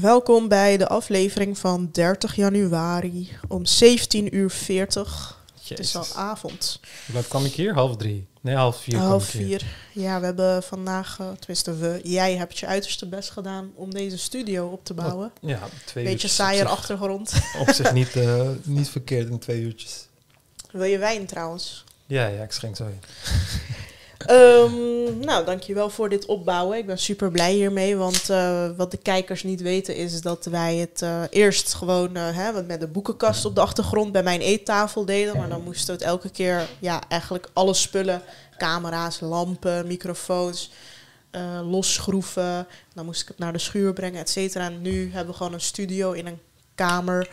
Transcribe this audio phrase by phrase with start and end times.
[0.00, 5.42] Welkom bij de aflevering van 30 januari om 17 uur 40.
[5.68, 6.80] Het is al avond.
[7.06, 7.74] Hoe laat kwam ik hier?
[7.74, 8.26] Half drie.
[8.40, 8.98] Nee, half vier.
[8.98, 9.62] Half vier.
[9.92, 14.18] Ja, we hebben vandaag, eh, tenminste we, jij hebt je uiterste best gedaan om deze
[14.18, 15.32] studio op te bouwen.
[15.40, 16.34] Ja, twee Beetje uurtjes.
[16.34, 17.32] saaier op zich, achtergrond.
[17.66, 20.06] op zich niet, eh, niet verkeerd in twee uurtjes.
[20.70, 21.84] Wil je wijn trouwens?
[22.06, 23.00] Ja, ja, ik schenk zo in.
[24.26, 26.78] Ehm, nou, dankjewel voor dit opbouwen.
[26.78, 30.76] Ik ben super blij hiermee, want eh, wat de kijkers niet weten is dat wij
[30.76, 35.04] het eh, eerst gewoon eh, hè, met de boekenkast op de achtergrond bij mijn eettafel
[35.04, 35.36] deden.
[35.36, 38.22] Maar dan moesten we het elke keer, ja, eigenlijk alle spullen,
[38.56, 40.70] camera's, lampen, microfoons,
[41.62, 42.66] losschroeven.
[42.94, 44.64] Dan moest ik het naar de schuur brengen, et cetera.
[44.64, 46.40] En nu hebben we gewoon een studio in een
[46.74, 47.30] kamer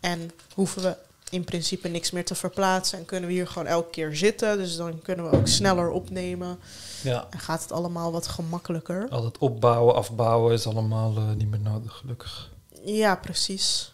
[0.00, 0.96] en hoeven we
[1.34, 2.98] in principe niks meer te verplaatsen.
[2.98, 4.58] En kunnen we hier gewoon elke keer zitten.
[4.58, 6.58] Dus dan kunnen we ook sneller opnemen.
[7.02, 9.06] Ja, En gaat het allemaal wat gemakkelijker.
[9.10, 12.50] al het opbouwen, afbouwen is allemaal eh, niet meer nodig, gelukkig.
[12.84, 13.92] Ja, precies.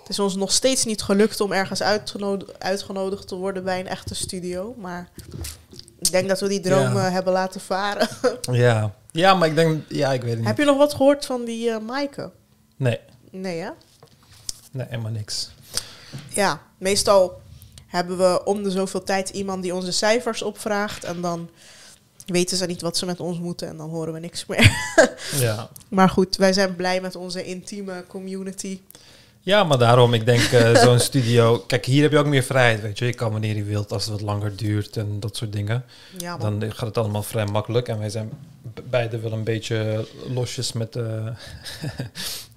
[0.00, 3.86] Het is ons nog steeds niet gelukt om ergens uitgeno- uitgenodigd te worden bij een
[3.88, 4.74] echte studio.
[4.78, 5.08] Maar
[5.98, 7.06] ik denk dat we die droom Ja.
[7.06, 8.08] eh, hebben laten varen.
[8.52, 8.94] Ja.
[9.10, 10.48] ja, maar ik denk, ja, ik weet het niet.
[10.48, 12.30] Heb je nog wat gehoord van die Maaike?
[12.76, 12.98] Nee,
[13.30, 13.70] Nee, hè?
[14.72, 15.50] nee, helemaal niks.
[16.34, 17.40] Ja, meestal
[17.86, 21.04] hebben we om de zoveel tijd iemand die onze cijfers opvraagt.
[21.04, 21.50] En dan
[22.26, 24.70] weten ze niet wat ze met ons moeten en dan horen we niks meer.
[25.38, 25.68] Ja.
[25.88, 28.80] Maar goed, wij zijn blij met onze intieme community.
[29.40, 31.58] ja, maar daarom, ik denk eh, zo'n studio...
[31.58, 33.06] Kijk, hier heb je ook meer vrijheid, weet je.
[33.06, 35.84] Je kan wanneer je wilt, als het wat langer duurt en dat soort dingen.
[36.18, 36.36] Ja.
[36.36, 37.88] Dan gaat het allemaal vrij makkelijk.
[37.88, 38.30] En wij zijn
[38.90, 41.26] beide wel een beetje losjes met eh,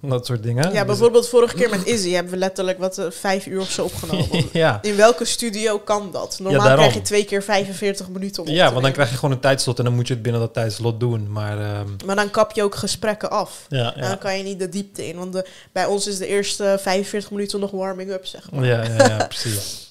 [0.00, 0.64] dat soort dingen.
[0.64, 3.70] ja, Dus- bijvoorbeeld vorige keer met Izzy hebben we letterlijk wat eh, vijf uur of
[3.70, 4.48] zo opgenomen.
[4.52, 4.78] ja.
[4.82, 6.38] In welke studio kan dat?
[6.40, 9.40] Normaal krijg je twee keer 45 minuten om ja, want dan krijg je gewoon een
[9.40, 11.32] tijdslot en dan moet je het binnen dat tijdslot doen.
[11.32, 13.66] Maar ehm, Maar dan kap je ook gesprekken af.
[13.68, 14.16] ja, En dan ja.
[14.16, 15.16] kan je niet de diepte in.
[15.16, 18.64] Want de, bij ons is de eerste 45 minuten nog warming-up, zeg maar.
[18.64, 19.83] Ja, ja, ja, precies.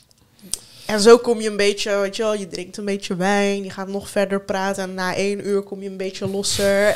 [0.85, 3.69] En zo kom je een beetje, weet je wel, je drinkt een beetje wijn, je
[3.69, 6.95] gaat nog verder praten en na één uur kom je een beetje losser.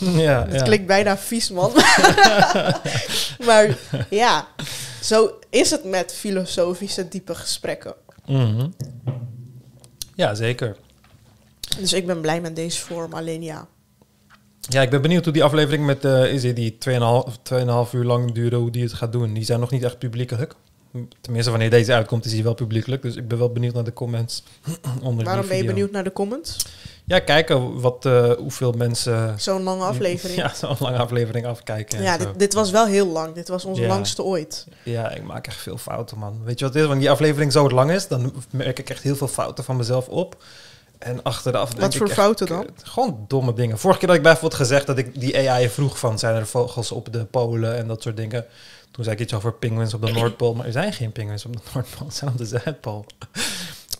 [0.00, 0.62] En ja, het ja.
[0.62, 1.72] klinkt bijna vies, man.
[3.46, 3.76] maar
[4.10, 4.48] ja,
[5.02, 7.94] zo is het met filosofische, diepe gesprekken.
[8.26, 8.68] Mhm.
[10.14, 10.76] Ja, zeker.
[11.78, 13.66] Dus ik ben blij met deze vorm, alleen ja.
[14.60, 16.98] Ja, ik ben benieuwd hoe die aflevering met uh, Izzy, die 2,5
[17.88, 19.34] 2,5 uur lang duurde, hoe die het gaat doen.
[19.34, 20.54] Die zijn nog niet echt publiekelijk.
[21.20, 23.02] Tenminste, wanneer deze uitkomt, is hij wel publiekelijk.
[23.02, 24.42] Dus ik ben wel benieuwd naar de comments
[25.02, 26.56] onder Waarom ben je benieuwd naar de comments?
[27.04, 29.34] Ja, kijken wat, eh, hoeveel mensen...
[29.40, 30.38] Zo'n lange aflevering.
[30.42, 31.98] Ja, zo'n lange aflevering afkijken.
[31.98, 33.34] en Ja, dit, dit was wel heel lang.
[33.34, 33.88] Dit was onze Ja.
[33.88, 34.66] langste ooit.
[34.82, 36.40] Ja, ik maak echt veel fouten, man.
[36.44, 36.88] Weet je wat het is?
[36.88, 40.08] Wanneer die aflevering zo lang is, dan merk ik echt heel veel fouten van mezelf
[40.08, 40.42] op.
[40.98, 42.66] En achteraf denk Wat ik voor fouten dan?
[42.82, 43.78] Gewoon domme dingen.
[43.78, 46.18] Vorige keer dat ik bijvoorbeeld gezegd dat ik die AI vroeg van...
[46.18, 48.44] zijn er vogels op de polen en dat soort dingen.
[48.90, 50.54] Toen zei ik iets over penguins op de Noordpool.
[50.54, 53.06] Maar er zijn geen penguins op de Noordpool, ze zijn op de Zuidpool.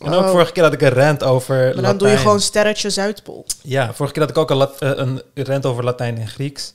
[0.01, 0.29] En ook Oh.
[0.31, 1.97] vorige keer had ik een rant over Maar dan Latijn.
[1.97, 3.45] doe je gewoon sterretje Zuidpool.
[3.61, 6.73] Ja, vorige keer had ik ook een, lat- eh, een rant over Latijn en Grieks.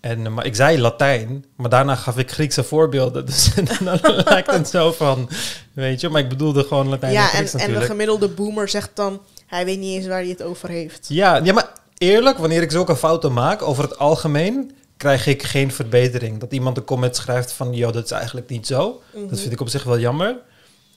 [0.00, 3.26] En, eh, maar ik zei Latijn, maar daarna gaf ik Griekse voorbeelden.
[3.26, 5.28] Dus dan lijkt het zo van,
[5.72, 6.08] weet je.
[6.08, 7.90] Maar ik bedoelde gewoon Latijn en Ja, en, Grieks en de natuurlijk.
[7.90, 9.20] gemiddelde boomer zegt dan...
[9.46, 11.06] hij weet niet eens waar hij het over heeft.
[11.08, 11.68] Ja, ja, maar
[11.98, 16.38] eerlijk, wanneer ik zulke fouten maak, over het algemeen, krijg ik geen verbetering.
[16.38, 19.02] Dat iemand een comment schrijft van, joh, dat is eigenlijk niet zo.
[19.14, 19.28] Mhm.
[19.28, 20.36] Dat vind ik op zich wel jammer.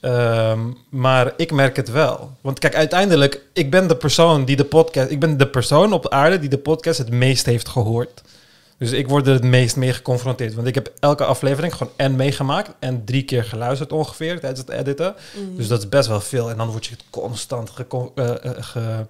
[0.00, 2.30] Ehm, maar ik merk het wel.
[2.40, 6.08] Want kijk, uiteindelijk, ik ben de persoon die de podcast, ik ben de persoon op
[6.08, 8.22] aarde die de podcast het meest heeft gehoord.
[8.78, 10.54] Dus ik word er het meest mee geconfronteerd.
[10.54, 14.68] Want ik heb elke aflevering gewoon en meegemaakt en drie keer geluisterd ongeveer tijdens het
[14.70, 15.14] editen.
[15.34, 15.56] Mhm.
[15.56, 16.50] Dus dat is best wel veel.
[16.50, 19.06] En dan word je constant gecon- eh, eh, ge-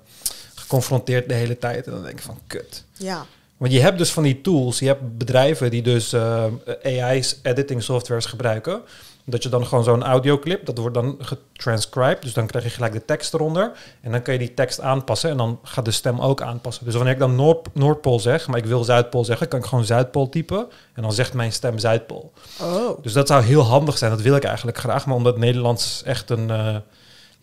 [0.55, 1.87] geconfronteerd de hele tijd.
[1.87, 2.85] En dan denk ik van, kut.
[2.93, 3.27] Ja,
[3.57, 6.45] Want je hebt dus van die tools, je hebt bedrijven die dus eh,
[6.83, 8.81] AI's editing softwares gebruiken.
[9.29, 12.23] Dat je dan gewoon zo'n audioclip, dat wordt dan getranscribed.
[12.23, 13.73] Dus dan krijg je gelijk de tekst eronder.
[14.01, 16.85] En dan kun je die tekst aanpassen en dan gaat de stem ook aanpassen.
[16.85, 19.85] Dus wanneer ik dan Noord Noordpool zeg, maar ik wil Zuidpool zeggen, kan ik gewoon
[19.85, 20.67] Zuidpool typen.
[20.95, 22.33] En dan zegt mijn stem Zuidpool.
[22.61, 23.03] oh.
[23.03, 24.11] Dus dat zou heel handig zijn.
[24.11, 25.07] Dat wil ik eigenlijk graag.
[25.07, 26.77] Maar omdat Nederlands echt een eh,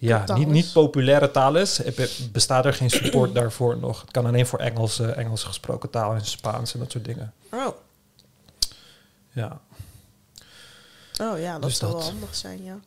[0.08, 1.82] ja, niet, niet populaire taal is,
[2.32, 4.02] bestaat er geen support daarvoor nog.
[4.02, 7.34] Het kan alleen voor Engels, eh, Engels gesproken taal en Spaans en dat soort dingen.
[7.52, 7.68] Oh.
[9.32, 9.60] Ja,
[11.22, 12.02] oh ja, dat Dus zou dat.
[12.02, 12.80] wel handig zijn, ja.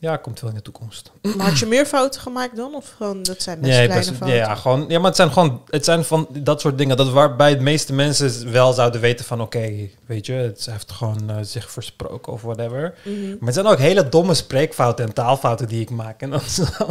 [0.00, 1.10] Ja komt wel in de toekomst.
[1.36, 2.74] Maar had je meer fouten gemaakt dan?
[2.74, 4.38] Of gewoon, dat zijn best Nee, kleine best- fouten?
[4.38, 6.96] ja, gewoon, ja, maar het zijn gewoon het zijn van dat soort dingen.
[6.96, 9.72] Dat waarbij de meeste mensen wel zouden weten van oké,
[10.06, 12.94] weet je, het heeft gewoon eh, zich versproken of whatever.
[13.04, 13.28] Mhm.
[13.28, 16.20] Maar het zijn ook hele domme spreekfouten en taalfouten die ik maak.
[16.20, 16.40] En dan,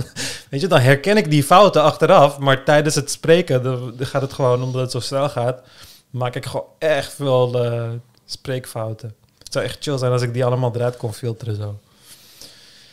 [0.49, 2.37] weet je, dan herken ik die fouten achteraf.
[2.37, 5.61] Maar tijdens het spreken dan, gaat het gewoon, omdat het zo snel gaat,
[6.09, 7.89] maak ik gewoon echt veel eh,
[8.25, 9.13] spreekfouten.
[9.43, 11.79] Het zou echt chill zijn als ik die allemaal eruit kon filteren zo.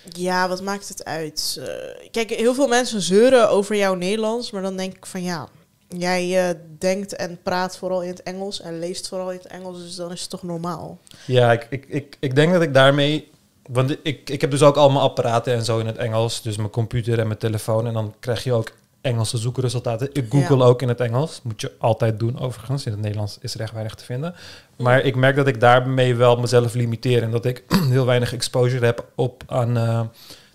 [0.09, 1.61] Ja, wat maakt het uit?
[1.61, 5.49] Eh, kijk, heel veel mensen zeuren over jouw Nederlands, maar dan denk ik van ja,
[5.89, 9.83] jij eh, denkt en praat vooral in het Engels en leest vooral in het Engels,
[9.83, 10.99] dus dan is het toch normaal.
[11.27, 13.31] Ja, ik, ik, ik, ik denk dat ik daarmee...
[13.71, 16.43] Want ik, ik heb dus ook allemaal apparaten en zo in het Engels.
[16.43, 17.87] Dus mijn computer en mijn telefoon.
[17.87, 18.73] En dan krijg je ook
[19.07, 20.09] Engelse zoekresultaten.
[20.13, 20.65] Ik google Ja.
[20.65, 21.41] ook in het Engels.
[21.43, 22.87] Moet je altijd doen overigens.
[22.87, 24.35] In het Nederlands is er echt weinig te vinden.
[24.77, 27.23] Maar ik merk dat ik daarmee wel mezelf limiteer.
[27.23, 30.01] En dat ik heel weinig exposure heb op aan eh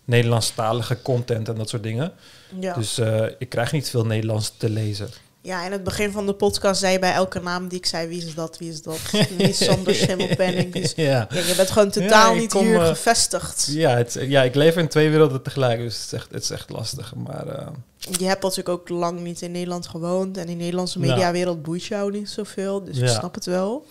[0.06, 2.12] Nederlandstalige content en dat soort dingen.
[2.60, 2.74] Ja.
[2.74, 5.10] Dus eh, ik krijg niet veel Nederlands te lezen.
[5.42, 8.08] Ja, in het begin van de podcast zei je bij elke naam die ik zei,
[8.08, 9.00] wie is dat, wie is dat?
[9.38, 10.74] Wie is Sander Schimmelpenning?
[10.74, 11.28] Dus ja.
[11.30, 13.68] ja, je bent gewoon totaal niet kom, hier eh, gevestigd.
[13.72, 15.80] Ja, het, ja, ik leef in twee werelden tegelijk.
[15.80, 17.16] Dus het is echt, het is echt lastig.
[17.16, 17.68] Maar eh,
[17.98, 20.38] Je hebt natuurlijk ook lang niet in Nederland gewoond.
[20.38, 21.06] En die Nederlandse Ja.
[21.08, 22.84] mediawereld boeit jou niet zoveel.
[22.84, 23.86] Dus ik snap het wel.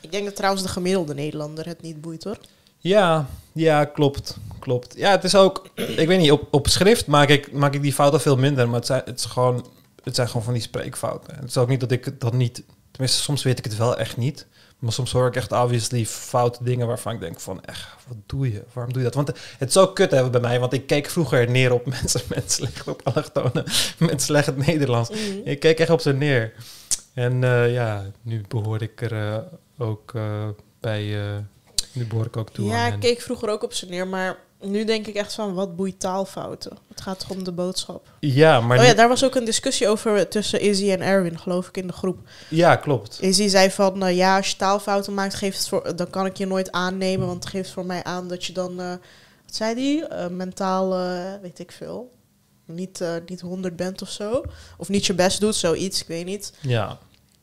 [0.00, 2.38] Ik denk dat trouwens de gemiddelde Nederlander het niet boeit hoor.
[2.78, 4.36] Ja, ja, klopt.
[4.58, 4.94] Klopt.
[4.96, 7.92] Ja, het is ook, ik weet niet, op, op schrift maak ik, maak ik die
[7.92, 9.66] fouten veel minder, maar het zijn, het, is gewoon,
[10.06, 11.34] het zijn gewoon van die spreekfouten.
[11.34, 14.16] Het is ook niet dat ik dat niet, tenminste, soms weet ik het wel echt
[14.16, 14.46] niet,
[14.78, 18.52] maar soms hoor ik echt obviously foute dingen waarvan ik denk van, echt, wat doe
[18.52, 18.62] je?
[18.72, 19.24] Waarom doe je dat?
[19.24, 22.52] Want het ook kut hebben bij mij, want ik keek vroeger neer op mensen met
[22.52, 23.64] slecht, op allochtonen,
[23.98, 25.10] met slecht Nederlands.
[25.44, 26.52] Ik keek echt op ze neer.
[27.14, 29.38] En eh, ja, nu behoor ik er eh,
[29.78, 30.48] ook eh,
[30.80, 31.02] bij,
[31.92, 34.08] nu behoor ik ook toe Ja, ik keek vroeger ook op ze neer.
[34.08, 34.38] Maar
[34.70, 36.76] nu denk ik echt van, wat boeit taalfouten?
[36.88, 38.06] Het gaat toch om de boodschap.
[38.20, 41.68] Ja, maar oh ja, daar was ook een discussie over tussen Izzy en Erwin, geloof
[41.68, 42.18] ik, in de groep.
[42.48, 43.18] ja, klopt.
[43.22, 46.36] Izzy zei van, eh, ja, als je taalfouten maakt, geeft het voor, dan kan ik
[46.36, 47.26] je nooit aannemen.
[47.26, 48.88] Want het geeft voor mij aan dat je dan, eh,
[49.44, 52.12] wat zei die, Eh, mentaal, eh, weet ik veel,
[52.64, 54.42] niet, eh, niet 100 bent of zo.
[54.78, 56.52] Of niet je best doet, zoiets, ik weet niet.
[56.60, 56.98] Ja,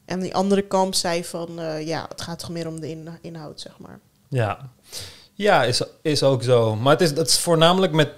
[0.05, 3.09] En die andere kamp zei van, eh, ja, het gaat toch meer om de in-
[3.21, 3.99] inhoud, zeg maar.
[4.29, 4.71] ja.
[5.33, 6.75] Ja, is, is ook zo.
[6.75, 8.09] Maar het is, is voornamelijk met,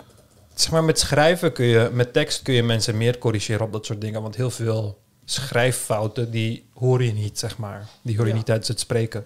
[0.53, 3.85] zeg maar, met schrijven kun je, met tekst kun je mensen meer corrigeren op dat
[3.85, 4.21] soort dingen.
[4.21, 7.87] Want heel veel schrijffouten, die hoor je niet, zeg maar.
[8.01, 8.37] Die hoor je Ja.
[8.37, 9.25] niet tijdens het spreken.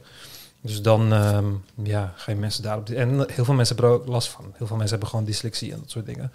[0.62, 1.46] Dus dan ehm,
[1.84, 2.90] ja, ga je mensen daarop...
[2.90, 4.44] En heel veel mensen hebben er ook last van.
[4.58, 6.32] Heel veel mensen hebben gewoon dyslexie en dat soort dingen.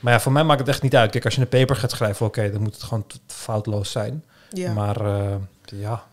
[0.00, 1.10] Maar ja, voor mij maakt het echt niet uit.
[1.10, 4.24] Kijk, als je een paper gaat schrijven, oké, dan moet het gewoon foutloos zijn.
[4.50, 4.72] Ja.
[4.72, 6.04] Maar eh, ja,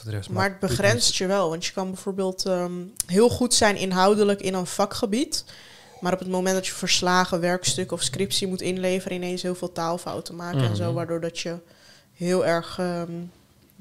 [0.00, 0.30] voor de rest...
[0.30, 2.72] Maar het begrenst je wel, want je kan bijvoorbeeld ehm,
[3.06, 5.44] heel goed zijn inhoudelijk in een vakgebied.
[6.00, 9.72] Maar op het moment dat je verslagen, werkstuk of scriptie moet inleveren, ineens heel veel
[9.72, 10.94] taalfouten maken en zo, Mhm.
[10.94, 11.56] waardoor dat je
[12.12, 13.10] heel erg ehm,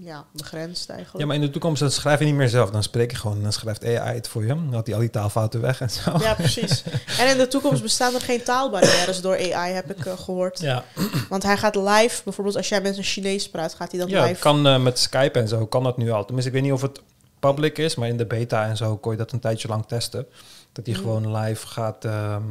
[0.01, 1.19] ja, begrenst eigenlijk.
[1.19, 2.69] Ja, maar in de toekomst dan schrijf je niet meer zelf.
[2.69, 4.48] Dan spreek je gewoon, dan schrijft AI het voor je.
[4.48, 6.12] Dan had hij al die taalfouten weg en zo.
[6.19, 6.84] Ja, precies.
[7.19, 10.60] En in de toekomst bestaan er geen taalbarrières door AI, heb ik eh, gehoord.
[10.60, 10.84] Ja,
[11.30, 14.18] Want hij gaat live, bijvoorbeeld als jij met een Chinees praat, gaat hij dat ja
[14.19, 14.30] live.
[14.31, 16.25] het kan eh, met Skype en zo, kan dat nu al.
[16.25, 17.02] Tenminste, ik weet niet of het
[17.40, 20.25] public is, maar in de beta en zo kon je dat een tijdje lang testen.
[20.72, 21.04] Dat hij Mhm.
[21.04, 22.06] gewoon live gaat...
[22.06, 22.44] ehm,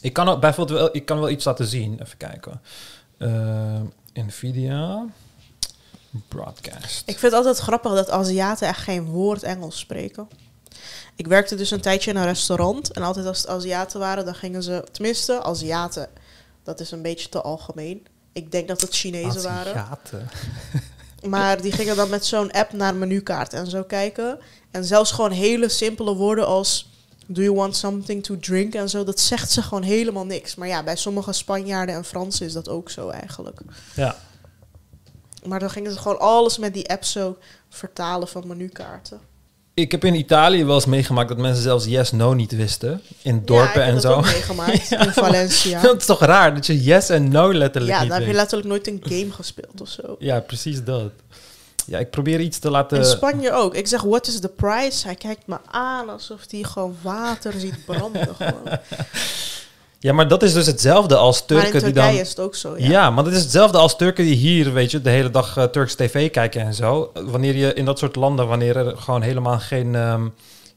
[0.00, 1.98] ik kan ook bijvoorbeeld wel, ik kan wel iets laten zien.
[2.02, 2.60] Even kijken.
[3.18, 3.80] Eh,
[4.24, 5.04] Nvidia
[6.28, 7.02] broadcast.
[7.06, 10.28] Ik vind het altijd grappig dat Aziaten echt geen woord Engels spreken.
[11.16, 12.92] Ik werkte dus een tijdje in een restaurant.
[12.92, 14.84] En altijd als het Aziaten waren, dan gingen ze...
[14.92, 16.08] Tenminste, Aziaten.
[16.62, 18.06] Dat is een beetje te algemeen.
[18.32, 19.74] Ik denk dat het Chinezen waren.
[19.74, 20.28] Aziaten.
[21.28, 24.38] Maar die gingen dan met zo'n app naar menukaart en zo kijken.
[24.70, 26.88] En zelfs gewoon hele simpele woorden als...
[27.26, 28.74] Do you want something to drink?
[28.74, 30.54] En zo, dat zegt ze gewoon helemaal niks.
[30.54, 33.60] Maar ja, bij sommige Spanjaarden en Fransen is dat ook zo eigenlijk.
[33.94, 34.16] Ja.
[35.44, 37.36] Maar dan gingen ze gewoon alles met die app zo
[37.68, 39.20] vertalen van menukaarten.
[39.74, 43.00] Ik heb in Italië wel eens meegemaakt dat mensen zelfs yes-no niet wisten.
[43.22, 44.08] In dorpen ja, ik en heb zo.
[44.08, 45.80] dat ook meegemaakt in Valencia.
[45.82, 48.32] Dat is toch raar dat je yes en no letterlijk Ja, niet daar heb je
[48.32, 48.40] weet.
[48.42, 50.16] letterlijk nooit een game gespeeld of zo.
[50.18, 51.12] Ja, precies dat.
[51.86, 52.98] Ja, ik probeer iets te laten...
[52.98, 53.74] In Spanje ook.
[53.74, 55.06] Ik zeg, what is the price?
[55.06, 58.34] Hij kijkt me aan alsof hij gewoon water ziet branden.
[58.36, 58.62] gewoon.
[60.02, 62.14] Ja, maar dat is dus hetzelfde als Maar in Turken die dan...
[62.14, 62.88] is het ook zo, Ja.
[62.88, 63.10] ja.
[63.10, 65.94] maar dat is hetzelfde als Turken die hier, weet je, de hele dag eh, Turks
[65.94, 67.10] tv kijken en zo.
[67.14, 70.28] Wanneer je in dat soort landen, wanneer er gewoon helemaal geen, ehm,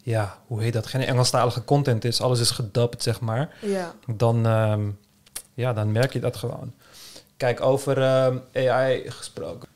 [0.03, 3.93] ja, hoe heet dat, geen Engelstalige content is, alles is gedubt, zeg maar, Ja.
[4.15, 4.81] dan, ehm,
[5.53, 6.73] ja, dan merk je dat gewoon.
[7.37, 9.69] Kijk, over ehm, AI gesproken.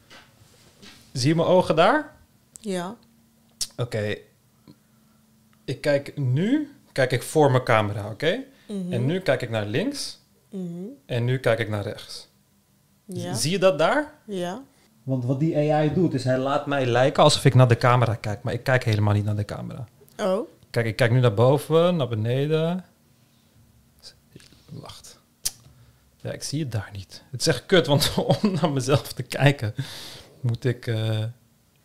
[1.12, 2.16] Zie je mijn ogen daar?
[2.60, 2.96] Ja.
[3.78, 4.16] Oké.
[5.66, 8.38] Ik kijk nu, kijk ik voor mijn camera, oké?
[8.68, 8.94] Mhm.
[8.94, 10.20] En nu kijk ik naar links
[10.52, 10.84] Mhm.
[11.06, 12.28] en nu kijk ik naar rechts.
[13.06, 13.34] Ja.
[13.34, 14.14] Zie je dat daar?
[14.26, 14.62] Ja.
[15.04, 18.16] Want wat die AI doet, is hij laat mij lijken alsof ik naar de camera
[18.16, 18.44] kijk.
[18.44, 19.88] Maar ik kijk helemaal niet naar de camera.
[20.18, 20.48] Oh.
[20.70, 22.86] Kijk, ik kijk nu naar boven, naar beneden.
[24.72, 25.20] Wacht.
[26.22, 27.24] Ja, ik zie het daar niet.
[27.32, 29.74] Het is echt kut, want om naar mezelf te kijken,
[30.42, 30.88] moet ik...
[30.88, 31.20] eh,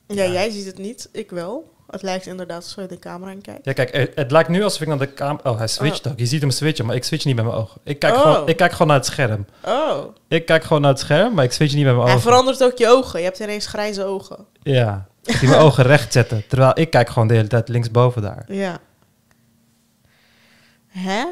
[0.07, 1.72] Ja, jij ziet het niet, ik wel.
[1.93, 3.65] Het lijkt inderdaad alsof je de camera in kijkt.
[3.65, 5.51] Ja, kijk, het, het lijkt nu alsof ik naar de camera...
[5.51, 6.19] Oh, hij switcht ook.
[6.19, 7.81] Je ziet hem switchen, maar ik switch niet met mijn ogen.
[7.85, 8.21] Ik kijk, Oh.
[8.21, 9.47] gewoon, ik kijk gewoon naar het scherm.
[9.65, 12.29] Oh, Ik kijk gewoon naar het scherm, maar ik switch niet met mijn hij ogen.
[12.29, 13.19] verandert ook je ogen.
[13.19, 14.47] Je hebt ineens grijze ogen.
[14.63, 16.45] Ja, ik die mijn ogen recht zetten.
[16.49, 18.45] Terwijl ik kijk gewoon de hele tijd linksboven daar.
[18.49, 18.79] Ja.
[20.89, 21.25] Hè?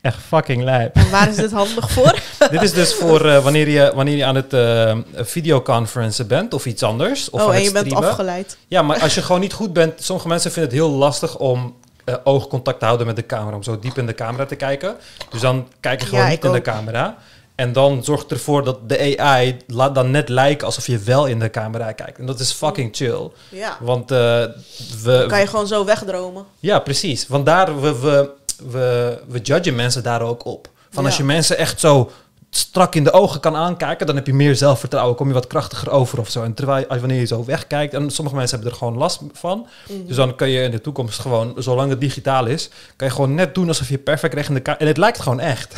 [0.00, 0.96] Echt fucking lijp.
[0.96, 2.18] En waar is dit handig voor?
[2.50, 6.66] Dit is dus voor eh, wanneer, je, wanneer je aan het eh videoconferencen bent of
[6.66, 7.30] iets anders.
[7.30, 8.56] Of oh, en je bent afgeleid.
[8.68, 10.02] Ja, maar als je gewoon niet goed bent...
[10.02, 11.74] Sommige mensen vinden het heel lastig om
[12.04, 13.56] eh, oogcontact te houden met de camera.
[13.56, 14.96] Om zo diep in de camera te kijken.
[15.30, 17.16] Dus dan kijk je gewoon Ja, niet in de camera.
[17.54, 21.38] En dan zorgt ervoor dat de AI laat dan net lijken alsof je wel in
[21.38, 22.18] de camera kijkt.
[22.18, 23.30] En dat is fucking chill.
[23.48, 23.76] Ja.
[23.80, 25.24] Want we...
[25.28, 26.44] kan je gewoon zo wegdromen.
[26.60, 27.26] Ja, precies.
[27.26, 28.30] Want daar, we, we,
[28.70, 30.68] we, we judgen mensen daar ook op.
[30.90, 32.10] Van als je mensen echt zo
[32.50, 35.90] strak in de ogen kan aankijken, dan heb je meer zelfvertrouwen, kom je wat krachtiger
[35.90, 36.42] over of zo.
[36.42, 39.66] En terwijl als wanneer je zo wegkijkt, en sommige mensen hebben er gewoon last van,
[39.88, 40.06] Mhm.
[40.06, 43.34] dus dan kun je in de toekomst gewoon, zolang het digitaal is, kan je gewoon
[43.34, 44.82] net doen alsof je perfect recht in de camera...
[44.82, 45.74] En het lijkt gewoon echt.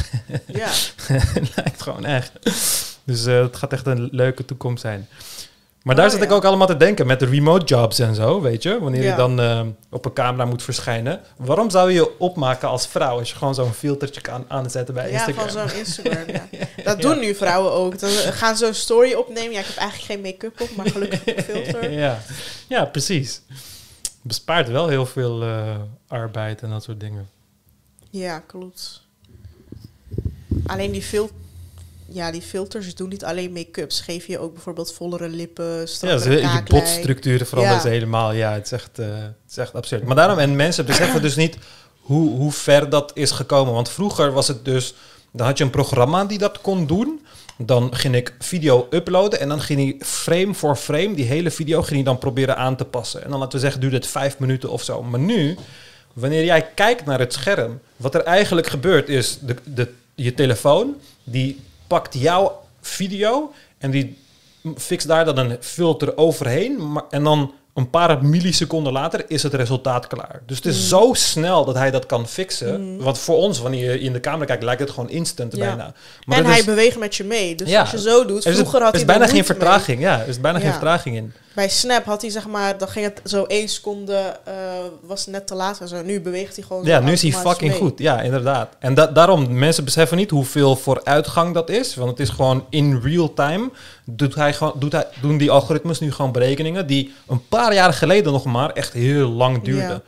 [0.46, 0.68] Ja.
[1.12, 2.32] het lijkt gewoon echt.
[3.04, 5.08] Dus eh, het gaat echt een leuke toekomst zijn.
[5.82, 6.34] Maar daar Oh, zit ik ja.
[6.34, 8.80] ook allemaal te denken met de remote jobs en zo, weet je.
[8.80, 9.16] Wanneer je Ja.
[9.16, 9.60] dan eh,
[9.90, 11.20] op een camera moet verschijnen.
[11.36, 15.10] Waarom zou je je opmaken als vrouw als je gewoon zo'n filtertje kan aanzetten bij
[15.10, 15.48] Ja, Instagram?
[15.48, 16.24] van zo'n Instagram.
[16.26, 16.48] Ja.
[16.84, 17.98] Dat doen nu vrouwen ook.
[17.98, 19.52] Dan gaan ze een story opnemen.
[19.52, 21.90] Ja, ik heb eigenlijk geen make-up op, maar gelukkig een filter.
[22.04, 22.18] ja.
[22.68, 23.40] ja, precies.
[24.22, 25.76] Bespaart wel heel veel eh,
[26.08, 27.28] arbeid en dat soort dingen.
[28.10, 29.02] Ja, klopt.
[30.66, 31.30] Alleen die, fil
[32.12, 33.92] ja, die filters doen niet alleen make-up.
[33.92, 37.84] Ze geven je ook bijvoorbeeld vollere lippen, Ja, strakkere je botstructuren veranderen Ja.
[37.84, 38.32] ze helemaal.
[38.32, 40.04] Ja, het is, echt, eh, het is echt absurd.
[40.04, 41.56] Maar daarom, en mensen beseffen dus niet
[42.00, 43.72] hoe, hoe ver dat is gekomen.
[43.74, 44.94] Want vroeger was het dus,
[45.30, 47.20] dan had je een programma die dat kon doen.
[47.58, 51.80] Dan ging ik video uploaden en dan ging hij frame voor frame, die hele video,
[51.80, 53.24] ging hij dan proberen aan te passen.
[53.24, 55.02] En dan laten we zeggen, duurde het vijf minuten of zo.
[55.02, 55.56] Maar nu,
[56.12, 60.94] wanneer jij kijkt naar het scherm, wat er eigenlijk gebeurt is, de, de, je telefoon,
[61.24, 64.18] die pakt jouw video en die
[64.76, 66.92] fixt daar dan een filter overheen.
[66.92, 70.42] Maar, en dan een paar milliseconden later is het resultaat klaar.
[70.46, 73.02] Dus het is zo snel dat hij dat kan fixen.
[73.02, 75.58] Want voor ons, wanneer je in de camera kijkt, lijkt het gewoon instant Ja.
[75.66, 75.92] bijna.
[76.24, 77.54] Maar En hij is, beweegt met je mee.
[77.54, 77.80] Dus Ja.
[77.80, 79.44] als je zo doet, er is, vroeger had er is hij bijna geen mee.
[79.44, 80.00] vertraging.
[80.00, 81.32] Ja, er is bijna geen vertraging in.
[81.54, 84.54] Bij Snap had hij zeg maar, dan ging het zo één seconde, eh,
[85.02, 86.02] was net te laat en zo.
[86.02, 87.80] Nu beweegt hij gewoon Ja, nu is hij fucking mee.
[87.80, 87.98] goed.
[87.98, 88.76] Ja, inderdaad.
[88.78, 91.94] En da daarom, mensen beseffen niet hoeveel vooruitgang dat is.
[91.94, 93.70] Want het is gewoon in real time.
[94.04, 97.92] Doet hij gewoon, doet hij, doen die algoritmes nu gewoon berekeningen die een paar jaar
[97.92, 99.88] geleden nog maar echt heel lang duurden.
[99.88, 100.02] Ja.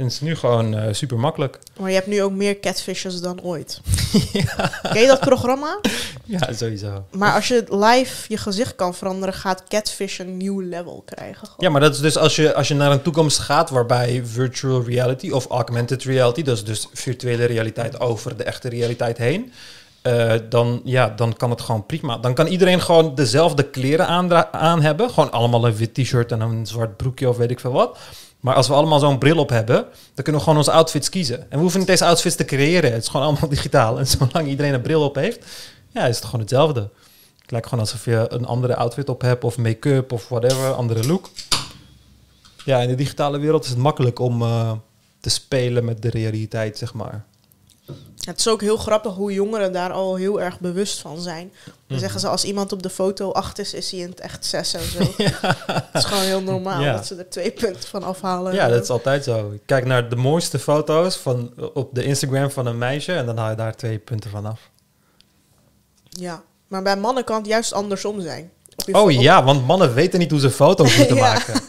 [0.00, 1.58] En het is nu gewoon eh, super makkelijk.
[1.80, 3.80] Maar je hebt nu ook meer catfishes dan ooit.
[4.92, 5.80] Ken je dat programma?
[6.24, 7.04] Ja, sowieso.
[7.10, 11.46] Maar als je live je gezicht kan veranderen, gaat catfish een nieuw level krijgen.
[11.46, 11.56] gewoon.
[11.58, 14.82] Ja, maar dat is dus als je, als je naar een toekomst gaat waarbij virtual
[14.82, 19.52] reality of augmented reality, dat is dus virtuele realiteit over de echte realiteit heen,
[20.02, 22.18] eh, dan, ja, dan kan het gewoon prima.
[22.18, 24.06] Dan kan iedereen gewoon dezelfde kleren
[24.52, 25.10] aan hebben.
[25.10, 27.98] Gewoon allemaal een wit t-shirt en een zwart broekje of weet ik veel wat.
[28.40, 29.76] Maar als we allemaal zo'n bril op hebben,
[30.14, 31.40] dan kunnen we gewoon onze outfits kiezen.
[31.40, 32.92] En we hoeven niet deze outfits te creëren.
[32.92, 33.98] Het is gewoon allemaal digitaal.
[33.98, 35.46] En zolang iedereen een bril op heeft,
[35.90, 36.80] ja, is het gewoon hetzelfde.
[37.40, 41.06] Het lijkt gewoon alsof je een andere outfit op hebt of make-up of whatever, andere
[41.06, 41.30] look.
[42.64, 44.72] Ja, in de digitale wereld is het makkelijk om eh,
[45.20, 47.24] te spelen met de realiteit, zeg maar.
[48.20, 51.52] Het is ook heel grappig hoe jongeren daar al heel erg bewust van zijn.
[51.64, 51.98] Dan Mhm.
[51.98, 54.74] zeggen ze als iemand op de foto acht is, is hij in het echt zes
[54.74, 54.98] en zo.
[55.66, 56.92] Het is gewoon heel normaal Ja.
[56.92, 58.54] dat ze er twee punten van afhalen.
[58.54, 59.50] Ja, dat is altijd zo.
[59.50, 63.36] Ik kijk naar de mooiste foto's van, op de Instagram van een meisje en dan
[63.36, 64.60] haal je daar twee punten van af.
[66.08, 68.50] Ja, maar bij mannen kan het juist andersom zijn.
[68.92, 71.22] Oh ja, want mannen weten niet hoe ze foto's moeten Ja.
[71.32, 71.60] maken.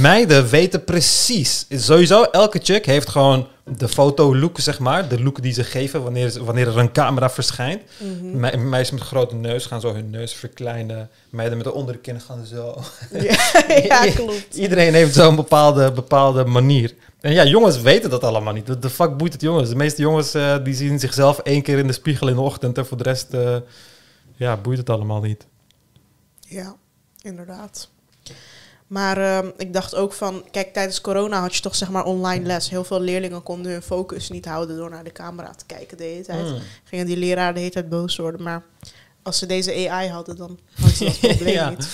[0.00, 1.66] Meiden weten precies.
[1.68, 5.08] Sowieso, elke chick heeft gewoon de fotolook, zeg maar.
[5.08, 7.82] De look die ze geven wanneer, wanneer er een camera verschijnt.
[7.98, 8.40] Mhm.
[8.40, 11.10] Me- meisjes met grote neus gaan zo hun neus verkleinen.
[11.30, 12.80] Meiden met de onderkin gaan zo.
[13.12, 13.36] Ja,
[13.82, 14.54] ja, klopt.
[14.56, 16.94] Iedereen heeft zo'n bepaalde, bepaalde manier.
[17.20, 18.66] En ja, jongens weten dat allemaal niet.
[18.66, 19.68] De, de fuck boeit het jongens.
[19.68, 22.78] De meeste jongens eh, die zien zichzelf één keer in de spiegel in de ochtend.
[22.78, 23.56] En voor de rest eh,
[24.36, 25.46] ja, boeit het allemaal niet.
[26.40, 26.74] Ja,
[27.22, 27.88] inderdaad.
[28.88, 32.46] Maar ehm, ik dacht ook van, kijk, tijdens corona had je toch zeg maar online
[32.46, 32.70] les.
[32.70, 36.04] Heel veel leerlingen konden hun focus niet houden door naar de camera te kijken de
[36.04, 36.46] hele tijd.
[36.46, 36.58] Mm.
[36.84, 38.42] Gingen die leraar de hele tijd boos worden.
[38.42, 38.62] Maar
[39.22, 41.70] als ze deze AI hadden, dan hadden ze dat probleem Ja.
[41.70, 41.88] niet.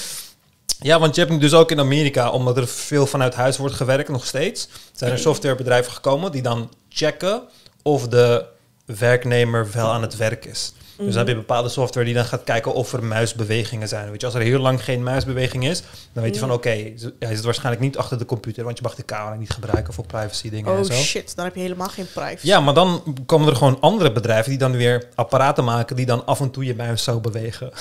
[0.80, 3.74] Ja, want je hebt nu dus ook in Amerika, omdat er veel vanuit huis wordt
[3.74, 7.42] gewerkt nog steeds, zijn er softwarebedrijven gekomen die dan checken
[7.82, 8.44] of de
[8.84, 10.72] werknemer wel aan het werk is.
[10.96, 14.10] Dus dan heb je bepaalde software die dan gaat kijken of er muisbewegingen zijn.
[14.10, 15.82] Weet je, als er heel lang geen muisbeweging is,
[16.12, 18.82] dan weet je van oké, ze- hij zit waarschijnlijk niet achter de computer, want je
[18.82, 20.92] mag de camera niet gebruiken voor privacy dingen en Oh zo.
[20.92, 22.46] shit, dan heb je helemaal geen privacy.
[22.46, 26.26] Ja, maar dan komen er gewoon andere bedrijven die dan weer apparaten maken die dan
[26.26, 27.72] af en toe je muis zo bewegen.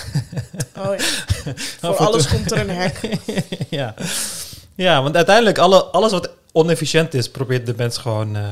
[0.77, 1.03] Oh, ja.
[1.81, 2.99] Voor en alles komt er een hek.
[3.69, 3.93] ja.
[4.75, 8.43] ja, want uiteindelijk alle, alles wat onefficiënt is, probeert de mens gewoon eh,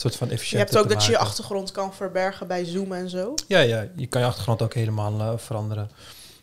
[0.00, 3.10] soort van Je efficiënt hebt ook dat je je achtergrond kan verbergen bij Zoom en
[3.10, 3.34] zo.
[3.46, 5.90] Ja, ja, je kan je achtergrond ook helemaal eh, veranderen.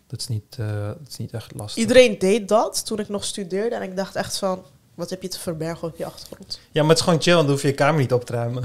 [0.07, 1.81] Dat is, niet, eh, dat is niet echt lastig.
[1.81, 3.75] Iedereen deed dat toen ik nog studeerde.
[3.75, 4.63] En ik dacht echt van,
[4.95, 6.59] wat heb je te verbergen op je achtergrond?
[6.71, 8.33] Ja, maar het is gewoon chill, want dan hoef je je kamer niet op te
[8.33, 8.63] ruimen.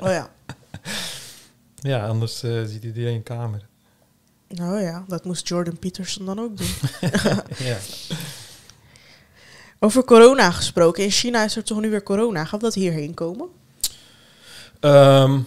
[0.00, 0.30] Oh ja.
[1.92, 3.68] ja, anders eh, ziet iedereen je kamer.
[4.62, 6.74] Oh ja, dat moest Jordan Peterson dan ook doen.
[7.68, 7.76] ja.
[9.78, 11.04] Over corona gesproken.
[11.04, 12.44] In China is er toch nu weer corona.
[12.44, 13.48] Gaat dat hierheen komen?
[14.80, 15.38] Ehm,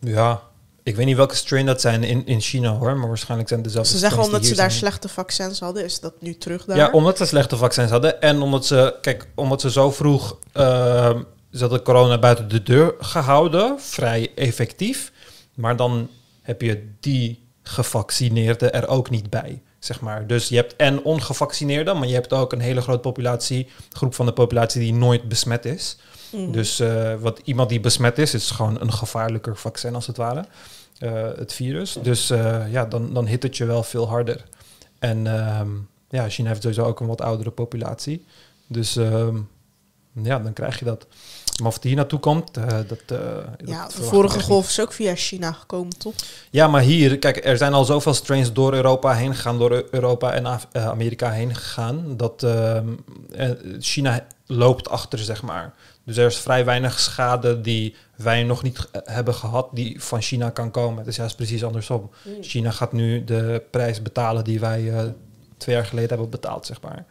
[0.00, 0.42] ja,
[0.82, 3.68] ik weet niet welke strain dat zijn in, in China hoor, maar waarschijnlijk zijn het
[3.68, 4.80] dezelfde Ze zeggen omdat ze daar zijn.
[4.80, 6.76] slechte vaccins hadden, is dat nu terug daar?
[6.76, 11.20] Ja, omdat ze slechte vaccins hadden en omdat ze, kijk, omdat ze zo vroeg, ehm
[11.52, 15.12] ze hadden corona buiten de deur gehouden, vrij effectief,
[15.54, 16.08] maar dan
[16.42, 20.26] heb je die gevaccineerden er ook niet bij, zeg maar.
[20.26, 24.26] Dus je hebt en ongevaccineerden, maar je hebt ook een hele grote populatie, groep van
[24.26, 25.98] de populatie die nooit besmet is.
[26.32, 26.50] Mhm.
[26.50, 30.44] Dus eh, wat iemand die besmet is, is gewoon een gevaarlijker vaccin als het ware.
[30.98, 31.98] eh, het virus.
[32.02, 34.44] Dus eh, ja, dan, dan hit het je wel veel harder.
[34.98, 35.68] En ehm,
[36.08, 38.24] ja, China heeft sowieso ook een wat oudere populatie.
[38.66, 39.36] Dus ehm,
[40.22, 41.06] ja, dan krijg je dat.
[41.58, 42.98] Maar of het hier naartoe komt, dat, dat
[43.64, 46.12] ja, de vorige golf is ook via China gekomen, toch?
[46.50, 50.32] Ja, maar hier, kijk, er zijn al zoveel strains door Europa heen gegaan, door Europa
[50.32, 52.88] en Af- Amerika heen gegaan, dat ehm,
[53.32, 55.74] eh, China loopt achter, zeg maar.
[56.04, 60.20] Dus er is vrij weinig schade die wij nog niet eh, hebben gehad, die van
[60.20, 60.98] China kan komen.
[60.98, 62.10] Het is juist precies andersom.
[62.40, 65.02] China gaat nu de prijs betalen die wij eh,
[65.56, 67.04] twee jaar geleden hebben betaald, zeg maar.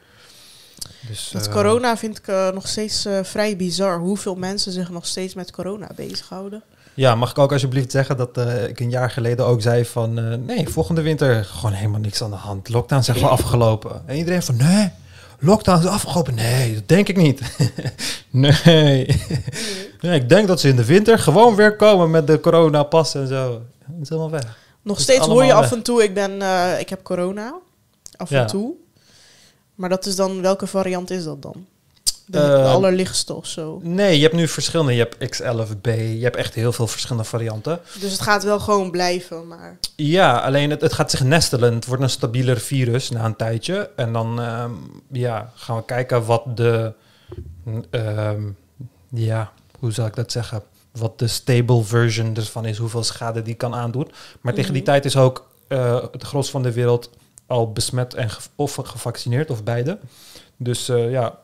[1.08, 4.00] Dus, eh, corona vind ik nog steeds vrij bizar.
[4.00, 6.64] Hoeveel mensen zich nog steeds met corona bezighouden.
[6.94, 10.46] Ja, mag ik ook alsjeblieft zeggen dat ik een jaar geleden ook zei van...
[10.46, 12.70] nee, volgende winter gewoon helemaal niks aan de hand.
[12.70, 14.02] Lockdown echt wel afgelopen.
[14.06, 14.92] En iedereen van, nee,
[15.40, 16.36] lockdown is afgelopen.
[16.36, 17.42] Nee, dat denk ik niet.
[18.32, 19.06] nee.
[20.02, 20.20] nee.
[20.20, 23.62] Ik denk dat ze in de winter gewoon weer komen met de coronapas en zo.
[23.86, 24.58] Het is helemaal weg.
[24.82, 27.54] Nog steeds hoor je af en toe, ik, ben, eh, ik heb corona.
[28.16, 28.42] Af Ja.
[28.42, 28.74] en toe.
[29.76, 31.66] Maar dat is dan, welke variant is dat dan?
[32.30, 33.80] De, de Eh, allerlichtste of zo.
[33.84, 34.94] Nee, je hebt nu verschillende.
[34.96, 37.80] Je hebt X11B, je hebt echt heel veel verschillende varianten.
[38.00, 39.78] Dus het gaat wel gewoon blijven, maar...
[39.96, 41.74] Ja, alleen het, het gaat zich nestelen.
[41.74, 43.90] Het wordt een stabieler virus na een tijdje.
[43.96, 44.72] En dan ehm,
[45.12, 46.94] ja, gaan we kijken wat de...
[47.90, 48.42] ehm,
[49.10, 50.64] ja, hoe zal ik dat zeggen?
[50.92, 52.78] Wat de stable version ervan is.
[52.78, 54.12] Hoeveel schade die kan aandoen.
[54.42, 54.92] Maar tegen die Mhm.
[54.92, 57.10] tijd is ook eh, het gros van de wereld
[57.46, 59.50] al besmet en ge- of gevaccineerd.
[59.50, 59.98] Of beide.
[60.58, 61.38] Dus eh, ja,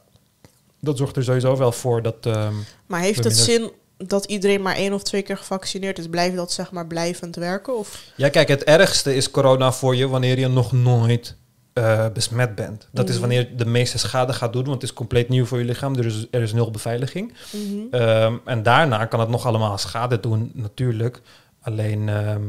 [0.83, 2.15] dat zorgt er sowieso wel voor dat...
[2.25, 2.53] ehm,
[2.85, 6.07] Maar heeft het zin dat iedereen maar één of twee keer gevaccineerd is?
[6.07, 7.77] Blijft dat zeg maar blijvend werken?
[7.77, 8.03] Of?
[8.15, 11.35] Ja, kijk, het ergste is corona voor je wanneer je nog nooit
[11.73, 12.87] eh, besmet bent.
[12.91, 13.21] Dat is Mhm.
[13.21, 15.95] wanneer de meeste schade gaat doen, want het is compleet nieuw voor je lichaam.
[15.95, 17.33] Er is, er is nul beveiliging.
[17.51, 17.81] Mhm.
[17.91, 21.21] Ehm, en daarna kan het nog allemaal schade doen, natuurlijk.
[21.61, 22.41] Alleen, ehm,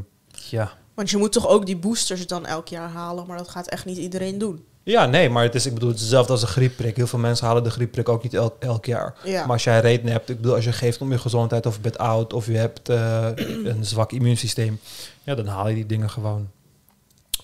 [0.50, 0.72] ja.
[0.94, 3.84] Want je moet toch ook die boosters dan elk jaar halen, maar dat gaat echt
[3.84, 4.64] niet iedereen doen.
[4.84, 6.96] Ja, nee, maar het is, ik bedoel, het is hetzelfde als een griepprik.
[6.96, 9.14] Heel veel mensen halen de griepprik ook niet elk, elk jaar.
[9.24, 9.40] Ja.
[9.40, 11.80] Maar als jij reden hebt, ik bedoel, als je geeft om je gezondheid of je
[11.80, 13.28] bent oud of je hebt eh,
[13.70, 14.80] een zwak immuunsysteem,
[15.22, 16.50] ja, dan haal je die dingen gewoon.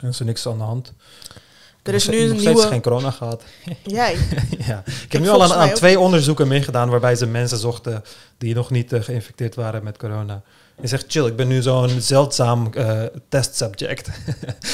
[0.01, 0.93] En is er niks aan de hand.
[1.83, 2.71] er is nog nu nog een steeds nieuwe...
[2.71, 3.43] geen corona gehad.
[3.83, 4.17] Jij?
[4.67, 4.83] ja.
[4.87, 8.05] Ik heb nu al aan, twee onderzoeken meegedaan waarbij ze mensen zochten
[8.39, 10.43] die nog niet eh, geïnfecteerd waren met corona.
[10.81, 14.09] Je zegt, chill, ik ben nu zo'n zeldzaam eh testsubject.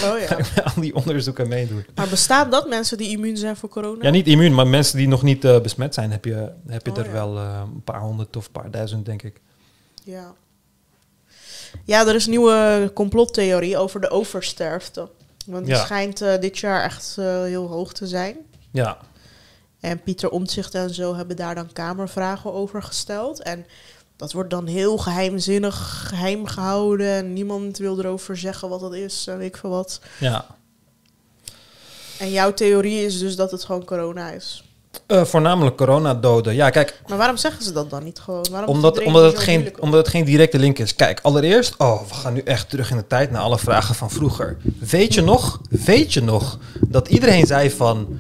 [0.05, 0.39] Oh Ga ja.
[0.39, 1.87] ik al die onderzoeken meedoen.
[1.95, 4.03] Maar bestaat dat, mensen die immuun zijn voor corona?
[4.05, 6.93] Ja, niet immuun, maar mensen die nog niet eh, besmet zijn, heb je, heb je
[6.93, 7.13] Oh, er ja.
[7.13, 9.41] wel eh, een paar honderd of een paar duizend, denk ik.
[10.05, 10.35] Ja.
[11.85, 15.09] Ja, er is een nieuwe complottheorie over de oversterfte.
[15.47, 15.85] Want die Ja.
[15.85, 18.37] schijnt dit jaar echt heel hoog te zijn.
[18.71, 18.99] Ja,
[19.81, 23.43] En Pieter Omtzigt en zo hebben daar dan kamervragen over gesteld.
[23.43, 23.67] En
[24.17, 27.11] dat wordt dan heel geheimzinnig geheim gehouden.
[27.11, 30.01] En niemand wil erover zeggen wat dat is en weet ik veel wat.
[30.19, 30.47] ja.
[32.19, 34.65] En jouw theorie is dus dat het gewoon corona is.
[35.07, 36.55] Eh, voornamelijk coronadoden.
[36.55, 38.47] Ja, kijk, Maar waarom zeggen ze dat dan niet gewoon?
[38.51, 40.95] Waarom Omdat, omdat, het geen, omdat het geen directe link is.
[40.95, 44.11] Kijk, allereerst, oh, we gaan nu echt terug in de tijd naar alle vragen van
[44.11, 44.57] vroeger.
[44.79, 48.19] Weet je nog, weet je nog, dat iedereen zei van,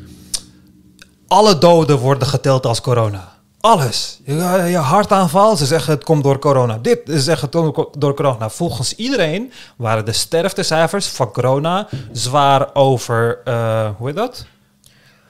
[1.27, 3.36] alle doden worden geteld als corona.
[3.67, 4.21] Alles.
[4.25, 4.35] Je,
[4.69, 6.79] je hartaanval, ze zeggen het komt door corona.
[6.83, 8.49] Dit, ze zeggen het komt door corona.
[8.51, 14.47] Volgens iedereen waren de sterftecijfers van corona zwaar over, eh, hoe heet dat?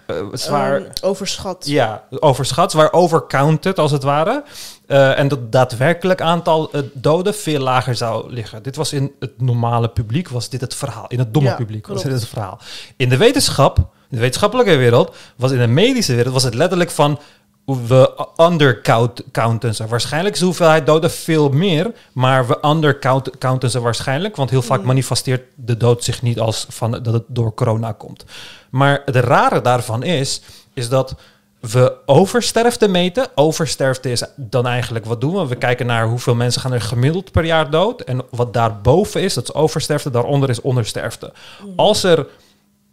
[0.06, 1.66] Eh, zwaar, Ehm, overschat.
[1.66, 4.44] ja, overschat, zwaar overcounted als het ware.
[4.86, 8.62] Eh, en dat daadwerkelijk aantal eh, doden veel lager zou liggen.
[8.62, 11.04] Dit was in het normale publiek, was dit het verhaal.
[11.08, 12.58] In het domme Ja, publiek was dit het verhaal.
[12.96, 16.90] In de wetenschap, in de wetenschappelijke wereld, was in de medische wereld, was het letterlijk
[16.90, 17.18] van
[17.66, 19.86] we undercounten ze.
[19.86, 24.80] Waarschijnlijk is de hoeveelheid doden veel meer, maar we undercounten ze waarschijnlijk, want heel vaak
[24.80, 24.86] Mm.
[24.86, 28.24] manifesteert de dood zich niet als van dat het door corona komt.
[28.70, 30.40] Maar het rare daarvan is,
[30.74, 31.14] is dat
[31.60, 33.26] we oversterfte meten.
[33.34, 35.46] Oversterfte is dan eigenlijk, wat doen we?
[35.46, 38.00] We kijken naar hoeveel mensen gaan er gemiddeld per jaar dood.
[38.00, 41.32] En wat daarboven is, dat is oversterfte, daaronder is ondersterfte.
[41.76, 42.26] Als er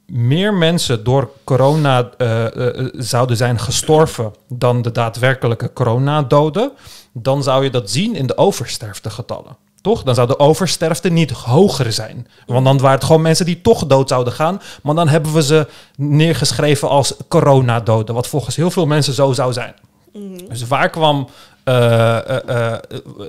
[0.06, 2.46] meer mensen door corona eh,
[2.94, 6.72] zouden zijn gestorven dan de daadwerkelijke coronadoden,
[7.14, 9.58] dan zou je dat zien in de oversterftegetallen.
[9.82, 10.04] Toch?
[10.04, 12.28] Dan zou de oversterfte niet hoger zijn.
[12.46, 14.62] Want dan waren het gewoon mensen die toch dood zouden gaan.
[14.84, 18.16] Maar dan hebben we ze neergeschreven als coronadoden.
[18.16, 19.74] Wat volgens heel veel mensen zo zou zijn.
[20.14, 20.50] Mhm.
[20.50, 21.28] Dus waar kwam
[21.64, 22.80] eh, eh, eh,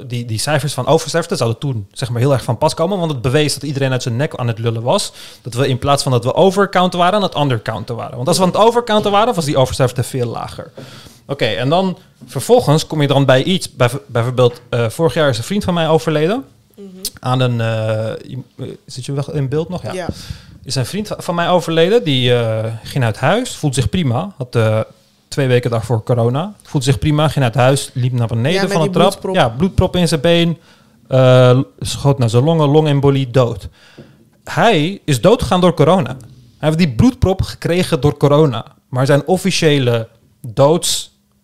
[0.07, 3.11] die, die cijfers van oversterfte zouden toen zeg maar heel erg van pas komen, want
[3.11, 5.13] het bewees dat iedereen uit zijn nek aan het lullen was.
[5.43, 8.17] Dat we in plaats van dat we overcounten waren, aan het undercounten waren.
[8.17, 10.71] Want als we aan het overcounten waren, was die oversterfte veel lager.
[11.27, 13.73] Oké, en dan vervolgens kom je dan bij iets.
[13.73, 16.45] Bij, bijvoorbeeld, vorig jaar is een vriend van mij overleden.
[16.77, 16.87] Mhm.
[17.21, 17.59] Aan een.
[18.87, 19.93] zit je wel in beeld nog?
[19.93, 20.09] Ja.
[20.65, 22.05] is een vriend van mij overleden.
[22.05, 22.33] Die
[22.83, 24.35] ging uit huis, voelde zich prima.
[24.37, 24.87] Had
[25.35, 26.55] twee weken daarvoor corona.
[26.63, 29.09] Voelde zich prima, ging uit huis, liep naar beneden Ja, van de trap.
[29.09, 29.35] bloedprop.
[29.35, 30.59] Ja, bloedprop in zijn been.
[31.09, 33.69] eh, schoot naar zijn longen, longembolie, dood.
[34.45, 36.17] Hij is doodgegaan door corona.
[36.59, 38.65] Hij heeft die bloedprop gekregen door corona.
[38.89, 40.09] Maar zijn officiële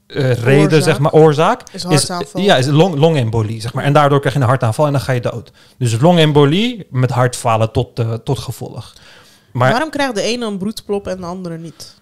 [0.07, 1.63] doodsreden, zeg maar, oorzaak...
[1.73, 2.41] Is hartaanval.
[2.41, 3.85] ja, is long, longembolie, zeg maar.
[3.85, 5.53] En daardoor krijg je een hartaanval en dan ga je dood.
[5.79, 8.93] Dus longembolie met hartfalen tot, eh, tot gevolg.
[9.53, 11.99] Maar Waarom krijgt de ene een bloedplop en de andere niet?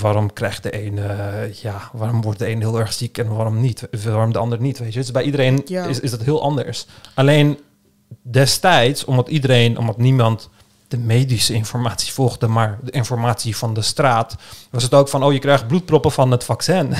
[0.00, 3.60] Waarom krijgt de een, eh, ja, waarom wordt de een heel erg ziek en waarom
[3.60, 3.88] niet?
[4.04, 4.98] Waarom de ander niet, weet je?
[4.98, 5.84] Dus bij iedereen Ja.
[5.84, 6.86] is, is dat heel anders.
[7.14, 7.58] Alleen
[8.22, 10.48] destijds, omdat iedereen, omdat niemand
[10.88, 14.36] de medische informatie volgde, maar de informatie van de straat,
[14.70, 16.94] was het ook van, oh, je krijgt bloedproppen van het vaccin.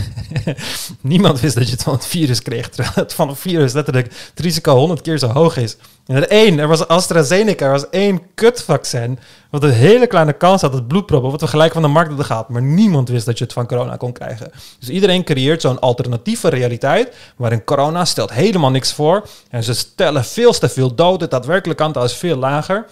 [1.01, 4.07] niemand wist dat je het van het virus kreeg, terwijl het van het virus letterlijk
[4.07, 5.77] het risico honderd keer zo hoog is.
[6.07, 9.19] En er één, er was AstraZeneca, er was één kutvaccin,
[9.51, 12.27] wat een hele kleine kans had, het bloedproppen, wat we gelijk van de markt hadden
[12.27, 12.49] gehaald.
[12.49, 14.51] Maar niemand wist dat je het van corona kon krijgen.
[14.79, 19.29] Dus iedereen creëert zo'n alternatieve realiteit, waarin corona stelt helemaal niks voor.
[19.51, 22.87] En ze stellen veel te veel dood, het daadwerkelijk aantal is veel lager.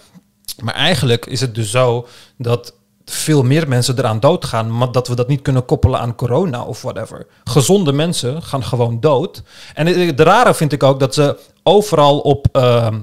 [0.63, 2.07] Maar eigenlijk is het dus zo
[2.37, 2.73] dat
[3.05, 6.81] veel meer mensen eraan doodgaan, maar dat we dat niet kunnen koppelen aan corona of
[6.81, 7.27] whatever.
[7.43, 9.43] Gezonde mensen gaan gewoon dood.
[9.73, 12.47] En het, rare vind ik ook dat ze overal op.
[12.51, 12.99] ehm,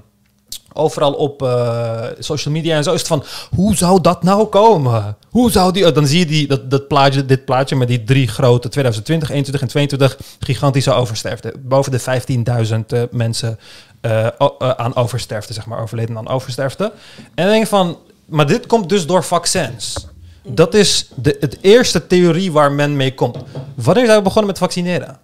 [0.77, 5.17] Overal op eh, social media en zo is het van, hoe zou dat nou komen?
[5.31, 8.29] Hoe zou die, dan zie je die, dat, dat plaatje, dit plaatje met die drie
[8.29, 11.55] grote 2020, 21 en 22 gigantische oversterfte.
[11.59, 13.59] Boven de 15.000 eh, mensen
[14.01, 14.27] eh,
[14.59, 16.93] aan oversterfte, zeg maar, overleden aan oversterfte.
[17.35, 20.07] En dan denk van, maar dit komt dus door vaccins.
[20.47, 23.37] Dat is de het eerste theorie waar men mee komt.
[23.75, 25.19] Wanneer zijn we begonnen met vaccineren?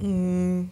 [0.00, 0.70] Mm,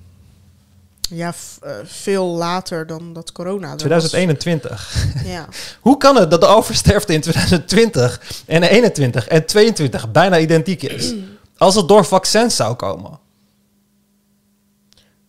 [1.11, 3.65] ja, eh, veel later dan dat corona.
[3.67, 3.79] er was.
[3.79, 5.07] 2021.
[5.25, 5.49] Ja.
[5.81, 11.15] Hoe kan het dat de oversterfte in 2020 en 21 en 22 bijna identiek is?
[11.57, 13.19] Als het door vaccins zou komen.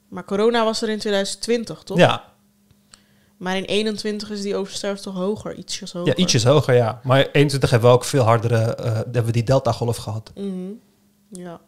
[0.08, 1.98] Maar corona was er in 2020, toch?
[1.98, 2.24] Ja,
[3.38, 6.08] Maar in 21 is die oversterfte toch hoger, ietsjes hoger.
[6.08, 7.00] ja, ietsjes hoger, ja.
[7.04, 10.32] Maar 21 hebben we ook veel hardere, eh, hebben we die delta-golf gehad.
[10.36, 10.72] Mhm.
[11.30, 11.60] Ja.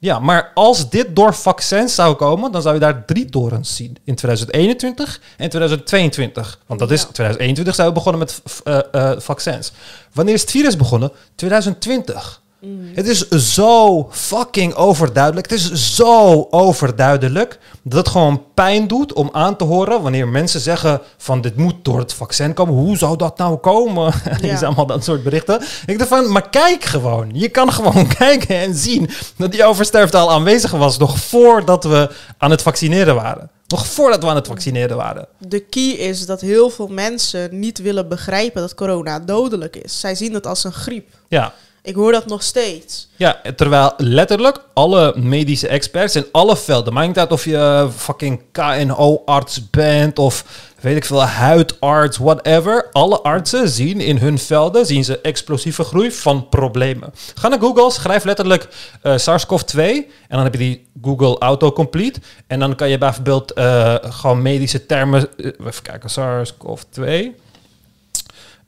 [0.00, 3.96] Ja, maar als dit door vaccins zou komen, dan zou je daar drie torens zien.
[4.04, 6.58] In 2021 en 2022.
[6.66, 7.06] Want dat is, Ja.
[7.06, 9.72] 2021 zijn we begonnen met eh, eh, vaccins.
[10.12, 11.12] Wanneer is het virus begonnen?
[11.34, 12.42] 2020.
[12.60, 12.94] Mhm.
[12.94, 15.50] Het is zo fucking overduidelijk.
[15.50, 20.60] Het is zo overduidelijk dat het gewoon pijn doet om aan te horen wanneer mensen
[20.60, 22.74] zeggen van dit moet door het vaccin komen.
[22.74, 24.12] Hoe zou dat nou komen?
[24.40, 24.52] Ja.
[24.54, 25.60] is allemaal dat soort berichten.
[25.86, 27.30] Ik dacht van, maar kijk gewoon.
[27.32, 32.10] Je kan gewoon kijken en zien dat die oversterfte al aanwezig was nog voordat we
[32.38, 33.50] aan het vaccineren waren.
[33.66, 35.26] Nog voordat we aan het vaccineren waren.
[35.38, 40.00] De key is dat heel veel mensen niet willen begrijpen dat corona dodelijk is.
[40.00, 41.08] Zij zien het als een griep.
[41.28, 43.08] Ja, Ik hoor dat nog steeds.
[43.16, 48.42] Ja, terwijl letterlijk alle medische experts in alle velden, maakt niet uit of je fucking
[48.52, 50.44] KNO-arts bent of
[50.80, 52.88] weet ik veel, huidarts, whatever.
[52.92, 57.12] Alle artsen zien in hun velden zien ze explosieve groei van problemen.
[57.34, 58.68] Ga naar Google, schrijf letterlijk
[59.02, 62.20] eh, SARS-CoV-2 en dan heb je die Google autocomplete.
[62.46, 67.34] En dan kan je bijvoorbeeld eh, gewoon medische termen, eh, even kijken, SARS-CoV-2.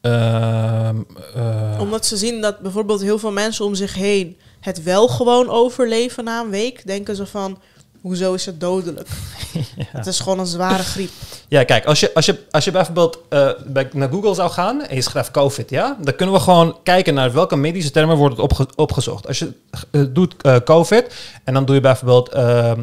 [0.01, 0.97] Ehm,
[1.35, 5.49] eh, Omdat ze zien dat bijvoorbeeld heel veel mensen om zich heen het wel gewoon
[5.51, 7.59] overleven na een week, denken ze van,
[8.01, 9.09] hoezo is het dodelijk?
[9.97, 11.11] Het is gewoon een zware griep.
[11.49, 14.83] Ja, kijk, als je, als je, als je bijvoorbeeld eh, bij, naar Google zou gaan
[14.83, 18.39] en je schrijft COVID, ja, dan kunnen we gewoon kijken naar welke medische termen worden
[18.39, 19.27] opge opgezocht.
[19.27, 19.53] Als je
[19.91, 20.35] eh, doet
[20.65, 22.83] COVID en dan doe je bijvoorbeeld ehm,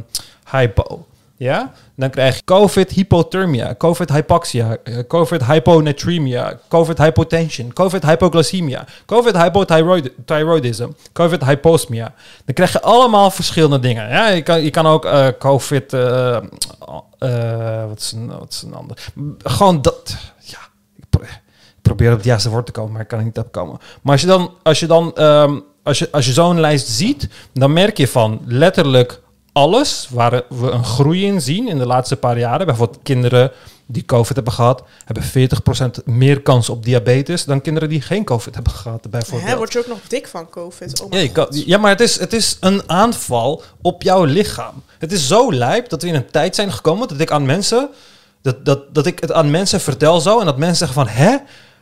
[0.51, 1.05] hypo,
[1.37, 8.85] ja, dan krijg je COVID hypothermia, COVID hypoxia, eh, COVID hyponatremia, COVID hypotension, COVID hypoglycemia,
[9.05, 12.13] COVID hypothyroidism, COVID hyposmia.
[12.45, 14.09] Dan krijg je allemaal verschillende dingen.
[14.09, 16.39] Ja, je kan, je kan ook eh, COVID, eh,
[17.87, 18.97] wat, is een, wat is een ander?
[19.37, 20.59] Gewoon dat, ja,
[20.97, 23.37] ik pro- ik probeer op het juiste woord te komen, maar ik kan er niet
[23.37, 23.79] op komen.
[24.01, 27.29] Maar als je dan, als je dan, ehm, als je, als je zo'n lijst ziet,
[27.53, 29.21] dan merk je van letterlijk
[29.57, 32.65] alles waar we een groei in zien in de laatste paar jaren.
[32.65, 33.51] Bijvoorbeeld kinderen
[33.85, 38.53] die COVID hebben gehad, hebben 40% meer kans op diabetes dan kinderen die geen COVID
[38.55, 39.09] hebben gehad.
[39.09, 39.49] Bijvoorbeeld.
[39.51, 41.01] Hè, word je ook nog dik van COVID?
[41.01, 44.83] Oh Ja, kan- ja, maar het is, het is een aanval op jouw lichaam.
[44.97, 47.89] Het is zo lijp dat we in een tijd zijn gekomen dat ik aan mensen,
[48.41, 51.35] dat, dat, dat ik het aan mensen vertel zo en dat mensen zeggen van, hè?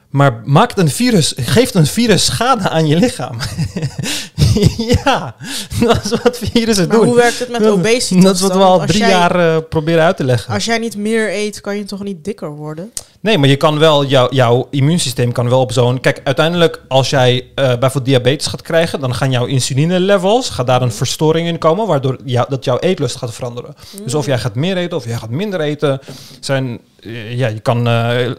[0.10, 3.38] Maar maakt een virus, geeft een virus schade aan je lichaam?
[5.04, 5.36] ja,
[5.80, 7.06] dat is wat virussen Maar doen.
[7.06, 10.04] hoe werkt het met obesitas Dat is wat we al drie jij- jaar eh, proberen
[10.04, 10.54] uit te leggen.
[10.54, 12.92] Als jij niet meer eet, kan je toch niet dikker worden?
[13.20, 16.00] Nee, maar je kan wel, jouw jouw immuunsysteem kan wel op zo'n...
[16.02, 19.00] Kijk, uiteindelijk als jij eh, bijvoorbeeld diabetes gaat krijgen...
[19.00, 21.88] dan gaan jouw insuline-levels, gaat daar een verstoring in komen...
[21.88, 23.76] waardoor jou, dat jouw eetlust gaat veranderen.
[24.04, 26.00] Dus of jij gaat meer eten of jij gaat minder eten...
[26.40, 27.84] Zijn, eh, ja, je kan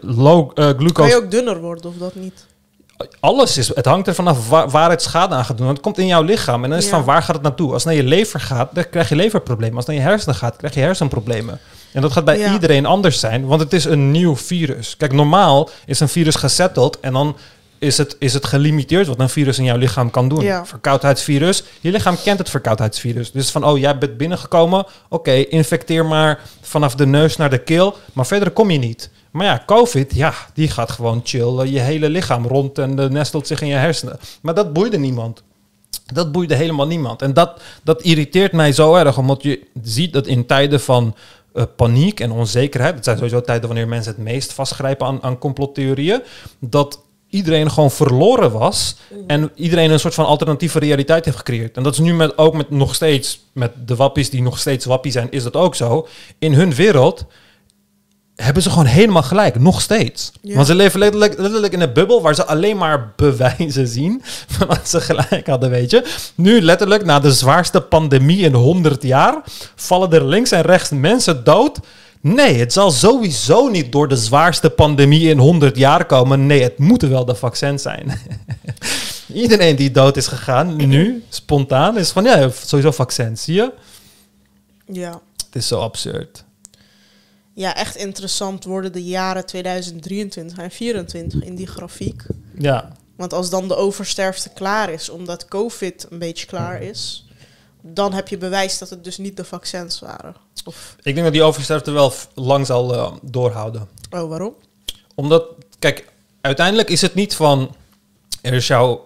[0.01, 1.09] low eh, Kan glucose...
[1.09, 2.45] je ook dunner worden of dat niet?
[3.19, 3.67] Alles is...
[3.75, 5.65] Het hangt er vanaf waar, waar het schade aan gaat doen.
[5.65, 6.63] Want het komt in jouw lichaam.
[6.63, 6.99] En dan is het Ja.
[6.99, 7.73] van waar gaat het naartoe?
[7.73, 9.75] Als het naar je lever gaat, dan krijg je leverproblemen.
[9.75, 11.59] Als het naar je hersenen gaat, krijg je hersenproblemen.
[11.93, 12.53] En dat gaat bij Ja.
[12.53, 14.97] iedereen anders zijn, want het is een nieuw virus.
[14.97, 17.35] Kijk, normaal is een virus gesetteld en dan
[17.79, 20.43] is het, is het gelimiteerd wat een virus in jouw lichaam kan doen.
[20.43, 20.65] Ja.
[20.65, 23.31] Verkoudheidsvirus, je lichaam kent het verkoudheidsvirus.
[23.31, 27.95] Dus van, oh, jij bent binnengekomen, oké, infecteer maar vanaf de neus naar de keel,
[28.13, 29.09] maar verder kom je niet.
[29.31, 33.09] Maar ja, COVID, ja, die gaat gewoon chill eh, je hele lichaam rond en eh,
[33.09, 34.19] nestelt zich in je hersenen.
[34.41, 35.43] Maar dat boeide niemand.
[36.13, 37.21] Dat boeide helemaal niemand.
[37.21, 41.15] En dat, dat irriteert mij zo erg, omdat je ziet dat in tijden van
[41.53, 45.37] eh, paniek en onzekerheid, het zijn sowieso tijden wanneer mensen het meest vastgrijpen aan, aan
[45.37, 46.21] complottheorieën,
[46.59, 48.95] dat iedereen gewoon verloren was
[49.27, 51.77] en iedereen een soort van alternatieve realiteit heeft gecreëerd.
[51.77, 54.85] En dat is nu met, ook met nog steeds, met de wappies die nog steeds
[54.85, 56.07] wappie zijn, is dat ook zo.
[56.39, 57.25] In hun wereld
[58.43, 60.31] hebben ze gewoon helemaal gelijk, nog steeds.
[60.41, 60.55] Ja.
[60.55, 64.21] Want ze leven letterlijk, letterlijk in een bubbel waar ze alleen maar bewijzen zien
[64.57, 66.05] van dat ze gelijk hadden, weet je.
[66.35, 69.41] Nu letterlijk, na de zwaarste pandemie in 100 jaar,
[69.75, 71.79] vallen er links en rechts mensen dood.
[72.21, 76.45] Nee, het zal sowieso niet door de zwaarste pandemie in 100 jaar komen.
[76.45, 78.19] Nee, het moeten wel de vaccins zijn.
[79.33, 83.71] Iedereen die dood is gegaan, nu, spontaan, is van ja, sowieso vaccins, zie je?
[84.85, 85.21] Ja.
[85.45, 86.45] Het is zo absurd.
[87.57, 92.23] Ja, echt interessant worden de jaren 2023 en 2024 in die grafiek.
[92.57, 97.27] Ja, Want als dan de oversterfte klaar is, omdat COVID een beetje klaar is,
[97.81, 100.35] dan heb je bewijs dat het dus niet de vaccins waren.
[100.65, 103.87] Of, ik denk dat die oversterfte wel lang zal eh, doorhouden.
[104.09, 104.55] oh, waarom?
[105.15, 105.45] Omdat,
[105.79, 107.75] kijk, uiteindelijk is het niet van...
[108.41, 108.99] Er is jou,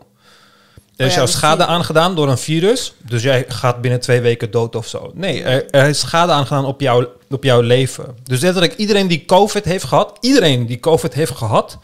[1.02, 1.68] er is Oh ja, jou dat schade je.
[1.68, 2.94] aangedaan door een virus.
[2.98, 5.12] Dus jij gaat binnen twee weken dood of zo.
[5.14, 8.06] Nee, er, er is schade aangedaan op, jou, op jouw leven.
[8.24, 10.18] Dus letterlijk iedereen die COVID heeft gehad...
[10.20, 11.78] Iedereen die COVID heeft gehad...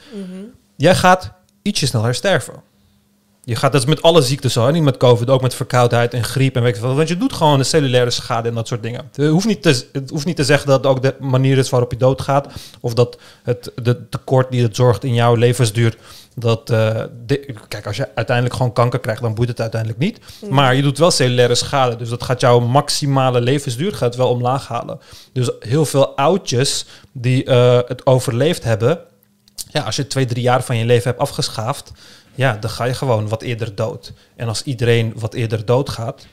[0.76, 2.54] Jij gaat ietsje sneller sterven.
[3.44, 4.72] Je gaat, dat is met alle ziektes zo, hè?
[4.72, 6.96] niet met COVID, ook met verkoudheid en griep en weet ik veel.
[6.96, 9.10] Want je doet gewoon een cellulaire schade en dat soort dingen.
[9.14, 11.70] Het hoeft niet te, het hoeft niet te zeggen dat het ook de manier is
[11.70, 12.48] waarop je doodgaat.
[12.80, 15.98] Of dat het de tekort die het zorgt in jouw levensduur.
[16.40, 20.20] Dat, eh, de- kijk, als je uiteindelijk gewoon kanker krijgt, dan boeit het uiteindelijk niet.
[20.50, 21.96] Maar je doet wel cellulaire schade.
[21.96, 25.00] Dus dat gaat jouw maximale levensduur gaat wel omlaag halen.
[25.34, 29.00] Dus heel veel oudjes die eh, het overleefd hebben,
[29.72, 31.92] ja, als je twee, drie jaar van je leven hebt afgeschaafd,
[32.36, 34.14] ja, dan ga je gewoon wat eerder dood.
[34.36, 36.26] En als iedereen wat eerder doodgaat,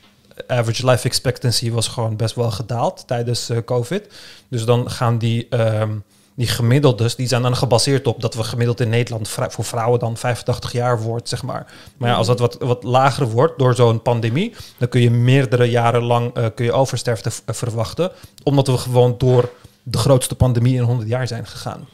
[0.46, 4.06] average life expectancy was gewoon best wel gedaald tijdens eh, COVID.
[4.48, 5.90] Dus dan gaan die, ehm,
[6.36, 10.16] die gemiddeldes, die zijn dan gebaseerd op dat we gemiddeld in Nederland voor vrouwen dan
[10.16, 11.72] 85 jaar wordt, zeg maar.
[11.96, 15.64] Maar ja, als dat wat, wat lager wordt door zo'n pandemie, dan kun je meerdere
[15.64, 18.10] jaren lang eh, kun je oversterfte v- verwachten.
[18.42, 19.50] Omdat we gewoon door
[19.82, 21.88] de grootste pandemie in 100 jaar zijn gegaan.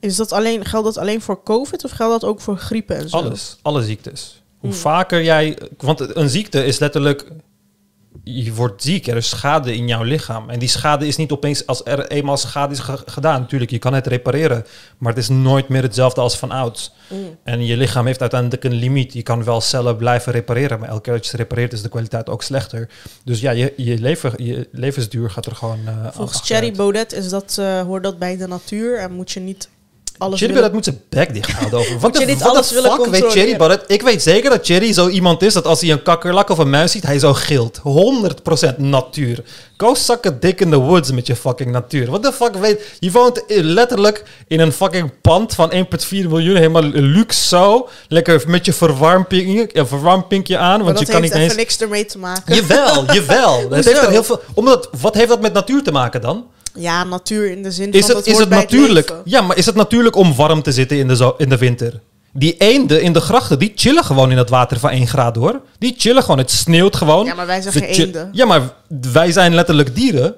[0.00, 3.08] Is dat alleen, geldt dat alleen voor COVID of geldt dat ook voor griepen en
[3.08, 3.16] zo?
[3.16, 4.42] Alles, alle ziektes.
[4.58, 4.78] Hoe Hmm.
[4.78, 5.58] vaker jij...
[5.78, 7.32] Want een ziekte is letterlijk...
[8.24, 10.50] Je wordt ziek, er is schade in jouw lichaam.
[10.50, 13.40] En die schade is niet opeens, als er eenmaal schade is ge- gedaan...
[13.40, 14.64] Natuurlijk, je kan het repareren.
[14.98, 16.92] Maar het is nooit meer hetzelfde als van ouds.
[17.08, 17.36] Mm.
[17.44, 19.12] En je lichaam heeft uiteindelijk een limiet.
[19.12, 21.88] Je kan wel cellen blijven repareren, maar elke keer dat je het repareert is de
[21.88, 22.88] kwaliteit ook slechter.
[23.24, 26.42] Dus ja, je, je, leven, je levensduur gaat er gewoon eh Volgens.
[26.42, 29.68] Thierry Baudet is dat, eh, hoort dat bij de natuur en moet je niet
[30.22, 31.98] alles Thierry willen- Baudet moet zijn bek dicht houden over.
[31.98, 33.30] Wat de niet willen fuck weet?
[33.30, 33.84] Thierry Baudet?
[33.86, 36.70] Ik weet zeker dat Thierry zo iemand is dat als hij een kakkerlak of een
[36.70, 37.80] muis ziet, hij zo gilt.
[37.82, 39.42] 100% natuur.
[39.76, 39.94] Go
[40.26, 42.10] a dick in the woods met je fucking natuur.
[42.10, 42.96] Wat de fuck weet...
[42.98, 46.56] Je woont letterlijk in een fucking pand van 1,4 miljoen.
[46.56, 47.88] Helemaal luxe zo.
[48.08, 50.76] Lekker met je verwarmping, ja, verwarmpinkje aan.
[50.76, 51.54] Maar Want dat je kan niet eens...
[51.54, 52.54] niks ermee te maken.
[52.54, 53.60] Jawel, jawel.
[53.68, 56.46] Dat heeft er heel veel, omdat, wat heeft dat met natuur te maken dan?
[56.74, 59.14] Ja, natuur in de zin Is van het, is het bij natuurlijk?
[59.24, 62.00] ja, maar is het natuurlijk om warm te zitten in de, in de winter?
[62.32, 65.60] Die eenden in de grachten, die chillen gewoon in het water van 1 graad hoor.
[65.78, 66.38] Die chillen gewoon.
[66.38, 67.24] Het sneeuwt gewoon.
[67.24, 68.28] Ja, maar wij zijn geen eenden.
[68.32, 68.74] Ja, maar
[69.12, 70.34] wij zijn letterlijk dieren.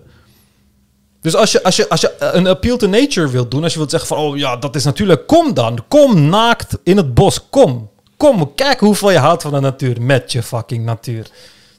[1.21, 3.79] Dus als je, als, je, als je een appeal to nature wilt doen, als je
[3.79, 5.85] wilt zeggen van, oh ja, dat is natuurlijk, kom dan.
[5.89, 7.91] Kom naakt in het bos, kom.
[8.17, 11.27] Kom, kijk hoeveel je houdt van de natuur met je fucking natuur.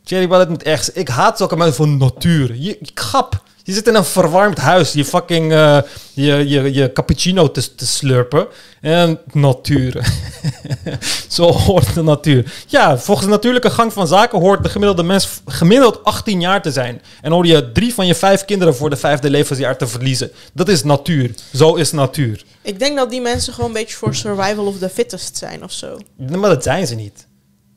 [0.07, 2.55] Jerry Ballet moet echt, ik haat zulke mensen van natuur.
[2.55, 3.43] Je, je grap.
[3.63, 5.77] Je zit in een verwarmd huis, je fucking, eh,
[6.13, 8.47] je, je, je cappuccino te, te slurpen.
[8.81, 10.07] En natuur.
[11.27, 12.53] Zo hoort de natuur.
[12.67, 16.71] Ja, volgens de natuurlijke gang van zaken hoort de gemiddelde mens gemiddeld 18 jaar te
[16.71, 17.01] zijn.
[17.21, 20.31] En hoor je drie van je vijf kinderen voor de vijfde levensjaar te verliezen.
[20.53, 21.31] Dat is natuur.
[21.53, 22.43] Zo is natuur.
[22.61, 25.71] Ik denk dat die mensen gewoon een beetje voor survival of the fittest zijn of
[25.71, 25.97] zo.
[26.17, 27.27] Nee, Maar dat zijn ze niet.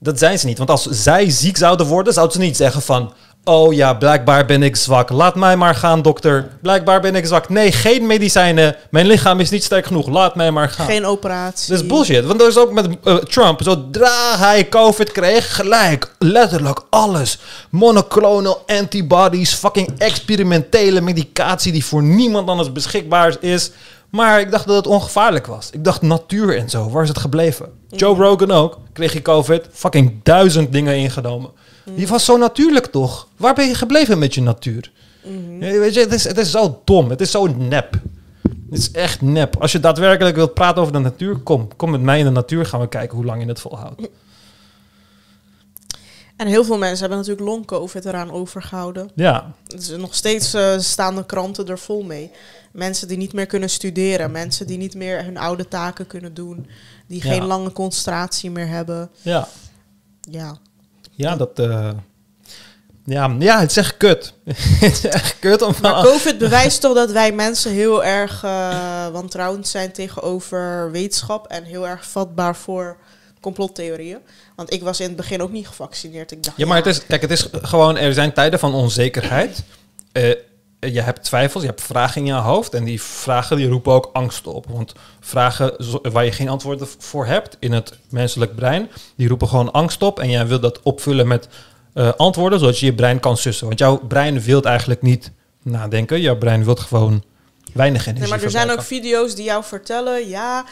[0.00, 0.58] Dat zijn ze niet.
[0.58, 3.12] Want als zij ziek zouden worden, zouden ze niet zeggen van...
[3.44, 5.11] Oh ja, blijkbaar ben ik zwak.
[5.11, 6.48] Laat mij maar gaan, dokter.
[6.62, 7.48] Blijkbaar ben ik zwak.
[7.48, 8.76] Nee, geen medicijnen.
[8.90, 10.08] Mijn lichaam is niet sterk genoeg.
[10.08, 10.87] Laat mij maar gaan.
[10.87, 11.72] Geen operatie.
[11.72, 12.24] Dat is bullshit.
[12.24, 13.62] Want dat is ook met eh, Trump.
[13.62, 17.38] Zodra hij COVID kreeg, gelijk, letterlijk alles.
[17.70, 23.70] Monoclonal antibodies, fucking experimentele medicatie die voor niemand anders beschikbaar is.
[24.10, 25.70] Maar ik dacht dat het ongevaarlijk was.
[25.70, 26.90] Ik dacht natuur en zo.
[26.90, 27.68] Waar is het gebleven?
[27.88, 28.78] Joe Rogan ook.
[28.92, 29.66] Kreeg je COVID.
[29.72, 31.50] Fucking duizend dingen ingenomen.
[31.84, 33.28] Die was zo natuurlijk toch?
[33.36, 34.90] Waar ben je gebleven met je natuur?
[35.60, 37.10] Ja, Weet je, het is, het is zo dom.
[37.10, 37.92] Het is zo nep.
[38.70, 39.56] Het is echt nep.
[39.60, 41.68] Als je daadwerkelijk wilt praten over de natuur, kom.
[41.76, 42.66] Kom met mij in de natuur.
[42.66, 44.08] Gaan we kijken hoe lang je het volhoudt.
[46.38, 49.11] En heel veel mensen hebben natuurlijk long-covid eraan overgehouden.
[49.14, 52.31] Ja, Dus nog steeds eh, staan de kranten er vol mee.
[52.72, 54.31] Mensen die niet meer kunnen studeren.
[54.31, 56.66] Mensen die niet meer hun oude taken kunnen doen.
[57.07, 57.33] Die Ja.
[57.33, 59.11] geen lange concentratie meer hebben.
[59.22, 59.48] ja.
[60.31, 60.57] Ja.
[61.11, 61.59] Ja, dat...
[61.59, 61.90] eh,
[63.05, 64.33] ja, ja, het is echt kut.
[64.81, 65.74] het is echt kut om...
[65.83, 71.46] Maar COVID bewijst toch dat wij mensen heel erg eh, wantrouwend zijn tegenover wetenschap.
[71.46, 72.96] En heel erg vatbaar voor
[73.48, 74.18] complottheorieën.
[74.56, 76.30] Want ik was in het begin ook niet gevaccineerd.
[76.30, 79.64] Ik dacht, Ja, maar het is, kijk, het is gewoon, er zijn tijden van onzekerheid.
[80.12, 80.34] Eh,
[80.80, 82.74] je hebt twijfels, je hebt vragen in je hoofd.
[82.74, 84.66] En die vragen die roepen ook angst op.
[84.68, 89.72] Want vragen waar je geen antwoorden voor hebt in het menselijk brein, die roepen gewoon
[89.72, 90.20] angst op.
[90.20, 91.48] En jij wil dat opvullen met
[91.94, 93.66] eh, antwoorden, zodat je je brein kan sussen.
[93.66, 95.30] Want jouw brein wil eigenlijk niet
[95.62, 96.20] nadenken.
[96.20, 97.24] Jouw brein wil gewoon
[97.72, 100.64] weinig energie Nee, maar er zijn ook video's die jou vertellen, ja,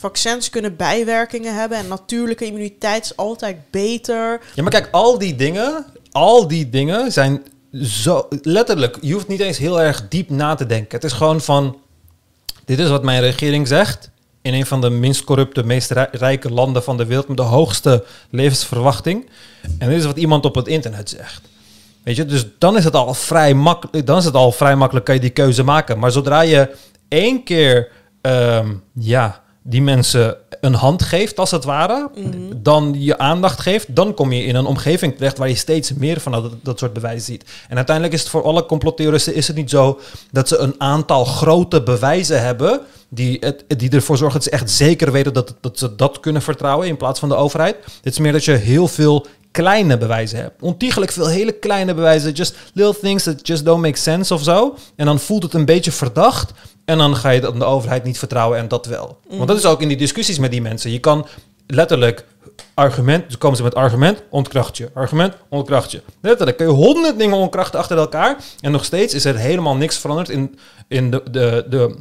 [0.00, 4.40] vaccins kunnen bijwerkingen hebben en natuurlijke immuniteit is altijd beter.
[4.54, 7.42] Ja, maar kijk, al die dingen, al die dingen zijn
[7.82, 8.98] zo letterlijk.
[9.00, 10.94] Je hoeft niet eens heel erg diep na te denken.
[10.94, 11.78] Het is gewoon van,
[12.64, 14.10] dit is wat mijn regering zegt.
[14.42, 17.42] In een van de minst corrupte, meest rij- rijke landen van de wereld met de
[17.42, 19.28] hoogste levensverwachting.
[19.78, 21.42] En dit is wat iemand op het internet zegt.
[22.02, 24.06] Weet je, dus dan is het al vrij makkelijk.
[24.06, 25.98] Dan is het al vrij makkelijk kan je die keuze maken.
[25.98, 26.74] Maar zodra je
[27.08, 27.88] één keer,
[28.20, 32.10] ehm, ja, die mensen een hand geeft, als het ware,
[32.56, 36.20] dan je aandacht geeft, dan kom je in een omgeving terecht waar je steeds meer
[36.20, 37.44] van dat, dat soort bewijzen ziet.
[37.68, 41.24] En uiteindelijk is het voor alle complottheoristen is het niet zo dat ze een aantal
[41.24, 45.78] grote bewijzen hebben die, het, die ervoor zorgen dat ze echt zeker weten dat, dat
[45.78, 47.76] ze dat kunnen vertrouwen in plaats van de overheid.
[48.02, 50.62] Het is meer dat je heel veel kleine bewijzen hebt.
[50.62, 52.32] Ontiegelijk veel hele kleine bewijzen.
[52.32, 54.74] Just little things that just don't make sense of zo.
[54.96, 56.52] En dan voelt het een beetje verdacht.
[56.90, 59.18] En dan ga je de overheid niet vertrouwen en dat wel.
[59.28, 60.90] Want dat is ook in die discussies met die mensen.
[60.90, 61.26] Je kan
[61.66, 62.24] letterlijk
[62.74, 64.90] argument, dus komen ze met argument, ontkracht je.
[64.94, 66.02] Argument, ontkracht je.
[66.20, 68.36] Letterlijk kun je honderd dingen ontkrachten achter elkaar.
[68.60, 71.96] En nog steeds is er helemaal niks veranderd in, in de, de, de,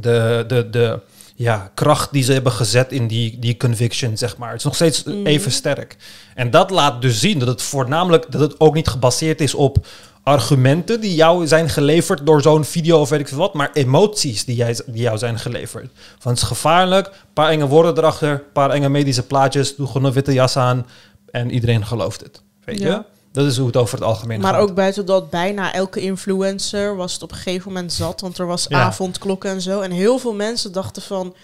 [0.00, 1.00] de, de, de
[1.34, 4.48] ja, kracht die ze hebben gezet in die, die conviction, zeg maar.
[4.48, 5.96] Het is nog steeds even sterk.
[6.34, 9.86] En dat laat dus zien dat het voornamelijk, dat het ook niet gebaseerd is op
[10.26, 14.44] argumenten die jou zijn geleverd door zo'n video of weet ik veel wat, maar emoties
[14.44, 15.90] die, jij, die jou zijn geleverd.
[16.18, 20.12] Van het is gevaarlijk, paar enge woorden erachter, paar enge medische plaatjes, doe gewoon een
[20.12, 20.86] witte jas aan
[21.30, 22.42] en iedereen gelooft het.
[22.64, 23.02] Weet je?
[23.32, 24.62] Dat is hoe het over het algemeen Maar gaat.
[24.62, 28.20] ook buiten dat, bijna elke influencer was het op een gegeven moment zat.
[28.20, 28.80] Want er was Ja.
[28.82, 29.80] avondklokken en zo.
[29.80, 31.34] En heel veel mensen dachten van...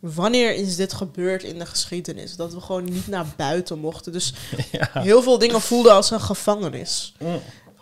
[0.00, 2.36] Wanneer is dit gebeurd in de geschiedenis?
[2.36, 4.12] Dat we gewoon niet naar buiten mochten.
[4.12, 4.34] Dus
[4.72, 4.88] ja.
[4.92, 7.14] heel veel dingen voelden als een gevangenis.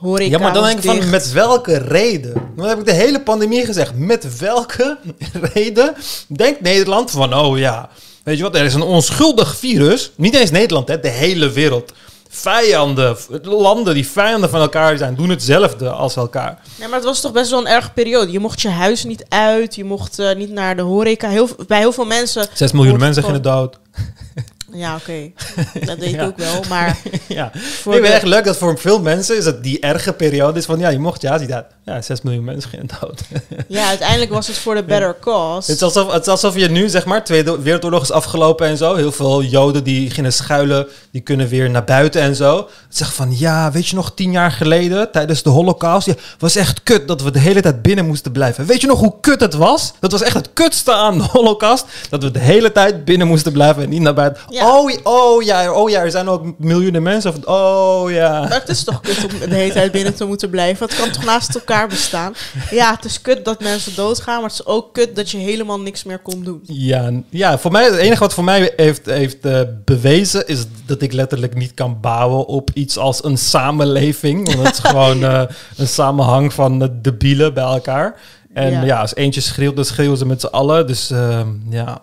[0.01, 2.53] Horeca ja, maar dan denk ik van, met welke reden?
[2.57, 3.95] Dan heb ik de hele pandemie gezegd.
[3.95, 4.99] Met welke
[5.55, 5.95] reden
[6.27, 7.89] denkt Nederland van, oh ja,
[8.23, 10.13] weet je wat, er is een onschuldig virus.
[10.17, 11.93] Niet eens Nederland, hè, de hele wereld.
[12.29, 16.59] Vijanden, landen die vijanden van elkaar zijn, doen hetzelfde als elkaar.
[16.79, 18.33] Nee, maar het was toch best wel een erge periode.
[18.33, 19.75] Je mocht je huis niet uit.
[19.75, 21.29] Je mocht eh, niet naar de horeca.
[21.29, 22.47] Heel, bij heel veel mensen...
[22.53, 23.79] Zes miljoen mensen gingen dood.
[24.73, 25.31] Ja, oké.
[25.87, 26.25] Dat weet ik Ja.
[26.25, 26.63] ook wel.
[26.69, 26.97] Maar
[27.29, 27.51] ja.
[27.55, 30.59] voor ik vind de- echt leuk dat voor veel mensen is het die erge periode
[30.59, 31.67] is van, ja, je mocht huis niet uit.
[31.91, 33.21] Ja, 6 miljoen mensen gingen dood.
[33.69, 35.71] ja, uiteindelijk was het voor de better cause.
[35.71, 38.77] Het is, alsof, het is alsof je nu, zeg maar, Tweede Wereldoorlog is afgelopen en
[38.77, 38.95] zo.
[38.95, 42.57] Heel veel Joden die gingen schuilen, die kunnen weer naar buiten en zo.
[42.57, 46.57] Het zegt van, ja, weet je nog, tien jaar geleden, tijdens de holocaust, ja, was
[46.57, 48.67] echt kut dat we de hele tijd binnen moesten blijven.
[48.67, 49.93] Weet je nog hoe kut het was?
[50.01, 53.53] Dat was echt het kutste aan de holocaust, dat we de hele tijd binnen moesten
[53.53, 54.43] blijven en niet naar buiten.
[54.49, 54.79] Ja.
[54.79, 57.31] Oh, oh ja, oh ja, er zijn ook miljoenen mensen.
[57.31, 58.41] Of, oh ja.
[58.41, 60.87] Maar het is toch kut om de hele tijd binnen te moeten blijven.
[60.87, 62.35] Het kan toch naast elkaar bestaan.
[62.71, 65.81] Ja, het is kut dat mensen doodgaan, maar het is ook kut dat je helemaal
[65.81, 66.61] niks meer kon doen.
[66.67, 71.03] Ja, ja, voor mij, het enige wat voor mij heeft, heeft eh, bewezen is dat
[71.03, 74.47] ik letterlijk niet kan bouwen op iets als een samenleving.
[74.55, 75.43] Want het is gewoon eh,
[75.77, 78.21] een samenhang van uh, debielen bij elkaar.
[78.53, 78.83] En ja.
[78.83, 79.01] Ja.
[79.01, 80.87] als eentje schreeuwt, dan schreeuwen ze met z'n allen.
[80.87, 82.03] Dus ehm, ja,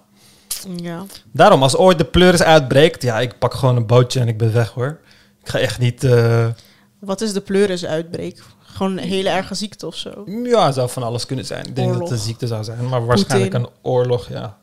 [0.75, 1.05] Ja.
[1.31, 4.53] daarom als ooit de pleuris uitbreekt, ja, ik pak gewoon een bootje en ik ben
[4.53, 4.99] weg hoor.
[5.43, 6.07] Ik ga echt niet,
[6.99, 8.41] Wat is de pleuris-uitbreek?
[8.77, 10.23] Gewoon een hele erge ziekte of zo.
[10.43, 11.65] ja, het zou van alles kunnen zijn.
[11.65, 12.11] Ik denk dat het Oorlog.
[12.11, 14.57] een ziekte zou zijn, maar waarschijnlijk een oorlog, ja.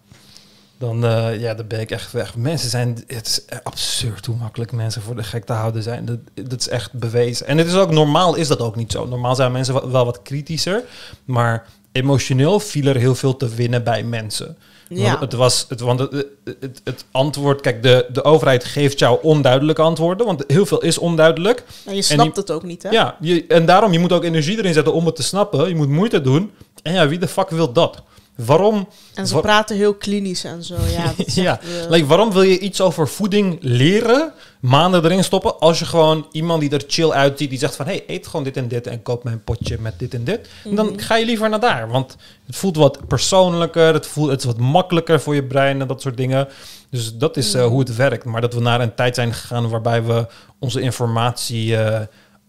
[0.78, 2.36] Dan, eh, ja, dan ben ik echt weg.
[2.36, 6.04] Mensen zijn, het is absurd hoe makkelijk mensen voor de gek te houden zijn.
[6.04, 7.46] Dat, dat is echt bewezen.
[7.46, 9.06] En het is ook normaal, is dat ook niet zo.
[9.06, 10.82] Normaal zijn mensen wel wat kritischer,
[11.24, 14.56] maar emotioneel viel er heel veel te winnen bij mensen.
[14.88, 15.08] Ja.
[15.08, 16.26] Want het was, het, want het,
[16.60, 20.98] het, het antwoord, kijk, de, de overheid geeft jou onduidelijke antwoorden, want heel veel is
[20.98, 21.64] onduidelijk.
[21.84, 22.88] En je snapt het ook niet, hè?
[22.88, 25.68] Ja, je, en daarom, je moet ook energie erin zetten om het te snappen.
[25.68, 26.50] Je moet moeite doen.
[26.82, 28.02] En ja, wie de fuck wil dat?
[28.36, 30.74] Waarom, En ze Wa- praten heel klinisch en zo.
[30.92, 31.12] Ja,
[31.42, 35.84] ja, eh, like, waarom wil je iets over voeding leren, maanden erin stoppen, als je
[35.84, 38.86] gewoon iemand die er chill uitziet, die zegt van, hey, eet gewoon dit en dit
[38.86, 40.48] en koop mij een potje met dit en dit.
[40.64, 40.98] En dan Mhm.
[40.98, 42.16] ga je liever naar daar, want
[42.46, 46.00] het voelt wat persoonlijker, het, voelt, het is wat makkelijker voor je brein en dat
[46.02, 46.48] soort dingen.
[46.90, 47.70] Dus dat is eh, Mhm.
[47.70, 48.24] hoe het werkt.
[48.24, 50.26] Maar dat we naar een tijd zijn gegaan waarbij we
[50.58, 52.00] onze informatie eh,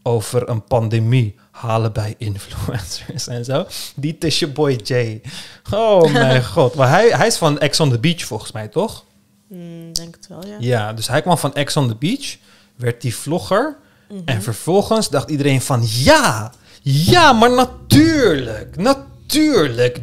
[0.04, 3.66] over een pandemie halen bij influencers en zo.
[3.96, 5.22] Die is je boy Jay.
[5.72, 6.76] Oh mijn god.
[6.76, 9.06] Maar hij, hij is van Ex on the Beach volgens mij, toch?
[9.48, 10.56] hmm, denk het wel, ja.
[10.60, 12.36] Ja, dus hij kwam van Ex on the Beach,
[12.76, 13.78] werd die vlogger.
[14.10, 14.22] Mhm.
[14.26, 16.52] En vervolgens dacht iedereen van ja,
[16.82, 19.15] ja, maar natuurlijk, natuurlijk,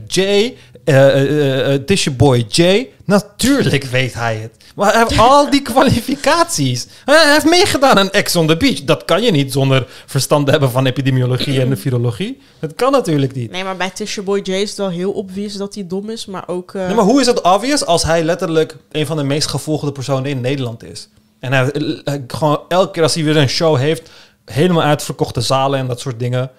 [0.07, 4.51] Jay, eh eh, eh, het is je boy Jay, natuurlijk weet hij het.
[4.75, 6.87] Maar hij heeft al die kwalificaties.
[7.05, 8.85] Hij heeft meegedaan aan Ex on the Beach.
[8.85, 12.41] Dat kan je niet zonder verstand hebben van epidemiologie en de virologie.
[12.61, 13.51] Dat kan natuurlijk niet.
[13.51, 16.27] Nee, maar bij Tisha Boy J is het wel heel obvious dat hij dom is,
[16.27, 16.75] maar ook...
[16.75, 19.93] eh, Nee, maar hoe is het obvious als hij letterlijk een van de meest gevolgde
[19.93, 21.09] personen in Nederland is?
[21.41, 21.70] En hij,
[22.05, 24.11] hij- gewoon elke keer als hij weer een show heeft,
[24.45, 26.51] helemaal uitverkochte zalen en dat soort dingen.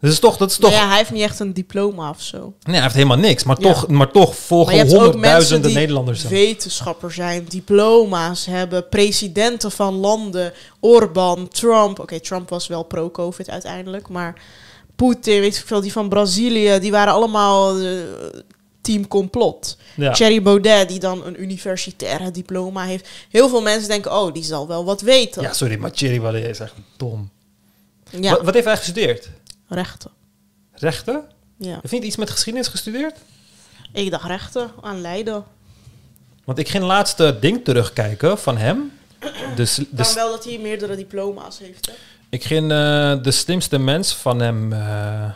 [0.00, 0.70] Dat is toch, dat is toch.
[0.70, 2.38] ja, hij heeft niet echt een diploma of zo.
[2.62, 3.44] Nee, hij heeft helemaal niks.
[3.44, 3.72] Maar, Ja.
[3.72, 6.22] toch, maar toch Maar volgen je honderdduizenden Nederlanders.
[6.22, 6.30] hem.
[6.30, 11.98] wetenschapper zijn, diploma's hebben, presidenten van landen, Orbán, Trump.
[11.98, 14.40] Oké, Trump was wel pro-COVID uiteindelijk, maar
[14.96, 17.90] Poetin, weet ik veel, die van Brazilië, die waren allemaal eh,
[18.80, 19.76] team complot.
[19.96, 20.12] Ja.
[20.12, 23.08] Thierry Baudet, die dan een universitaire diploma heeft.
[23.30, 25.42] Heel veel mensen denken, oh, die zal wel wat weten.
[25.42, 27.30] ja, sorry, maar Thierry Baudet is echt dom.
[28.20, 29.28] Ja, Wat, wat heeft hij gestudeerd?
[29.70, 30.10] Rechten.
[30.72, 31.24] Rechten?
[31.56, 31.78] Ja.
[31.80, 33.16] Heeft niet iets met geschiedenis gestudeerd?
[33.92, 35.44] Ik dacht rechten aan Leiden.
[36.44, 38.92] Want ik ging laatst eh, ding terugkijken van hem.
[39.56, 41.92] Dus, dus wel dat hij meerdere diploma's heeft, hè?
[42.28, 44.72] Ik ging eh, de slimste mens van hem.
[44.72, 45.30] eh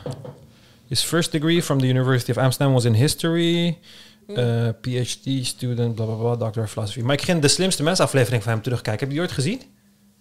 [0.89, 3.79] his first degree from the University of Amsterdam was in history.
[4.27, 7.01] eh, PhD student, bla bla bla, doctor of philosophy.
[7.01, 9.01] Maar ik ging de slimste mens aflevering van hem terugkijken.
[9.01, 9.63] Heb je die ooit gezien?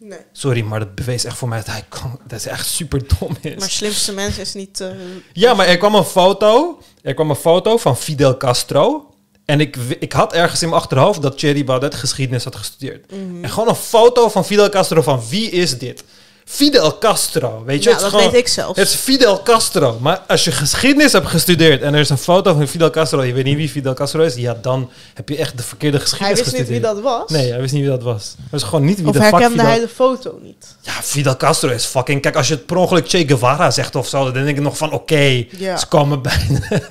[0.05, 0.19] Nee.
[0.31, 3.37] Sorry, maar dat bewees echt voor mij dat hij kan, dat hij echt super dom
[3.41, 3.55] is.
[3.59, 4.79] Maar slimste mens is niet...
[4.81, 4.89] eh,
[5.33, 6.79] Ja, maar er kwam een foto.
[7.01, 9.07] Er kwam een foto van Fidel Castro.
[9.45, 13.11] En ik, ik had ergens in mijn achterhoofd dat Thierry Baudet geschiedenis had gestudeerd.
[13.11, 13.43] mhm.
[13.43, 16.03] En gewoon een foto van Fidel Castro van wie is dit?
[16.45, 17.89] Fidel Castro, weet je?
[17.89, 18.79] Ja, het is dat gewoon- weet ik zelfs.
[18.79, 19.97] Het is Fidel Castro.
[20.01, 23.33] Maar als je geschiedenis hebt gestudeerd en er is een foto van Fidel Castro, je
[23.33, 26.39] weet niet wie Fidel Castro is, ja, dan heb je echt de verkeerde Hij geschiedenis
[26.43, 27.29] wist niet wie dat was.
[27.29, 28.33] Nee, hij wist niet wie dat was.
[28.37, 29.69] Hij wist gewoon niet wie of de fuck herkende Fidel...
[29.71, 30.75] hij de foto niet?
[30.81, 32.21] Ja, Fidel Castro is fucking...
[32.21, 34.77] Kijk, als je het per ongeluk Che Guevara zegt of zo, dan denk ik nog
[34.77, 35.77] van, oké, Ja.
[35.77, 36.59] ze komen bijna...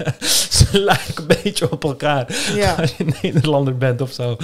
[0.50, 2.26] ze lijken een beetje op elkaar.
[2.54, 2.74] Ja.
[2.80, 4.36] Als je Nederlander bent of zo.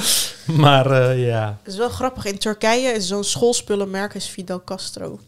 [0.57, 2.25] Maar eh, ja, Het is wel grappig.
[2.25, 5.19] In Turkije is zo'n schoolspullenmerk is Fidel Castro.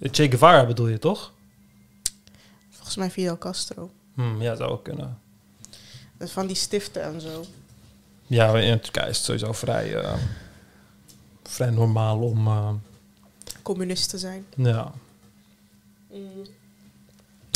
[0.00, 1.32] Che Guevara bedoel je toch?
[2.70, 3.90] Volgens mij Fidel Castro.
[4.14, 5.18] Hm, ja, zou ook kunnen.
[6.18, 7.44] Van die stiften en zo.
[8.26, 10.14] Ja, in Turkije is het sowieso vrij, eh,
[11.42, 12.46] vrij normaal om...
[12.46, 12.70] eh,
[13.62, 14.46] Communist te zijn.
[14.56, 14.92] ja.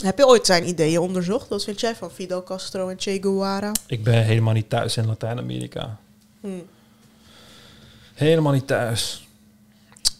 [0.03, 1.49] Heb je ooit zijn ideeën onderzocht?
[1.49, 3.73] Wat vind jij van Fidel Castro en Che Guevara?
[3.87, 5.99] Ik ben helemaal niet thuis in Latijns-Amerika.
[8.15, 9.29] Helemaal niet thuis.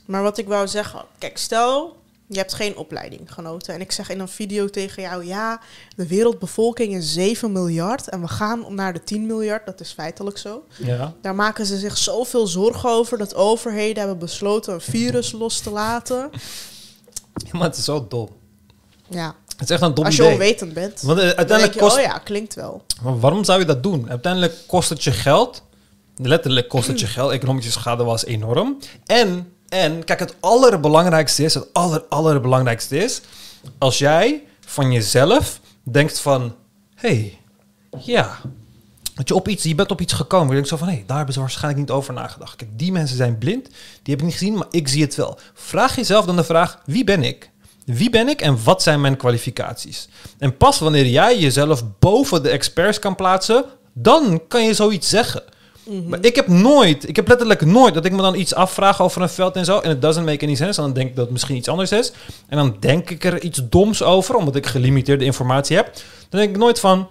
[0.05, 2.01] Maar wat ik wou zeggen, kijk, stel
[2.31, 3.75] je hebt geen opleiding genoten.
[3.75, 5.61] En ik zeg in een video tegen jou, ja,
[5.97, 9.67] de wereldbevolking is 7 miljard en we gaan naar de 10 miljard.
[9.67, 10.65] Dat is feitelijk zo.
[10.77, 11.15] Ja.
[11.23, 15.71] Daar maken ze zich zoveel zorgen over dat overheden hebben besloten een virus los te
[15.71, 16.31] laten.
[17.53, 18.29] Maar het is zo dom.
[19.09, 20.35] Ja, Het is echt een dom als je idee.
[20.35, 21.01] onwetend bent.
[21.01, 21.97] Want eh, uiteindelijk je, kost...
[21.97, 22.85] oh ja, klinkt wel.
[23.03, 24.11] Maar waarom zou je dat doen?
[24.11, 25.63] Uiteindelijk kost het je geld.
[26.23, 27.31] Letterlijk kost het je geld.
[27.31, 28.79] Economische schade was enorm.
[29.07, 33.21] En, en kijk, het allerbelangrijkste is, het aller, allerbelangrijkste is,
[33.79, 36.55] als jij van jezelf denkt van,
[36.95, 37.39] hey,
[37.99, 38.39] ja,
[39.25, 40.47] je op iets, je bent op iets gekomen.
[40.47, 42.57] Je denkt zo van, hé, hey, daar hebben ze waarschijnlijk niet over nagedacht.
[42.57, 43.75] Kijk, die mensen zijn blind, die
[44.15, 45.39] hebben het niet gezien, maar ik zie het wel.
[45.55, 47.51] Vraag jezelf dan de vraag, wie ben ik?
[47.85, 50.09] Wie ben ik en wat zijn mijn kwalificaties?
[50.39, 55.43] En pas wanneer jij jezelf boven de experts kan plaatsen, dan kan je zoiets zeggen.
[56.07, 59.23] Maar ik heb nooit, ik heb letterlijk nooit dat ik me dan iets afvraag over
[59.23, 59.79] een veld en zo.
[59.79, 60.81] En het doesn't make any sense.
[60.81, 62.13] En dan denk ik dat het misschien iets anders is.
[62.49, 65.93] En dan denk ik er iets doms over, omdat ik gelimiteerde informatie heb.
[66.29, 67.09] Dan denk ik nooit van,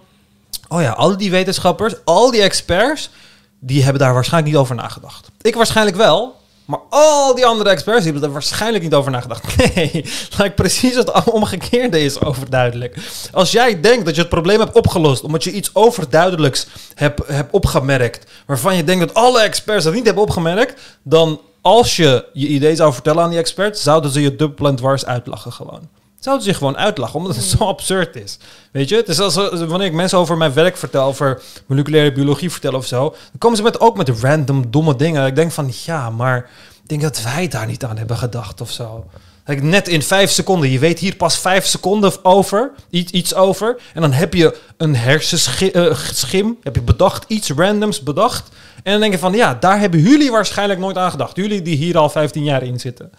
[0.68, 3.10] oh ja, al die wetenschappers, al die experts,
[3.58, 5.30] die hebben daar waarschijnlijk niet over nagedacht.
[5.40, 6.39] Ik waarschijnlijk wel,
[6.70, 9.44] maar al die andere experts hebben er waarschijnlijk niet over nagedacht.
[9.74, 10.04] Nee,
[10.38, 12.96] like precies het omgekeerde is overduidelijk.
[13.32, 17.52] Als jij denkt dat je het probleem hebt opgelost, omdat je iets overduidelijks hebt, hebt
[17.52, 22.46] opgemerkt, waarvan je denkt dat alle experts dat niet hebben opgemerkt, dan als je je
[22.46, 25.88] idee zou vertellen aan die experts, zouden ze je dubbel en dwars uitlachen gewoon.
[26.20, 28.38] Zouden ze je gewoon uitlachen, omdat het zo absurd is.
[28.72, 32.12] Weet je, het is als eh, wanneer ik mensen over mijn werk vertel, over moleculaire
[32.12, 35.26] biologie vertel of zo, dan komen ze met, ook met random domme dingen.
[35.26, 36.50] Ik denk van, ja, maar
[36.82, 39.04] ik denk dat wij daar niet aan hebben gedacht of zo.
[39.44, 43.80] Like, net in vijf seconden, je weet hier pas vijf seconden over, iets, iets over,
[43.94, 48.48] en dan heb je een hersenschim, heb je bedacht, iets randoms bedacht,
[48.82, 51.36] en dan denk je van, ja, daar hebben jullie waarschijnlijk nooit aan gedacht.
[51.36, 53.10] Jullie die hier al 15 jaar in zitten.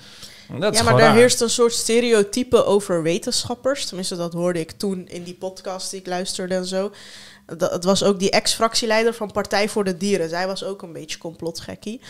[0.60, 1.16] Dat ja, maar daar raar.
[1.16, 3.86] heerst een soort stereotype over wetenschappers.
[3.86, 6.92] Tenminste, dat hoorde ik toen in die podcast die ik luisterde en zo.
[7.58, 10.30] Dat, het was ook die ex-fractieleider van Partij voor de Dieren.
[10.30, 12.02] Zij was ook een beetje complotgekkie.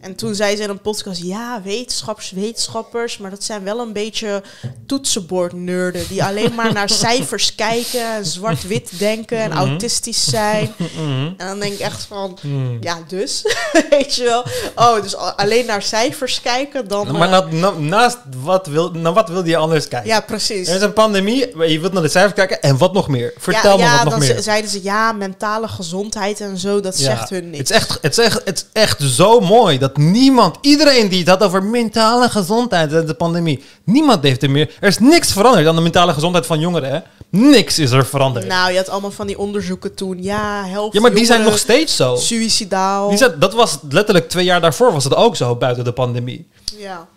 [0.00, 1.22] En toen zei ze in een podcast...
[1.22, 3.18] ja, wetenschappers, wetenschappers...
[3.18, 4.42] maar dat zijn wel een beetje
[4.86, 6.08] toetsenbordnerden...
[6.08, 8.14] die alleen maar naar cijfers kijken...
[8.14, 10.72] en zwart-wit denken en autistisch zijn.
[10.98, 11.26] Mhm.
[11.36, 12.38] En dan denk ik echt van...
[12.40, 12.78] Hmm.
[12.80, 13.42] ja, dus?
[13.90, 14.44] Weet je wel?
[14.74, 16.88] Oh, dus alleen naar cijfers kijken...
[16.88, 17.12] dan...
[17.12, 20.08] Maar eh, na- na- naast wat wil, naar wat wilde je anders kijken?
[20.08, 20.68] ja, precies.
[20.68, 23.32] Er is een pandemie, je wilt naar de cijfers kijken en wat nog meer?
[23.38, 24.34] Vertel ja, me ja, wat nog meer.
[24.36, 27.58] ze- zeiden ze ja, mentale gezondheid en zo, dat Ja, zegt hun niks.
[27.58, 31.18] Het is, echt, het, is echt, het is echt zo mooi dat niemand, iedereen die
[31.18, 34.76] het had over mentale gezondheid en de pandemie, niemand heeft er meer.
[34.80, 36.90] Er is niks veranderd aan de mentale gezondheid van jongeren.
[36.90, 37.00] Hè?
[37.30, 38.46] Niks is er veranderd.
[38.46, 40.22] Nou, je had allemaal van die onderzoeken toen.
[40.22, 42.16] Ja, helft ja, maar die zijn nog steeds zo.
[42.16, 43.08] Suicidaal.
[43.08, 46.48] Die zijn, dat was letterlijk twee jaar daarvoor was het ook zo buiten de pandemie.
[46.76, 47.08] Ja.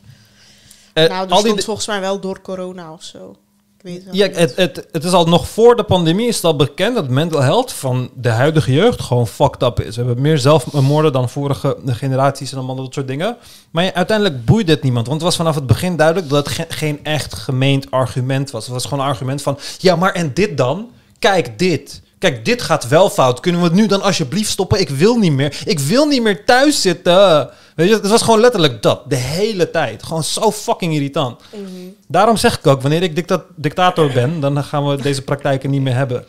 [0.94, 3.36] Eh, nou, dat al die, stond volgens mij wel door corona of zo.
[3.84, 6.44] Ik weet het Ja, het, het, het is al nog voor de pandemie is het
[6.46, 9.96] al bekend dat mental health van de huidige jeugd gewoon fucked up is.
[9.96, 13.38] We hebben meer zelfmoorden dan vorige generaties en allemaal dat soort dingen.
[13.72, 15.08] Maar ja, uiteindelijk boeide het niemand.
[15.08, 18.64] Want het was vanaf het begin duidelijk dat het ge- geen echt gemeend argument was.
[18.64, 20.90] Het was gewoon een argument van, ja, maar en dit dan?
[21.20, 22.02] Kijk, dit.
[22.22, 23.40] Kijk, dit gaat wel fout.
[23.40, 24.80] Kunnen we het nu dan alsjeblieft stoppen?
[24.80, 25.62] Ik wil niet meer.
[25.66, 27.50] Ik wil niet meer thuis zitten.
[27.76, 29.10] Weet je, het was gewoon letterlijk dat.
[29.10, 30.04] De hele tijd.
[30.04, 31.42] Gewoon zo fucking irritant.
[31.52, 31.64] Mhm.
[32.08, 35.82] Daarom zeg ik ook, wanneer ik dicta- dictator ben, dan gaan we deze praktijken niet
[35.82, 36.26] meer hebben.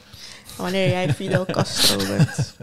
[0.56, 2.54] Wanneer jij Fidel Castro bent.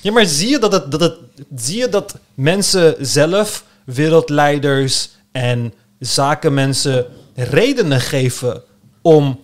[0.00, 1.14] Ja, maar zie je dat, het, dat, het,
[1.56, 8.62] zie je dat mensen zelf, wereldleiders en zakenmensen redenen geven
[9.02, 9.40] om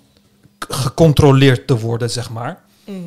[0.68, 2.61] gecontroleerd te worden, zeg maar?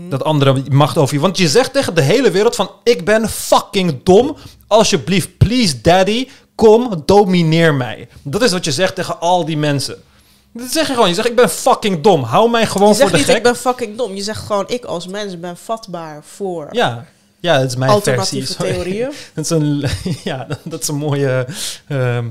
[0.10, 1.22] Dat andere macht over je.
[1.22, 2.72] Want je zegt tegen de hele wereld van...
[2.84, 4.36] ik ben fucking dom.
[4.68, 8.08] Alsjeblieft, please daddy, Kom, domineer mij.
[8.22, 10.04] Dat is wat je zegt tegen al die mensen.
[10.52, 11.10] Dat zeg je gewoon.
[11.10, 12.24] Je zegt, ik ben fucking dom.
[12.24, 13.36] Hou mij gewoon Je voor zegt de niet, gek.
[13.38, 14.16] ik ben fucking dom.
[14.16, 17.06] Je zegt gewoon, ik als mens ben vatbaar voor Ja,
[17.40, 18.66] ja, dat is mijn alternatieve versie.
[18.66, 18.84] Sorry.
[18.84, 19.12] theorieën.
[19.34, 19.86] Dat is een,
[20.24, 21.48] ja, dat is een mooie...
[21.88, 22.26] ehm,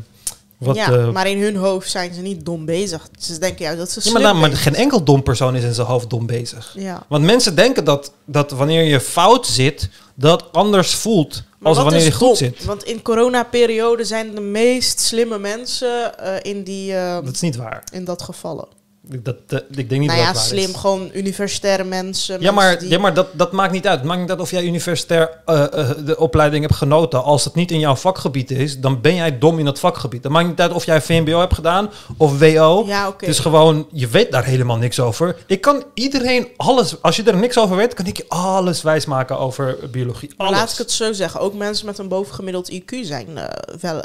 [0.58, 3.08] wat, ja, eh, maar in hun hoofd zijn ze niet dom bezig.
[3.18, 5.74] Ze denken juist dat ze ja, maar, nou, maar geen enkel dom persoon is in
[5.74, 6.74] zijn hoofd dom bezig.
[6.78, 7.06] Ja.
[7.08, 12.12] Want mensen denken dat, dat wanneer je fout zit, dat anders voelt als wanneer je
[12.12, 12.36] goed dom?
[12.36, 12.64] zit.
[12.64, 17.56] Want in coronaperiode zijn de meest slimme mensen eh, in, die, eh, Dat is niet
[17.56, 17.84] waar.
[17.92, 18.66] in dat gevallen.
[19.06, 19.36] Dat,
[19.70, 20.76] ik denk niet nou dat ja, dat slim, is.
[20.76, 22.40] gewoon universitaire mensen.
[22.40, 23.98] Ja, maar, mensen die- ja, maar dat, dat maakt niet uit.
[23.98, 27.22] Het maakt niet uit of jij universitair eh, eh, de opleiding hebt genoten.
[27.24, 30.22] Als het niet in jouw vakgebied is, dan ben jij dom in dat vakgebied.
[30.22, 32.84] Dat maakt niet uit of jij VMBO hebt gedaan of WO.
[32.86, 33.14] Ja.
[33.18, 35.36] Het is gewoon, je weet daar helemaal niks over.
[35.46, 39.38] Ik kan iedereen alles, als je er niks over weet, kan ik je alles wijsmaken
[39.38, 40.32] over biologie.
[40.36, 40.58] Maar Alles.
[40.58, 41.40] laat ik het zo zeggen.
[41.40, 43.44] Ook mensen met een bovengemiddeld IQ zijn, eh,
[43.80, 44.02] wel,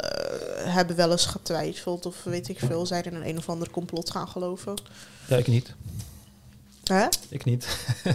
[0.64, 4.10] hebben wel eens getwijfeld of weet ik veel, zijn in een een of ander complot
[4.10, 4.74] gaan geloven.
[5.30, 5.74] Ja, ik niet.
[6.84, 7.06] Hè?
[7.28, 7.66] Ik niet.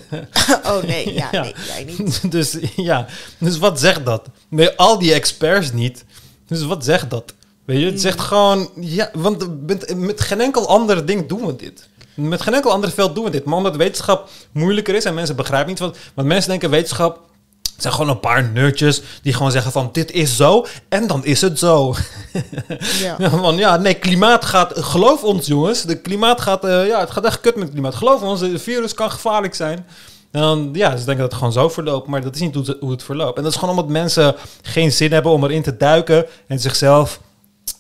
[0.70, 1.42] oh nee, ja, Ja.
[1.42, 2.22] nee, jij niet.
[2.32, 3.06] dus ja,
[3.38, 4.28] dus wat zegt dat?
[4.50, 6.06] Nee, al die experts niet.
[6.48, 7.34] Dus wat zegt dat?
[7.66, 11.56] Weet je, het zegt gewoon, ja, want met, met geen enkel ander ding doen we
[11.56, 11.88] dit.
[12.14, 13.46] Met geen enkel ander veld doen we dit.
[13.46, 15.98] Maar omdat wetenschap moeilijker is en mensen begrijpen niet wat.
[16.14, 17.20] Want mensen denken wetenschap
[17.78, 21.42] zijn gewoon een paar nerdjes die gewoon zeggen van dit is zo en dan is
[21.42, 21.96] het zo.
[23.02, 23.16] Ja.
[23.18, 24.72] Ja, van, ja, nee, klimaat gaat...
[24.76, 25.82] Geloof ons, jongens.
[25.84, 26.64] De klimaat gaat...
[26.66, 27.96] eh, ja, het gaat echt kut met het klimaat.
[27.96, 29.86] Geloof ons, het virus kan gevaarlijk zijn.
[30.32, 32.08] En dan, ja, ze denken dat het gewoon zo verloopt.
[32.08, 33.38] Maar dat is niet hoe het, hoe het verloopt.
[33.38, 36.26] En dat is gewoon omdat mensen geen zin hebben om erin te duiken...
[36.48, 37.20] en zichzelf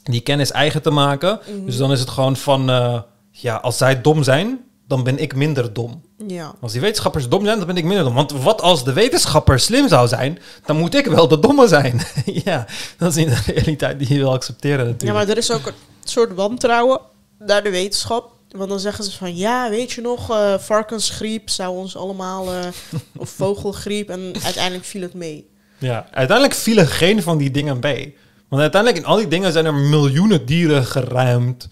[0.03, 1.39] die kennis eigen te maken.
[1.65, 2.69] Dus dan is het gewoon van...
[2.69, 2.99] eh,
[3.31, 6.01] ja, als zij dom zijn, dan ben ik minder dom.
[6.27, 6.55] ja.
[6.61, 8.13] Als die wetenschappers dom zijn, dan ben ik minder dom.
[8.13, 10.39] Want wat als de wetenschapper slim zou zijn...
[10.65, 12.01] dan moet ik wel de domme zijn.
[12.45, 12.65] ja,
[12.97, 15.03] dat is niet de realiteit die je wil accepteren natuurlijk.
[15.03, 15.73] ja, maar er is ook een
[16.03, 16.99] soort wantrouwen
[17.39, 18.33] naar de wetenschap.
[18.49, 22.53] Want dan zeggen ze van, ja, weet je nog, eh, varkensgriep zou ons allemaal...
[22.53, 22.67] eh,
[23.17, 25.49] of vogelgriep, en uiteindelijk viel het mee.
[25.77, 28.17] Ja, uiteindelijk vielen geen van die dingen mee.
[28.47, 31.67] Want uiteindelijk in al die dingen zijn er miljoenen dieren geruimd.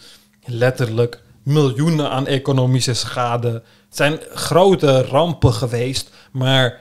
[0.45, 3.49] Letterlijk miljoenen aan economische schade.
[3.49, 6.09] Het zijn grote rampen geweest.
[6.31, 6.79] Maar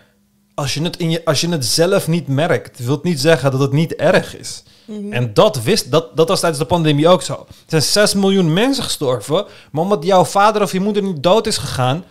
[0.54, 3.50] als je het, in je, als je het zelf niet merkt, wil het niet zeggen
[3.50, 4.62] dat het niet erg is.
[5.10, 7.32] En dat, wist, dat, dat was tijdens de pandemie ook zo.
[7.48, 9.44] Er zijn 6 miljoen mensen gestorven.
[9.72, 12.04] Maar omdat jouw vader of je moeder niet dood is gegaan,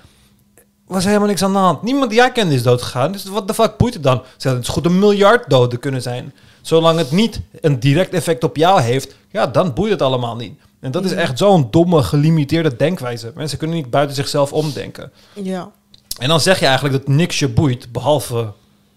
[0.87, 1.81] was er helemaal niks aan de hand.
[1.81, 3.11] Niemand die jij kende is dood gegaan.
[3.11, 4.17] Dus wat de fuck boeit het dan?
[4.17, 6.33] Ze hadden het is goed een miljard doden kunnen zijn.
[6.61, 10.59] Zolang het niet een direct effect op jou heeft, ja, dan boeit het allemaal niet.
[10.81, 13.31] En dat is echt zo'n domme, gelimiteerde denkwijze.
[13.35, 15.11] Mensen kunnen niet buiten zichzelf omdenken.
[15.33, 15.71] Ja.
[16.19, 18.51] En dan zeg je eigenlijk dat niks je boeit, behalve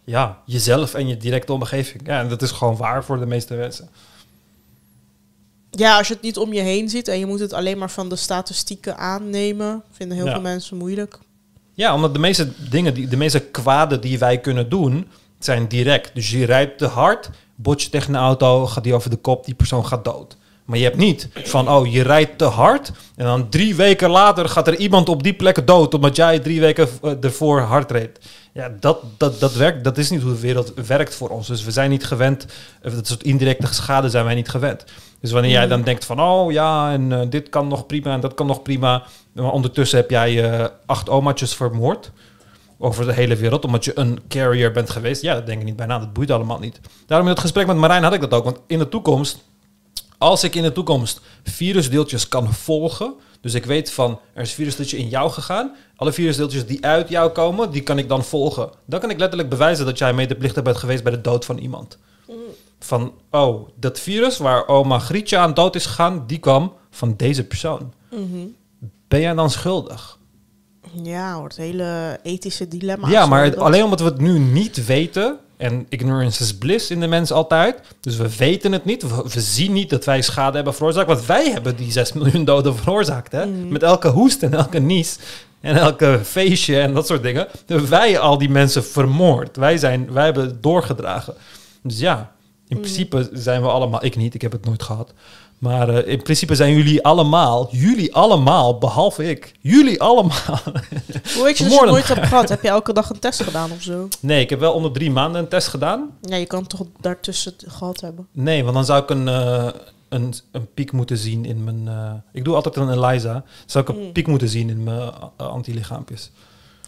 [0.05, 2.07] ja, jezelf en je directe omgeving.
[2.07, 3.89] Ja, en dat is gewoon waar voor de meeste mensen.
[5.71, 7.91] Ja, als je het niet om je heen ziet en je moet het alleen maar
[7.91, 10.33] van de statistieken aannemen, vinden heel Ja.
[10.33, 11.19] veel mensen moeilijk.
[11.75, 15.09] Ja, omdat de meeste dingen, die, de meeste kwaden die wij kunnen doen,
[15.39, 16.15] zijn direct.
[16.15, 19.45] Dus je rijdt te hard, bot je tegen een auto, gaat die over de kop,
[19.45, 20.37] die persoon gaat dood.
[20.65, 24.49] Maar je hebt niet van, oh, je rijdt te hard en dan drie weken later
[24.49, 28.19] gaat er iemand op die plek dood, omdat jij drie weken eh, ervoor hard reed.
[28.53, 31.47] Ja, dat, dat, dat, werkt, dat is niet hoe de wereld werkt voor ons.
[31.47, 32.47] Dus we zijn niet gewend,
[32.83, 34.85] eh, dat soort indirecte schade zijn wij niet gewend.
[35.25, 38.21] Dus wanneer jij dan denkt van, oh ja, en eh, dit kan nog prima en
[38.21, 39.03] dat kan nog prima.
[39.33, 42.11] Maar ondertussen heb jij eh, acht omaatjes vermoord
[42.79, 45.23] over de hele wereld, omdat je een carrier bent geweest.
[45.23, 46.81] Ja, dat denk ik niet bijna, dat boeit allemaal niet.
[47.07, 49.45] Daarom in het gesprek met Marijn had ik dat ook, want in de toekomst,
[50.25, 54.55] als ik in de toekomst virusdeeltjes kan volgen, dus ik weet van, er is een
[54.55, 58.71] virusdeeltje in jou gegaan, alle virusdeeltjes die uit jou komen, die kan ik dan volgen.
[58.87, 61.99] Dan kan ik letterlijk bewijzen dat jij medeplichtig bent geweest bij de dood van iemand.
[62.79, 67.45] Van, oh, dat virus waar oma Grietje aan dood is gegaan, die kwam van deze
[67.45, 67.93] persoon.
[69.09, 70.19] Ben jij dan schuldig?
[71.03, 73.11] Ja, wordt hele ethische dilemma's.
[73.11, 75.39] Ja, maar het- alleen omdat we het nu niet weten.
[75.57, 77.81] En ignorance is bliss in de mens altijd.
[78.01, 79.03] Dus we weten het niet.
[79.03, 81.07] We, we zien niet dat wij schade hebben veroorzaakt.
[81.07, 83.33] Want wij hebben die 6 miljoen doden veroorzaakt.
[83.33, 83.47] Hè?
[83.47, 85.19] Met elke hoest en elke nies.
[85.61, 87.47] En elke feestje en dat soort dingen.
[87.67, 89.57] Hebben wij al die mensen vermoord.
[89.57, 91.35] Wij, zijn, wij hebben het doorgedragen.
[91.83, 92.33] Dus ja,
[92.69, 94.05] in principe zijn we allemaal...
[94.05, 95.13] Ik niet, ik heb het nooit gehad.
[95.65, 97.69] Maar eh, in principe zijn jullie allemaal...
[97.71, 99.55] Jullie allemaal, behalve ik.
[99.61, 100.59] Jullie allemaal...
[101.35, 102.49] Hoe weet je dat je nooit hebt gehad?
[102.49, 104.09] Heb je elke dag een test gedaan of zo?
[104.21, 106.11] Nee, ik heb wel onder drie maanden een test gedaan.
[106.21, 108.27] Ja, je kan toch daartussen gehad hebben.
[108.33, 109.69] Nee, want dan zou ik een, eh,
[110.09, 111.89] een, een piek moeten zien in mijn...
[111.89, 113.45] eh, ik doe altijd een ELISA.
[113.67, 114.13] Zou ik een Mm.
[114.13, 116.31] piek moeten zien in mijn antilichaampjes.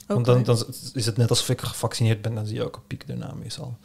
[0.06, 0.42] Want Oké.
[0.42, 2.34] dan, dan is het net alsof ik gevaccineerd ben.
[2.34, 3.76] Dan zie je ook een piek daarna meestal.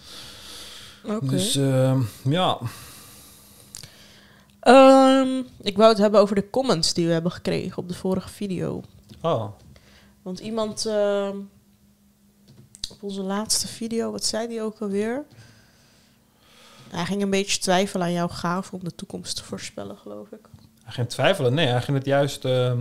[1.06, 1.26] Oké.
[1.26, 2.58] Dus eh, ja,
[4.62, 8.30] Ehm, ik wou het hebben over de comments die we hebben gekregen op de vorige
[8.30, 8.84] video.
[9.22, 9.52] Oh,
[10.22, 11.38] Want iemand ehm,
[12.92, 15.24] op onze laatste video, wat zei die ook alweer?
[16.90, 20.48] Hij ging een beetje twijfelen aan jouw gave om de toekomst te voorspellen, geloof ik.
[20.84, 21.54] hij ging twijfelen.
[21.54, 22.46] Nee, hij ging het juist...
[22.46, 22.80] ehm,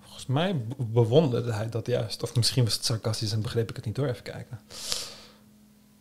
[0.00, 2.22] volgens mij be- bewonderde hij dat juist.
[2.22, 4.06] Of misschien was het sarcastisch en begreep ik het niet door.
[4.08, 4.60] Even kijken.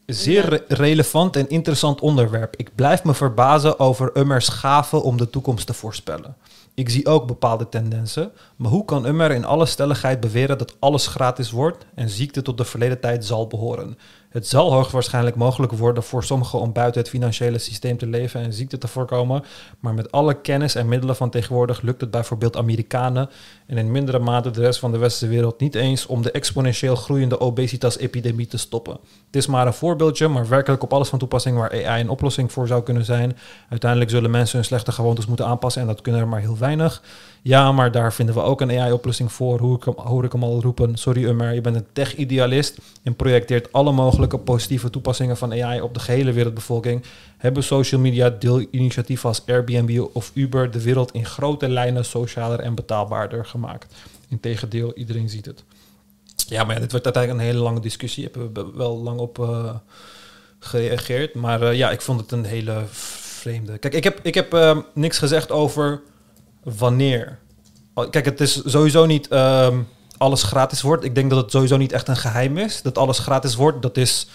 [0.06, 0.50] Zeer Ja.
[0.50, 2.56] re- relevant en interessant onderwerp.
[2.56, 6.36] Ik blijf me verbazen over Ummers gave om de toekomst te voorspellen.
[6.74, 11.08] Ik zie ook bepaalde tendensen, maar hoe kan Ummer in alle stelligheid beweren dat alles
[11.08, 13.98] gratis wordt en ziekte tot de verleden tijd zal behoren?
[14.36, 18.54] Het zal hoogstwaarschijnlijk mogelijk worden voor sommigen om buiten het financiële systeem te leven en
[18.54, 19.44] ziekte te voorkomen,
[19.80, 23.30] maar met alle kennis en middelen van tegenwoordig lukt het bijvoorbeeld Amerikanen
[23.68, 26.96] en in mindere mate de rest van de westerse wereld niet eens om de exponentieel
[26.96, 28.98] groeiende obesitas-epidemie te stoppen.
[29.26, 32.52] Het is maar een voorbeeldje, maar werkelijk op alles van toepassing waar AI een oplossing
[32.52, 33.38] voor zou kunnen zijn.
[33.70, 37.02] Uiteindelijk zullen mensen hun slechte gewoontes moeten aanpassen en dat kunnen er maar heel weinig.
[37.48, 39.60] Ja, maar daar vinden we ook een AI-oplossing voor.
[39.60, 40.98] Hoe hoor ik hem al roepen.
[40.98, 45.94] Sorry Ummer, je bent een tech-idealist en projecteert alle mogelijke positieve toepassingen van AI op
[45.94, 47.04] de gehele wereldbevolking.
[47.38, 52.76] Hebben social media deelinitiatieven als Airbnb of Uber de wereld in grote lijnen socialer en
[52.76, 53.94] betaalbaarder gemaakt?
[54.30, 55.64] Integendeel, iedereen ziet het.
[56.48, 58.24] Ja, maar dit wordt uiteindelijk een hele lange discussie.
[58.24, 59.76] Hebben we wel lang op eh,
[60.60, 61.34] gereageerd.
[61.34, 63.78] Maar eh, ja, ik vond het een hele vreemde.
[63.78, 66.02] Kijk, ik heb, ik heb eh, niks gezegd over
[66.78, 67.38] wanneer.
[67.94, 69.78] Oh, Kijk, het is sowieso niet ehm,
[70.18, 71.04] alles gratis wordt.
[71.04, 72.82] Ik denk dat het sowieso niet echt een geheim is.
[72.82, 73.82] Dat alles gratis wordt.
[73.82, 74.28] Dat is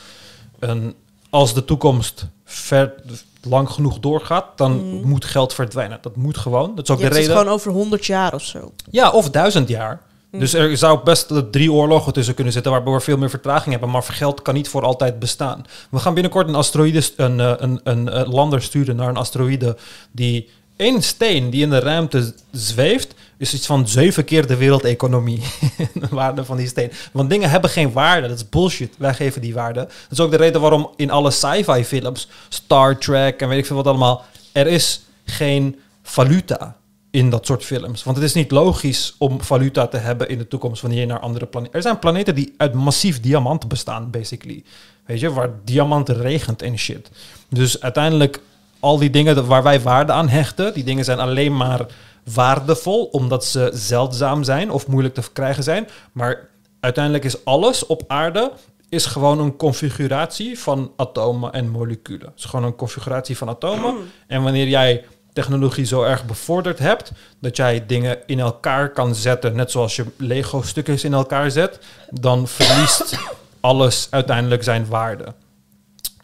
[0.58, 0.94] een.
[1.30, 2.94] Als de toekomst ver,
[3.42, 5.08] lang genoeg doorgaat, dan Mhm.
[5.08, 5.98] moet geld verdwijnen.
[6.00, 6.74] Dat moet gewoon.
[6.74, 7.38] Dat is ook de hebt het reden.
[7.40, 8.72] gewoon over 100 jaar of zo.
[8.90, 10.00] Ja, of duizend jaar.
[10.30, 10.40] Mm.
[10.40, 13.70] Dus er zou best eh, drie oorlogen tussen kunnen zitten waarbij we veel meer vertraging
[13.70, 13.90] hebben.
[13.90, 15.64] Maar geld kan niet voor altijd bestaan.
[15.90, 19.16] We gaan binnenkort een asteroïde, st- een, eh, een, een, eh, lander sturen naar een
[19.16, 19.76] asteroïde
[20.12, 20.48] die
[20.80, 25.42] één steen die in de ruimte zweeft, is iets van zeven keer de wereldeconomie.
[25.94, 26.90] de waarde van die steen.
[27.12, 28.28] Want dingen hebben geen waarde.
[28.28, 28.94] Dat is bullshit.
[28.98, 29.80] Wij geven die waarde.
[29.80, 33.66] Dat is ook de reden waarom in alle sci-fi films, Star Trek en weet ik
[33.66, 36.76] veel wat allemaal, er is geen valuta
[37.10, 38.02] in dat soort films.
[38.02, 41.20] Want het is niet logisch om valuta te hebben in de toekomst wanneer je naar
[41.20, 41.74] andere planeten...
[41.74, 44.64] Er zijn planeten die uit massief diamanten bestaan, basically.
[45.06, 47.10] Weet je, waar diamanten regent en shit.
[47.48, 48.40] Dus uiteindelijk,
[48.80, 51.86] al die dingen waar wij waarde aan hechten, die dingen zijn alleen maar
[52.34, 55.88] waardevol omdat ze zeldzaam zijn of moeilijk te krijgen zijn.
[56.12, 56.48] Maar
[56.80, 58.52] uiteindelijk is alles op aarde
[58.88, 62.26] is gewoon een configuratie van atomen en moleculen.
[62.26, 63.96] Het is gewoon een configuratie van atomen.
[64.26, 69.56] En wanneer jij technologie zo erg bevorderd hebt dat jij dingen in elkaar kan zetten,
[69.56, 71.78] net zoals je Lego stukjes in elkaar zet,
[72.10, 73.18] dan verliest
[73.60, 75.34] alles uiteindelijk zijn waarde.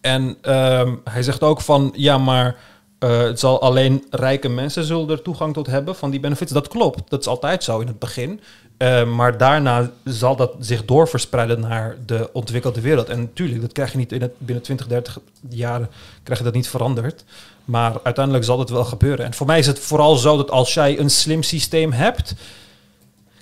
[0.01, 2.57] En ehm, hij zegt ook van ja, maar
[2.99, 6.53] eh, het zal alleen rijke mensen zullen er toegang tot hebben van die benefits.
[6.53, 8.41] Dat klopt, dat is altijd zo in het begin.
[8.77, 13.09] Eh, maar daarna zal dat zich doorverspreiden naar de ontwikkelde wereld.
[13.09, 15.19] En natuurlijk, dat krijg je niet in het, binnen 20, 30
[15.49, 15.89] jaar
[16.23, 17.25] krijg je dat niet veranderd.
[17.65, 19.25] Maar uiteindelijk zal het wel gebeuren.
[19.25, 22.35] En voor mij is het vooral zo dat als jij een slim systeem hebt.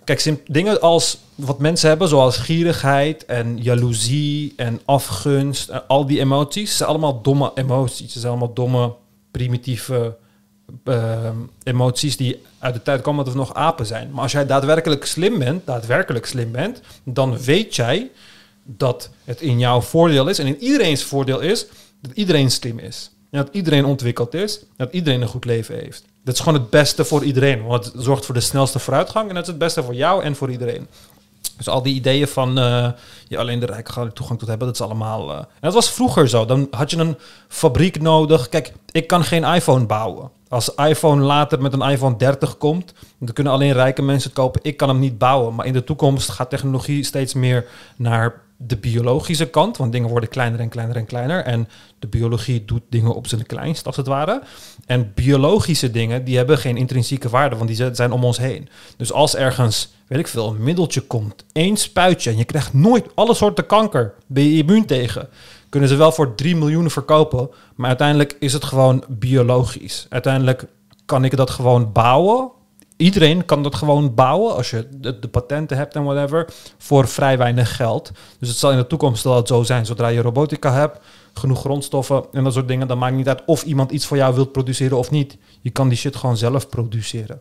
[0.04, 6.20] Kijk, dingen als wat mensen hebben, zoals gierigheid en jaloezie en afgunst, en al die
[6.20, 8.12] emoties, zijn allemaal domme emoties.
[8.12, 8.94] Ze zijn allemaal domme,
[9.30, 10.16] primitieve
[10.84, 14.10] ehm, emoties die uit de tijd komen dat we nog apen zijn.
[14.10, 18.10] Maar als jij daadwerkelijk slim bent, daadwerkelijk slim bent, dan weet jij
[18.62, 21.66] dat het in jouw voordeel is en in iedereen's voordeel is
[22.00, 23.10] dat iedereen slim is.
[23.34, 26.04] En dat iedereen ontwikkeld is, en dat iedereen een goed leven heeft.
[26.24, 29.34] Dat is gewoon het beste voor iedereen, want het zorgt voor de snelste vooruitgang en
[29.34, 30.86] dat is het beste voor jou en voor iedereen.
[31.56, 32.54] Dus al die ideeën van
[33.28, 35.30] ja, alleen de rijken gaan toegang tot hebben, dat is allemaal.
[35.30, 36.44] eh, en dat was vroeger zo.
[36.44, 37.16] Dan had je een
[37.48, 38.48] fabriek nodig.
[38.48, 40.30] Kijk, ik kan geen iPhone bouwen.
[40.48, 44.60] Als iPhone later met een iPhone 30 komt, dan kunnen alleen rijke mensen het kopen.
[44.64, 45.54] Ik kan hem niet bouwen.
[45.54, 47.66] Maar in de toekomst gaat technologie steeds meer
[47.96, 49.76] naar de biologische kant.
[49.76, 51.44] Want dingen worden kleiner en kleiner en kleiner.
[51.44, 54.42] En de biologie doet dingen op zijn kleinst, als het ware.
[54.86, 58.68] En biologische dingen, die hebben geen intrinsieke waarde, want die zijn om ons heen.
[58.96, 63.06] Dus als ergens, weet ik veel, een middeltje komt, één spuitje, en je krijgt nooit
[63.14, 65.28] alle soorten kanker, ben je immuun tegen,
[65.68, 70.06] kunnen ze wel voor 3 miljoen verkopen, maar uiteindelijk is het gewoon biologisch.
[70.08, 70.66] Uiteindelijk
[71.04, 72.50] kan ik dat gewoon bouwen.
[72.96, 77.38] Iedereen kan dat gewoon bouwen als je de, de patenten hebt en whatever voor vrij
[77.38, 78.10] weinig geld.
[78.38, 79.86] Dus het zal in de toekomst wel zo zijn.
[79.86, 80.98] Zodra je robotica hebt,
[81.34, 84.34] genoeg grondstoffen en dat soort dingen, dan maakt niet uit of iemand iets voor jou
[84.34, 85.36] wilt produceren of niet.
[85.60, 87.40] Je kan die shit gewoon zelf produceren.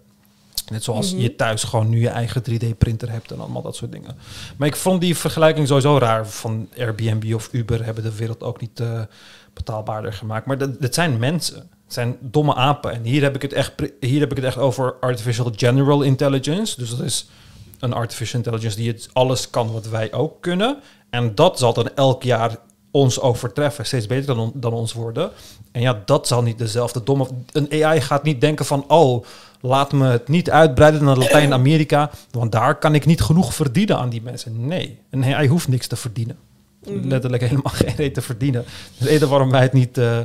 [0.72, 1.22] Net zoals Mhm.
[1.22, 4.16] je thuis gewoon nu je eigen 3D-printer hebt en allemaal dat soort dingen.
[4.58, 6.28] Maar ik vond die vergelijking sowieso raar.
[6.28, 9.02] Van Airbnb of Uber hebben de wereld ook niet eh,
[9.54, 10.46] betaalbaarder gemaakt.
[10.46, 11.70] Maar dat, dat zijn mensen.
[11.94, 12.92] Het zijn domme apen.
[12.92, 16.76] En hier heb, ik het echt, hier heb ik het echt over artificial general intelligence.
[16.80, 17.28] Dus dat is
[17.80, 20.78] een artificial intelligence die het alles kan wat wij ook kunnen.
[21.10, 22.58] En dat zal dan elk jaar
[22.92, 23.86] ons overtreffen.
[23.86, 25.32] Steeds beter dan, on- dan ons worden.
[25.72, 27.28] En ja, dat zal niet dezelfde domme...
[27.52, 28.86] Een AI gaat niet denken van...
[28.88, 29.26] Oh,
[29.62, 32.10] laat me het niet uitbreiden naar Latijns-Amerika.
[32.32, 34.66] Want daar kan ik niet genoeg verdienen aan die mensen.
[34.68, 36.38] Nee, een AI hoeft niks te verdienen.
[36.88, 37.08] Mhm.
[37.08, 38.66] Letterlijk helemaal geen reden te verdienen.
[38.98, 39.98] De reden waarom wij het niet...
[39.98, 40.18] eh,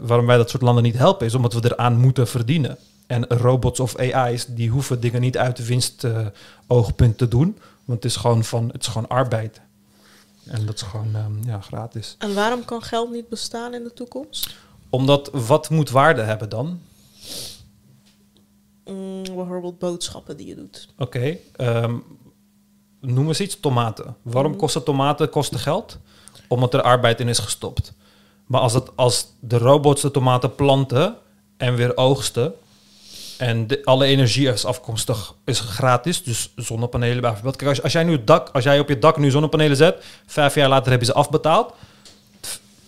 [0.00, 1.26] waarom wij dat soort landen niet helpen...
[1.26, 2.76] is omdat we eraan moeten verdienen.
[3.06, 4.46] En robots of AI's...
[4.48, 6.26] die hoeven dingen niet uit de winst eh,
[6.66, 7.58] oogpunt te doen.
[7.84, 9.60] Want het is gewoon, van, het is gewoon arbeid.
[10.46, 12.14] En dat is gewoon ehm, ja, gratis.
[12.18, 14.56] En waarom kan geld niet bestaan in de toekomst?
[14.90, 16.80] Omdat wat moet waarde hebben dan?
[18.84, 20.88] Mm, bijvoorbeeld boodschappen die je doet.
[20.98, 21.96] Oké, ehm,
[23.00, 23.60] noem eens iets.
[23.60, 24.16] Tomaten.
[24.22, 24.60] Waarom Mhm.
[24.60, 25.98] kosten tomaten kosten geld?
[26.48, 27.92] Omdat er arbeid in is gestopt.
[28.50, 31.16] Maar als, het, als de robots de tomaten planten
[31.56, 32.52] en weer oogsten...
[33.38, 37.56] en de, alle energie is afkomstig, is gratis, dus zonnepanelen bijvoorbeeld.
[37.56, 40.04] Kijk, als, als, jij nu het dak, als jij op je dak nu zonnepanelen zet...
[40.26, 41.72] vijf jaar later heb je ze afbetaald...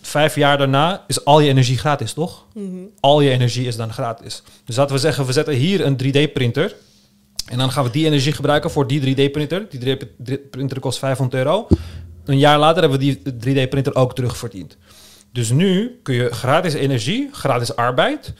[0.01, 2.45] Vijf jaar daarna is al je energie gratis, toch?
[2.53, 2.67] Mhm.
[2.99, 4.43] al je energie is dan gratis.
[4.65, 6.75] Dus laten we zeggen, we zetten hier een 3D-printer.
[7.45, 9.65] En dan gaan we die energie gebruiken voor die 3D-printer.
[9.69, 11.67] Die 3D-printer kost 500 euro.
[12.25, 14.77] Een jaar later hebben we die 3D-printer ook terugverdiend.
[15.33, 18.33] Dus nu kun je gratis energie, gratis arbeid.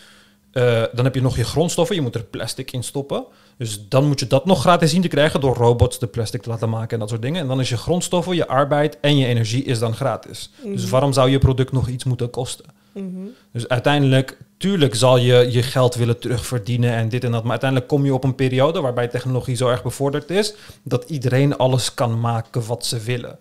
[0.51, 1.95] eh, dan heb je nog je grondstoffen.
[1.95, 3.25] Je moet er plastic in stoppen.
[3.57, 6.49] Dus dan moet je dat nog gratis zien te krijgen door robots de plastic te
[6.49, 7.41] laten maken en dat soort dingen.
[7.41, 10.49] En dan is je grondstoffen, je arbeid en je energie is dan gratis.
[10.63, 10.91] Dus Mhm.
[10.91, 12.65] waarom zou je product nog iets moeten kosten?
[12.91, 13.05] Mhm.
[13.51, 17.41] Dus uiteindelijk, tuurlijk zal je je geld willen terugverdienen en dit en dat.
[17.41, 21.57] Maar uiteindelijk kom je op een periode waarbij technologie zo erg bevorderd is, dat iedereen
[21.57, 23.37] alles kan maken wat ze willen.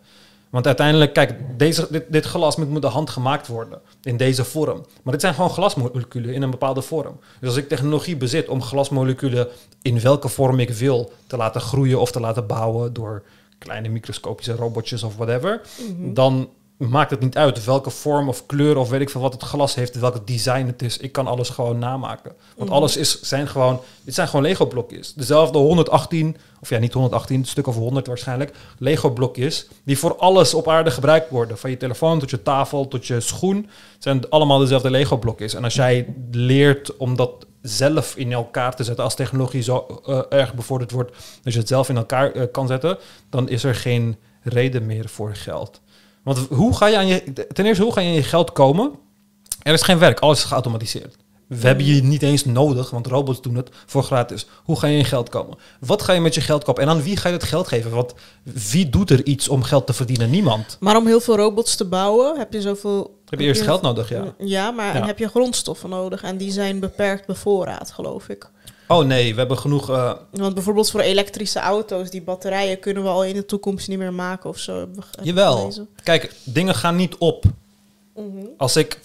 [0.52, 4.44] Want uiteindelijk, kijk, deze, dit, dit glas moet met de hand gemaakt worden in deze
[4.44, 4.84] vorm.
[5.02, 7.18] Maar dit zijn gewoon glasmoleculen in een bepaalde vorm.
[7.40, 9.48] Dus als ik technologie bezit om glasmoleculen
[9.82, 13.22] in welke vorm ik wil te laten groeien of te laten bouwen door
[13.58, 15.60] kleine microscopische robotjes of whatever,
[15.98, 16.14] Mhm.
[16.14, 19.42] dan maakt het niet uit welke vorm of kleur of weet ik veel wat het
[19.42, 20.96] glas heeft, welk design het is.
[20.98, 22.32] Ik kan alles gewoon namaken.
[22.56, 22.78] Want Mhm.
[22.78, 25.14] alles is, zijn gewoon, dit zijn gewoon Lego blokjes.
[25.14, 30.16] Dezelfde 118, of ja niet 118, een stuk of 100 waarschijnlijk, Lego blokjes die voor
[30.16, 31.58] alles op aarde gebruikt worden.
[31.58, 33.56] Van je telefoon tot je tafel tot je schoen.
[33.56, 35.54] Het zijn allemaal dezelfde Lego blokjes.
[35.54, 40.20] En als jij leert om dat zelf in elkaar te zetten, als technologie zo eh,
[40.28, 41.12] erg bevorderd wordt,
[41.42, 42.98] dat je het zelf in elkaar eh, kan zetten,
[43.30, 45.80] dan is er geen reden meer voor geld.
[46.24, 48.90] Want hoe ga je aan je, ten eerste, hoe ga je aan je geld komen?
[49.62, 51.16] Er is geen werk, alles is geautomatiseerd.
[51.46, 54.46] We hebben je niet eens nodig, want robots doen het voor gratis.
[54.64, 55.58] Hoe ga je in geld komen?
[55.80, 56.82] Wat ga je met je geld kopen?
[56.82, 57.90] En aan wie ga je het geld geven?
[57.90, 60.30] Want wie doet er iets om geld te verdienen?
[60.30, 60.76] Niemand.
[60.80, 63.20] Maar om heel veel robots te bouwen, heb je zoveel...
[63.28, 64.34] Heb je eerst geld nodig, ja.
[64.38, 65.00] Ja, maar Ja.
[65.00, 66.22] en heb je grondstoffen nodig.
[66.22, 68.50] En die zijn beperkt bevoorraad, geloof ik.
[68.88, 69.90] Oh nee, we hebben genoeg...
[69.90, 73.98] eh, Want bijvoorbeeld voor elektrische auto's, die batterijen kunnen we al in de toekomst niet
[73.98, 74.88] meer maken of zo.
[75.22, 75.56] jawel.
[75.58, 75.88] gelezen.
[76.02, 77.44] Kijk, dingen gaan niet op.
[78.16, 78.44] Mhm.
[78.56, 78.98] Als ik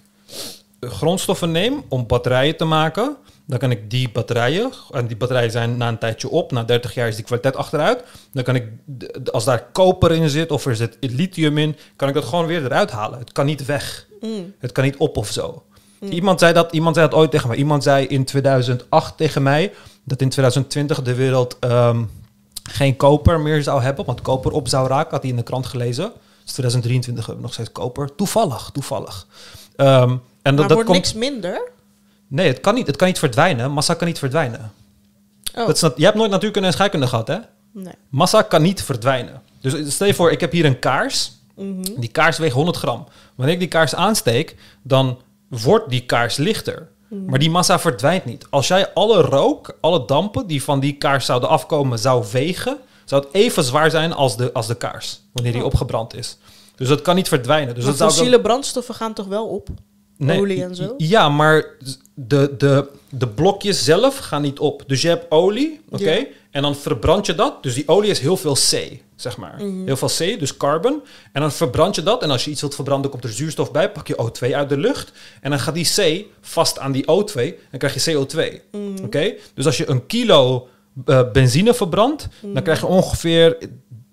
[0.80, 3.16] grondstoffen neem om batterijen te maken,
[3.46, 6.94] dan kan ik die batterijen, en die batterijen zijn na een tijdje op, na 30
[6.94, 8.68] jaar is die kwaliteit achteruit, dan kan ik,
[9.32, 12.64] als daar koper in zit of er zit lithium in, kan ik dat gewoon weer
[12.66, 13.20] eruit halen.
[13.20, 14.08] Het kan niet weg.
[14.22, 14.54] Mm.
[14.60, 15.64] Het kan niet op of zo.
[16.00, 16.12] Mm.
[16.12, 17.58] Iemand, zei dat, iemand zei dat ooit tegen mij.
[17.58, 19.74] Iemand zei in 2008 tegen mij
[20.04, 22.04] dat in 2020 de wereld ehm,
[22.64, 25.12] geen koper meer zou hebben, want koper op zou raken.
[25.12, 26.12] Had hij in de krant gelezen.
[26.44, 28.16] Dus 2023 hebben we nog steeds koper.
[28.16, 29.28] Toevallig, toevallig.
[29.76, 30.98] Ehm, en dat, maar dat wordt komt.
[30.98, 31.70] niks minder?
[32.28, 32.88] Nee, het kan niet.
[32.88, 33.72] Het kan niet verdwijnen.
[33.72, 34.72] Massa kan niet verdwijnen.
[35.56, 37.38] Oh, Dat is nat- je hebt nooit natuurkunde en scheikunde gehad, hè?
[37.72, 37.94] nee.
[38.10, 39.42] Massa kan niet verdwijnen.
[39.62, 41.32] Dus stel je voor, ik heb hier een kaars.
[41.56, 41.82] Mhm.
[42.00, 43.08] Die kaars weegt 100 gram.
[43.36, 45.18] Wanneer ik die kaars aansteek, dan
[45.50, 46.88] wordt die kaars lichter.
[47.26, 48.46] Maar die massa verdwijnt niet.
[48.50, 53.24] Als jij alle rook, alle dampen die van die kaars zouden afkomen, zou wegen, zou
[53.26, 55.68] het even zwaar zijn als de, als de kaars, wanneer die Oh.
[55.68, 56.38] opgebrand is.
[56.76, 57.76] Dus dat kan niet verdwijnen.
[57.76, 59.68] Dus maar dat zou dan- fossiele brandstoffen gaan toch wel op?
[60.20, 60.94] Olie en zo?
[60.98, 61.66] Ja, maar
[62.14, 64.84] de, de, de blokjes zelf gaan niet op.
[64.88, 66.26] Dus je hebt olie, oké, Ja.
[66.52, 67.64] en dan verbrand je dat.
[67.64, 69.56] Dus die olie is heel veel C, zeg maar.
[69.58, 69.86] Mhm.
[69.86, 71.02] Heel veel C, dus carbon.
[71.32, 72.24] En dan verbrand je dat.
[72.24, 73.92] En als je iets wilt verbranden, komt er zuurstof bij.
[73.92, 75.12] Pak je O2 uit de lucht.
[75.42, 77.42] En dan gaat die C vast aan die O2.
[77.72, 78.62] En krijg je CO2.
[78.72, 79.04] Mhm.
[79.04, 79.34] Oké?
[79.54, 80.68] Dus als je een kilo
[81.06, 82.54] eh, benzine verbrandt, Mhm.
[82.54, 83.58] dan krijg je ongeveer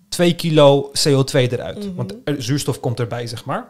[0.09, 1.79] 2 kilo CO2 eruit.
[1.87, 1.95] Mhm.
[1.95, 3.67] Want er- zuurstof komt erbij, zeg maar.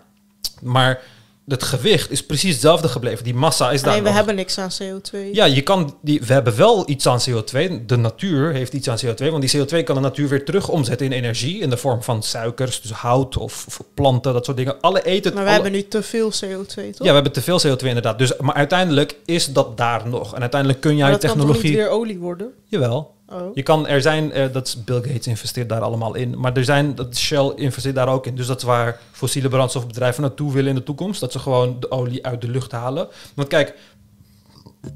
[0.62, 1.00] Maar
[1.48, 3.24] het gewicht is precies hetzelfde gebleven.
[3.24, 4.16] Die massa is daar Nee, we nog.
[4.16, 5.18] hebben niks aan CO2.
[5.32, 7.84] Ja, je kan die, we hebben wel iets aan CO2.
[7.86, 9.30] De natuur heeft iets aan CO2.
[9.30, 11.58] Want die CO2 kan de natuur weer terug omzetten in energie.
[11.60, 14.80] In de vorm van suikers, dus hout of, of planten, dat soort dingen.
[14.80, 15.34] Alle eten.
[15.34, 16.84] Maar we alle- hebben nu te veel CO2, toch?
[16.84, 18.18] Ja, we hebben te veel CO2 inderdaad.
[18.18, 20.34] Dus, maar uiteindelijk is dat daar nog.
[20.34, 21.70] En uiteindelijk kun jij maar dat kan toch technologie...
[21.70, 22.50] niet weer olie worden?
[22.66, 23.14] Jawel.
[23.34, 23.50] Oh.
[23.54, 26.38] Je kan, er zijn, eh, dat is Bill Gates investeert daar allemaal in.
[26.40, 28.34] Maar er zijn, dat Shell investeert daar ook in.
[28.34, 31.20] Dus dat is waar fossiele brandstofbedrijven naartoe willen in de toekomst.
[31.20, 33.08] Dat ze gewoon de olie uit de lucht halen.
[33.34, 33.74] Want kijk,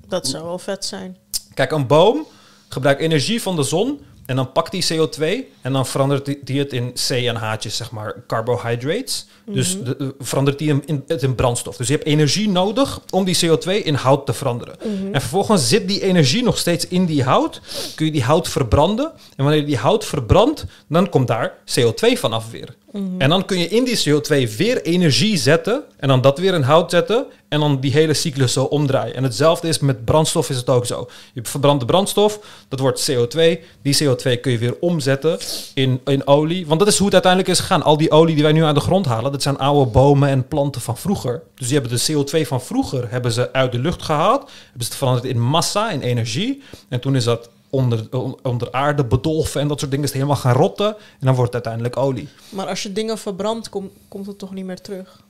[0.09, 1.16] Dat zou wel vet zijn.
[1.55, 2.26] Kijk, een boom
[2.68, 5.24] gebruikt energie van de zon en dan pakt die CO2
[5.60, 9.26] en dan verandert die- het in C en H'tjes, zeg maar, carbohydrates.
[9.46, 11.76] Dus de, de- verandert die in, het in brandstof.
[11.76, 14.80] Dus je hebt energie nodig om die CO2 in hout te veranderen.
[15.12, 17.60] En vervolgens zit die energie nog steeds in die hout.
[17.94, 19.12] Kun je die hout verbranden.
[19.36, 22.74] En wanneer je die hout verbrandt, dan komt daar CO2 vanaf weer.
[22.93, 25.82] En dan kun je in die CO2 weer energie zetten.
[25.97, 27.26] En dan dat weer in hout zetten.
[27.49, 29.14] En dan die hele cyclus zo omdraaien.
[29.14, 31.09] En hetzelfde is met brandstof is het ook zo.
[31.34, 33.59] Je verbrandt de brandstof, dat wordt CO2.
[33.82, 35.39] Die CO2 kun je weer omzetten
[35.74, 36.66] in, in olie.
[36.66, 37.82] Want dat is hoe het uiteindelijk is gegaan.
[37.82, 40.49] Al die olie die wij nu aan de grond halen, dat zijn oude bomen en
[40.49, 41.43] planten van vroeger.
[41.55, 44.41] Dus die hebben de CO2 van vroeger hebben ze uit de lucht gehaald.
[44.41, 46.62] Hebben ze het veranderd in massa, in energie.
[46.89, 50.20] En toen is dat onder, on- onder aarde bedolven en dat soort dingen is het
[50.22, 50.86] helemaal gaan rotten.
[50.96, 52.28] En dan wordt het uiteindelijk olie.
[52.48, 55.20] Maar als je dingen verbrandt, kom, komt het toch niet meer terug?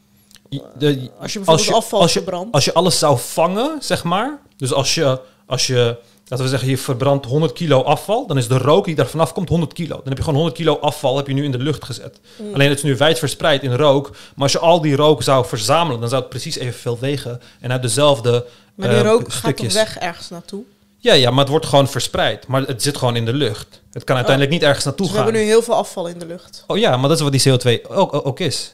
[0.49, 2.53] Je- de- Als je bijvoorbeeld afval als je, verbrandt.
[2.55, 4.39] als je alles zou vangen, zeg maar.
[4.57, 5.97] Dus als je, als je,
[6.29, 9.33] laten we zeggen, je verbrandt 100 kilo afval, dan is de rook die daar vanaf
[9.33, 9.97] komt 100 kilo.
[9.97, 12.21] Dan heb je gewoon 100 kilo afval heb je nu in de lucht gezet.
[12.37, 12.55] Mm.
[12.55, 14.11] Alleen het is nu wijd verspreid in rook.
[14.11, 17.41] Maar als je al die rook zou verzamelen, dan zou het precies evenveel wegen.
[17.61, 20.63] En uit dezelfde Maar die eh, rook gaat toch weg ergens naartoe?
[21.01, 22.47] Ja, ja, maar het wordt gewoon verspreid.
[22.47, 23.83] Maar het zit gewoon in de lucht.
[23.93, 25.27] Het kan uiteindelijk niet ergens naartoe Dus we gaan.
[25.27, 26.65] hebben nu heel veel afval in de lucht.
[26.67, 27.41] Oh ja, maar dat is wat die
[27.81, 28.73] CO2 ook, ook- is.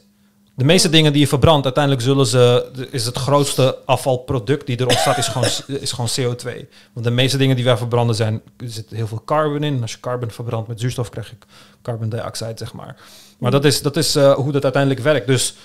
[0.55, 4.87] De meeste dingen die je verbrandt, uiteindelijk zullen ze, is het grootste afvalproduct die er
[4.87, 5.47] ontstaat, is gewoon,
[5.81, 6.49] is gewoon CO2.
[6.93, 9.75] Want de meeste dingen die wij verbranden zijn, er zit heel veel carbon in.
[9.75, 11.35] En als je carbon verbrandt met zuurstof, krijg je
[11.81, 12.95] carbon dioxide, zeg maar.
[13.39, 15.27] Maar dat is, dat is eh, hoe dat uiteindelijk werkt.
[15.27, 15.55] Dus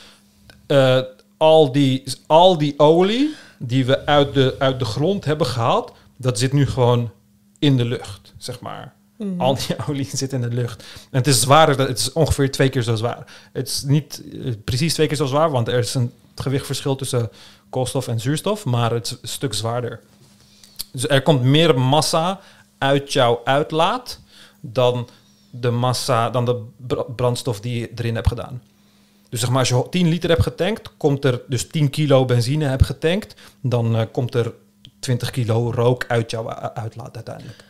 [0.66, 1.00] eh,
[1.36, 6.38] al, die, al die olie die we uit de, uit de grond hebben gehaald, dat
[6.38, 7.10] zit nu gewoon
[7.58, 8.94] in de lucht, zeg maar.
[9.38, 10.84] Al die olie zit in de lucht.
[11.10, 13.48] En het is zwaarder, het is ongeveer twee keer zo zwaar.
[13.52, 17.30] Het is niet eh, precies twee keer zo zwaar, want er is een gewichtverschil tussen
[17.70, 20.00] koolstof en zuurstof, maar het is een stuk zwaarder.
[20.92, 22.40] Dus er komt meer massa
[22.78, 24.20] uit jouw uitlaat
[24.60, 25.08] dan
[25.50, 28.62] de massa, dan de br- brandstof die je erin hebt gedaan.
[29.28, 32.64] Dus zeg maar, als je 10 liter hebt getankt, komt er dus 10 kilo benzine
[32.64, 34.52] hebt getankt, dan eh, komt er
[35.00, 37.64] 20 kilo rook uit jouw u- uitlaat uiteindelijk.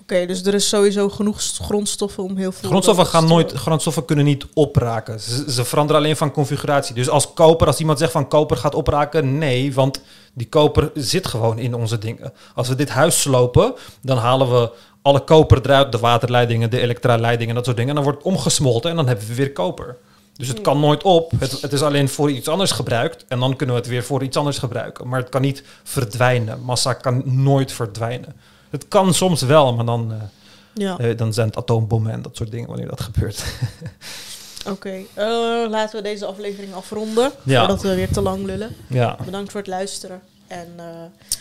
[0.00, 2.68] Oké, dus er is sowieso genoeg grondstoffen om heel veel...
[2.68, 5.20] Grondstoffen, gaan nooit, grondstoffen kunnen niet opraken.
[5.20, 6.94] Ze, ze veranderen alleen van configuratie.
[6.94, 10.00] Dus als koper, als iemand zegt van koper gaat opraken, nee, want
[10.34, 12.32] die koper zit gewoon in onze dingen.
[12.54, 14.70] Als we dit huis slopen, dan halen we
[15.02, 17.96] alle koper eruit, de waterleidingen, de elektraleidingen, dat soort dingen.
[17.96, 19.96] En dan wordt het omgesmolten en dan hebben we weer koper.
[20.36, 21.32] Dus het kan nooit op.
[21.38, 23.24] Het, het is alleen voor iets anders gebruikt.
[23.28, 25.08] En dan kunnen we het weer voor iets anders gebruiken.
[25.08, 26.60] Maar het kan niet verdwijnen.
[26.62, 28.34] Massa kan nooit verdwijnen.
[28.70, 30.18] Het kan soms wel, maar dan, eh,
[30.74, 33.44] Ja, eh, dan zijn het atoombommen en dat soort dingen wanneer dat gebeurt.
[34.72, 34.90] oké.
[35.14, 35.26] Eh,
[35.70, 37.58] laten we deze aflevering afronden, Ja.
[37.58, 38.76] voordat we weer te lang lullen.
[38.86, 39.16] ja.
[39.24, 40.20] Bedankt voor het luisteren.
[40.46, 40.84] En eh,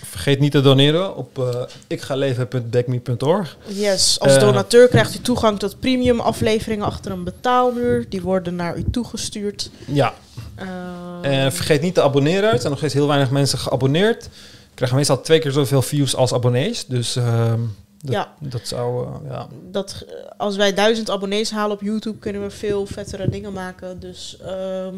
[0.03, 3.57] Vergeet niet te doneren op uh, ikgaleven.backme.org.
[3.67, 4.39] yes, als Eh.
[4.39, 8.09] donateur krijgt u toegang tot premium afleveringen achter een betaalmuur.
[8.09, 9.69] Die worden naar u toegestuurd.
[9.87, 10.13] Ja.
[10.55, 10.67] Eh,
[11.43, 12.51] En vergeet niet te abonneren.
[12.51, 14.23] Er zijn nog steeds heel weinig mensen geabonneerd.
[14.23, 16.85] We krijgen meestal twee keer zoveel views als abonnees.
[16.85, 17.59] Dus ehm,
[18.01, 18.33] dat, Ja.
[18.39, 19.07] dat zou...
[19.07, 19.47] eh, ja.
[19.71, 23.99] dat, eh, als wij duizend abonnees halen op YouTube, kunnen we veel vettere dingen maken.
[23.99, 24.95] Dus ehm,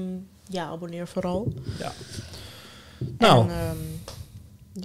[0.49, 1.53] ja, abonneer vooral.
[1.79, 1.91] ja.
[3.17, 3.77] Nou, En, ehm,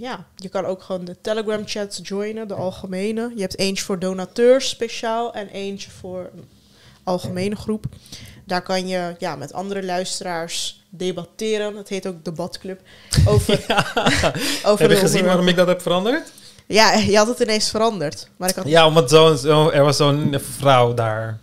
[0.03, 3.31] ja, je kan ook gewoon de Telegram chats joinen, de algemene.
[3.35, 6.43] Je hebt eentje voor donateurs speciaal en eentje voor een
[7.03, 7.85] algemene groep.
[8.45, 11.75] Daar kan je ja, met andere luisteraars debatteren.
[11.75, 12.79] Het heet ook debatclub.
[13.25, 13.53] Over,
[14.65, 16.31] over heb je gezien waarom ik dat heb veranderd?
[16.67, 18.27] Ja, je had het ineens veranderd.
[18.37, 21.39] Maar ik had Ja, omdat zo, zo, er was zo'n vrouw daar.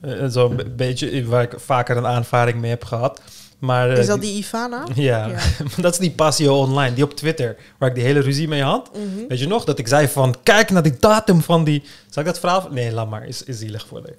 [0.00, 3.20] eh, Zo'n be- beetje waar ik vaker een aanvaring mee heb gehad.
[3.62, 4.84] Maar, eh, Is dat die Ivana?
[4.94, 5.38] Ja, Ja.
[5.82, 8.90] dat is die Passio Online, die op Twitter, waar ik die hele ruzie mee had.
[8.92, 9.26] Mhm.
[9.28, 11.82] Weet je nog, dat ik zei van, kijk naar die datum van die...
[12.10, 12.68] Zal ik dat verhaal...
[12.70, 14.14] Nee, laat maar, is, is zielig voor haar.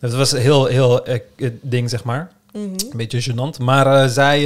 [0.00, 2.30] Dat was een heel, heel eh, eh, ding, zeg maar.
[2.52, 2.62] Mhm.
[2.62, 3.58] Een beetje gênant.
[3.58, 4.40] Maar zij,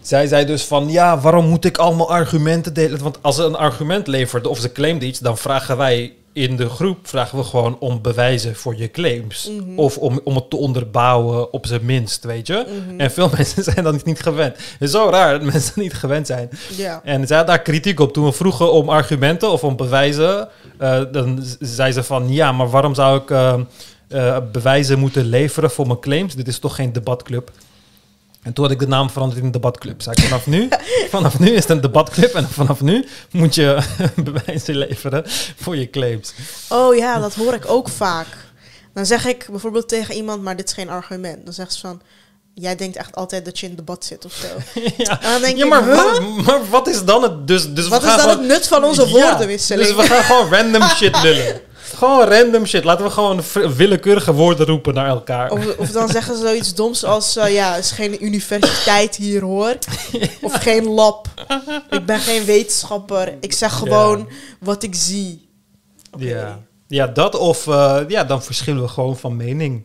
[0.00, 3.02] zij zei dus van, ja, waarom moet ik allemaal argumenten delen?
[3.02, 6.68] Want als ze een argument leverde of ze claimde iets, dan vragen wij in de
[6.68, 9.50] groep vragen we gewoon om bewijzen voor je claims.
[9.50, 9.78] Mhm.
[9.78, 12.66] Of om, om het te onderbouwen op zijn minst, weet je.
[12.86, 13.00] Mhm.
[13.00, 14.56] En veel mensen zijn dat niet gewend.
[14.56, 16.50] Het is zo raar dat mensen dat niet gewend zijn.
[17.04, 18.12] En zij had daar kritiek op.
[18.12, 22.70] Toen we vroegen om argumenten of om bewijzen, eh, dan zei ze van ja, maar
[22.70, 23.54] waarom zou ik eh,
[24.08, 26.34] eh, bewijzen moeten leveren voor mijn claims?
[26.34, 27.50] Dit is toch geen debatclub?
[28.44, 30.02] En toen had ik de naam veranderd in debatclub.
[30.02, 30.68] Zei ik vanaf nu,
[31.10, 33.78] vanaf nu is het een debatclub en vanaf nu moet je
[34.24, 35.22] bewijzen leveren
[35.56, 36.34] voor je claims.
[36.68, 38.26] Oh ja, dat hoor ik ook vaak.
[38.94, 41.44] Dan zeg ik bijvoorbeeld tegen iemand, maar dit is geen argument.
[41.44, 42.00] Dan zegt ze van,
[42.54, 44.46] jij denkt echt altijd dat je in debat zit of zo.
[44.96, 45.20] ja.
[45.22, 45.94] En dan denk ja, ik, maar, huh?
[46.02, 47.46] wat, maar wat is dan het?
[47.46, 49.86] Dus, dus Wat we is gaan dan gewoon- het nut van onze Ja, woordenwisseling?
[49.88, 51.60] Dus we gaan gewoon random shit lullen.
[51.94, 52.84] Gewoon random shit.
[52.84, 53.42] Laten we gewoon
[53.76, 55.50] willekeurige woorden roepen naar elkaar.
[55.50, 59.74] Of, of dan zeggen ze zoiets doms als, eh, ja, is geen universiteit hier hoor.
[60.42, 61.26] Of geen lab.
[61.90, 63.34] Ik ben geen wetenschapper.
[63.40, 64.28] Ik zeg gewoon
[64.60, 65.48] wat ik zie.
[66.18, 66.60] Ja.
[66.88, 69.84] ja, dat of eh, ja, dan verschillen we gewoon van mening.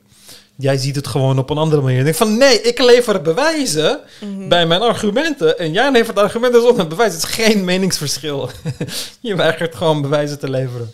[0.58, 2.04] Jij ziet het gewoon op een andere manier.
[2.04, 4.48] Denkt van nee, ik lever bewijzen Mhm.
[4.48, 5.58] bij mijn argumenten.
[5.60, 7.14] En jij levert argumenten zonder bewijs.
[7.14, 8.50] Het is geen meningsverschil.
[9.20, 10.94] je weigert gewoon bewijzen te leveren.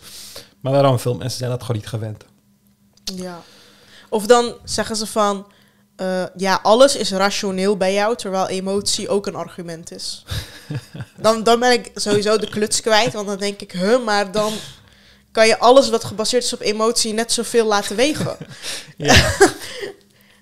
[0.66, 2.26] Maar daarom, veel mensen zijn dat gewoon niet gewend.
[3.04, 3.42] Ja.
[4.10, 5.48] Of dan zeggen ze van,
[5.96, 10.26] eh, ja, alles is rationeel bij jou, terwijl emotie ook een argument is.
[11.18, 14.54] dan, dan ben ik sowieso de kluts kwijt, want dan denk ik, huh, maar dan
[15.32, 18.38] kan je alles wat gebaseerd is op emotie net zoveel laten wegen.
[18.98, 19.16] Ja.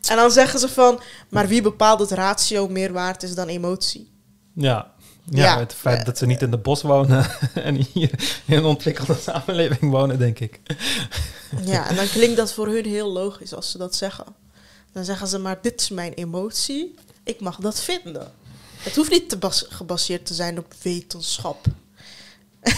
[0.09, 4.11] En dan zeggen ze van, maar wie bepaalt dat ratio meer waard is dan emotie?
[4.55, 4.93] Ja.
[5.30, 5.59] Ja, Ja.
[5.59, 9.91] het feit dat ze niet in de bos wonen en hier in een ontwikkelde samenleving
[9.91, 10.59] wonen, denk ik.
[11.63, 14.26] Ja, en dan klinkt dat voor hun heel logisch als ze dat zeggen.
[14.91, 18.32] Dan zeggen ze, maar dit is mijn emotie, ik mag dat vinden.
[18.78, 21.65] Het hoeft niet te bas- gebaseerd te zijn op wetenschap.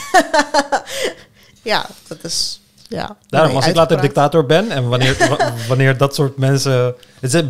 [1.62, 2.60] ja, dat is...
[2.88, 6.96] Ja, Daarom, als ik later dictator ben en wanneer, wa- wanneer dat soort mensen.
[7.20, 7.42] Het is,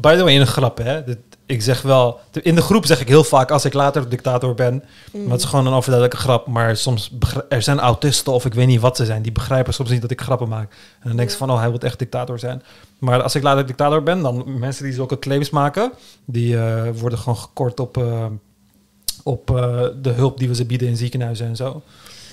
[0.00, 1.04] by, the way, een grap, hè?
[1.04, 4.54] Dit- ik zeg wel, in de groep zeg ik heel vaak als ik later dictator
[4.54, 4.84] ben.
[5.12, 5.22] Mm.
[5.22, 6.46] Maar het is gewoon een overduidelijke grap.
[6.46, 7.12] Maar soms
[7.48, 9.22] er zijn autisten of ik weet niet wat ze zijn.
[9.22, 10.72] Die begrijpen soms niet dat ik grappen maak.
[11.00, 12.62] En dan denk ze van, oh, hij wil echt dictator zijn.
[12.98, 15.92] Maar als ik later dictator ben, dan mensen die zulke claims maken,
[16.24, 18.26] die eh, worden gewoon gekort op, eh,
[19.22, 21.82] op eh, de hulp die we ze bieden in ziekenhuizen en zo.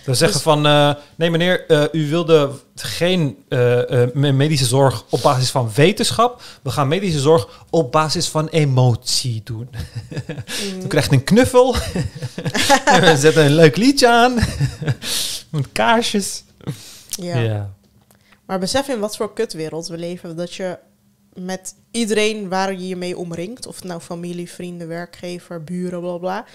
[0.08, 4.66] We zeggen Dus- van, eh, nee meneer, eh, u wilde geen eh, eh, me- medische
[4.66, 6.42] zorg op basis van wetenschap.
[6.62, 9.70] We gaan medische zorg op basis van emotie doen.
[10.74, 10.82] Mm.
[10.84, 11.76] U krijgt een knuffel.
[12.86, 14.34] en we zetten een leuk liedje aan.
[15.52, 16.44] Met kaarsjes.
[17.10, 17.38] Ja.
[17.38, 17.74] Ja.
[18.46, 20.36] Maar besef in wat voor kutwereld we leven.
[20.36, 20.78] Dat je
[21.34, 26.18] met iedereen waar je je mee omringt, of het nou familie, vrienden, werkgever, buren, bla
[26.18, 26.46] bla.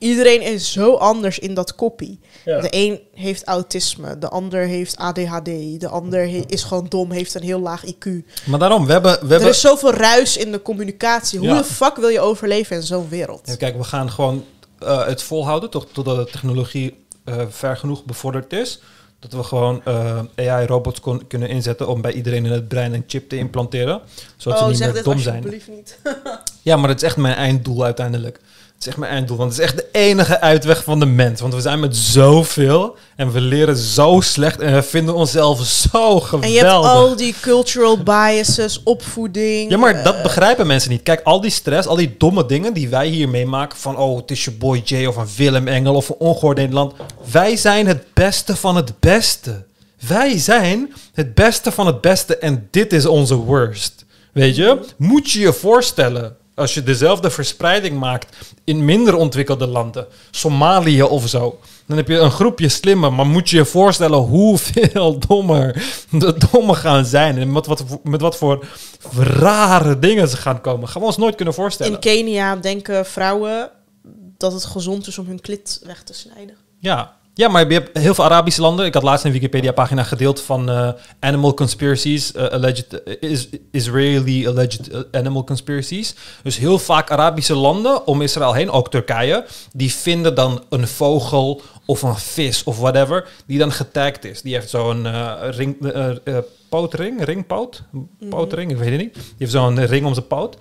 [0.00, 2.20] Iedereen is zo anders in dat koppie.
[2.44, 2.60] Ja.
[2.60, 5.44] De een heeft autisme, de ander heeft ADHD,
[5.80, 8.08] de ander he- is gewoon dom, heeft een heel laag IQ.
[8.46, 9.12] Maar daarom, we hebben...
[9.12, 11.38] We Er hebben is zoveel ruis in de communicatie.
[11.38, 11.56] Hoe Ja.
[11.58, 13.40] de fuck wil je overleven in zo'n wereld?
[13.44, 14.44] Ja, kijk, we gaan gewoon
[14.78, 18.80] eh, het volhouden tot, totdat de technologie eh, ver genoeg bevorderd is.
[19.18, 23.04] Dat we gewoon eh, AI-robots kon- kunnen inzetten om bij iedereen in het brein een
[23.06, 24.00] chip te implanteren.
[24.36, 25.36] Zodat ze oh, niet zeg meer dit dom zijn.
[25.36, 25.98] alsjeblieft niet.
[26.62, 28.40] Ja, maar dat is echt mijn einddoel uiteindelijk.
[28.80, 31.40] Het is echt mijn einddoel, want het is echt de enige uitweg van de mens.
[31.40, 36.20] Want we zijn met zoveel en we leren zo slecht en we vinden onszelf zo
[36.20, 36.48] geweldig.
[36.48, 39.70] En je hebt al die cultural biases, opvoeding.
[39.70, 41.02] Ja, maar dat eh, begrijpen mensen niet.
[41.02, 43.78] Kijk, al die stress, al die domme dingen die wij hier meemaken...
[43.78, 46.92] van, oh, het is je boy Jay of een Willem Engel of een ongehoord Nederland.
[47.30, 49.64] Wij zijn het beste van het beste.
[50.08, 54.04] Wij zijn het beste van het beste en dit is onze worst.
[54.32, 54.78] Weet je?
[54.96, 56.38] Moet je je voorstellen...
[56.54, 60.06] als je dezelfde verspreiding maakt in minder ontwikkelde landen...
[60.30, 61.58] Somalië of zo...
[61.86, 66.76] Dan heb je een groepje slimmer, maar moet je je voorstellen hoeveel dommer de dommen
[66.76, 67.38] gaan zijn.
[67.38, 68.66] En met wat, met wat voor
[69.18, 70.88] rare dingen ze gaan komen.
[70.88, 71.92] Gaan we ons nooit kunnen voorstellen.
[71.92, 73.70] In Kenia denken vrouwen
[74.36, 76.56] dat het gezond is om hun klit weg te snijden.
[76.78, 77.16] Ja.
[77.34, 78.86] Ja, maar je hebt heel veel Arabische landen.
[78.86, 80.88] Ik had laatst een Wikipedia-pagina gedeeld van eh,
[81.20, 82.32] animal conspiracies.
[82.32, 86.14] eh, alleged, eh, is, Israeli alleged animal conspiracies.
[86.42, 91.62] Dus heel vaak Arabische landen om Israël heen, ook Turkije, die vinden dan een vogel
[91.86, 94.42] of een vis of whatever, die dan getagd is.
[94.42, 95.76] Die heeft zo'n eh, ring,
[96.68, 97.82] pootring, ringpoot,
[98.28, 99.14] pootring, ik weet het niet.
[99.14, 100.56] Die heeft zo'n ring om zijn poot.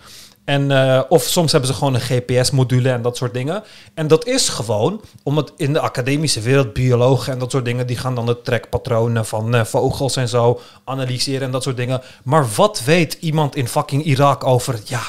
[0.50, 3.64] En, eh, of soms hebben ze gewoon een GPS-module en dat soort dingen.
[3.94, 7.98] En dat is gewoon, omdat in de academische wereld, biologen en dat soort dingen, die
[7.98, 12.02] gaan dan de trekpatronen van eh, vogels en zo analyseren en dat soort dingen.
[12.24, 15.02] Maar wat weet iemand in fucking Irak over, ja,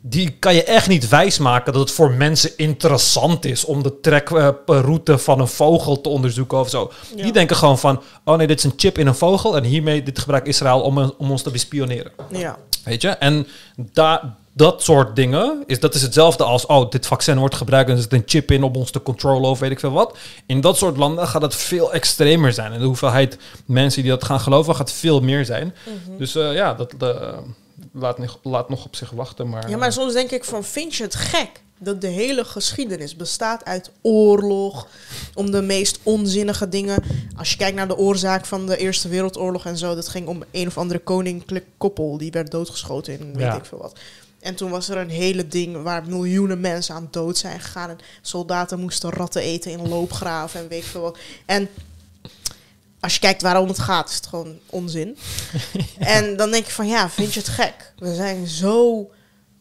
[0.00, 5.18] die kan je echt niet wijsmaken dat het voor mensen interessant is om de trekroute
[5.18, 6.92] van een vogel te onderzoeken of zo.
[7.16, 7.22] Ja.
[7.22, 10.02] Die denken gewoon van, oh nee, dit is een chip in een vogel en hiermee
[10.02, 12.12] dit gebruikt Israël om, om ons te bespioneren.
[12.30, 12.58] Ja.
[12.84, 13.08] Weet je?
[13.08, 13.46] En
[13.92, 17.96] da, dat soort dingen, is, dat is hetzelfde als, oh, dit vaccin wordt gebruikt en
[17.96, 20.16] er zit een chip in om ons te controleren of weet ik veel wat.
[20.46, 22.72] In dat soort landen gaat het veel extremer zijn.
[22.72, 25.74] En de hoeveelheid mensen die dat gaan geloven gaat veel meer zijn.
[26.06, 26.18] Mhm.
[26.18, 27.38] Dus eh, ja, dat eh,
[27.92, 29.48] laat, nog- laat nog op zich wachten.
[29.48, 31.50] Maar, Ja, maar soms denk ik van, vind je het gek
[31.82, 34.86] dat de hele geschiedenis bestaat uit oorlog,
[35.34, 37.02] om de meest onzinnige dingen.
[37.36, 40.42] Als je kijkt naar de oorzaak van de Eerste Wereldoorlog en zo, dat ging om
[40.52, 43.56] een of andere koninklijk koppel die werd doodgeschoten in weet Ja.
[43.56, 43.92] ik veel wat.
[44.40, 47.90] En toen was er een hele ding waar miljoenen mensen aan dood zijn gegaan.
[47.90, 51.18] En soldaten moesten ratten eten in loopgraven en weet ik veel wat.
[51.46, 51.68] En
[53.00, 55.16] als je kijkt waarom het gaat, is het gewoon onzin.
[55.98, 57.92] en dan denk je van ja, vind je het gek?
[57.98, 59.10] We zijn zo,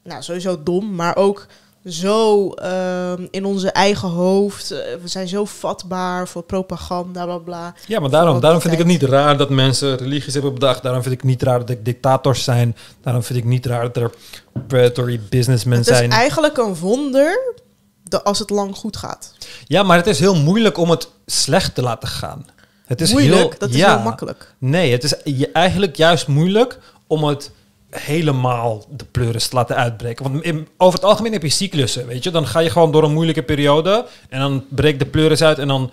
[0.03, 1.47] nou sowieso dom, maar ook
[1.85, 4.71] zo ehm, in onze eigen hoofd.
[4.71, 7.73] Eh, we zijn zo vatbaar voor propaganda, bla bla.
[7.87, 10.83] Ja, maar daarom, daarom vind ik het niet raar dat mensen religies hebben bedacht.
[10.83, 12.75] Daarom vind ik niet raar dat er dictators zijn.
[13.01, 14.11] Daarom vind ik niet raar dat er
[14.67, 16.11] predatory businessmen Het is zijn.
[16.11, 17.53] eigenlijk een wonder
[18.03, 19.33] dat als het lang goed gaat.
[19.65, 22.45] Ja, maar het is heel moeilijk om het slecht te laten gaan.
[22.85, 23.95] Het is Moeilijk, heel, dat is ja.
[23.95, 24.53] heel makkelijk.
[24.57, 25.21] Nee, het is
[25.53, 27.51] eigenlijk juist moeilijk om het
[27.89, 30.31] helemaal de pleuris te laten uitbreken.
[30.31, 32.31] Want in- over het algemeen heb je cyclussen, weet je.
[32.31, 35.67] Dan ga je gewoon door een moeilijke periode en dan breekt de pleuris uit en
[35.67, 35.91] dan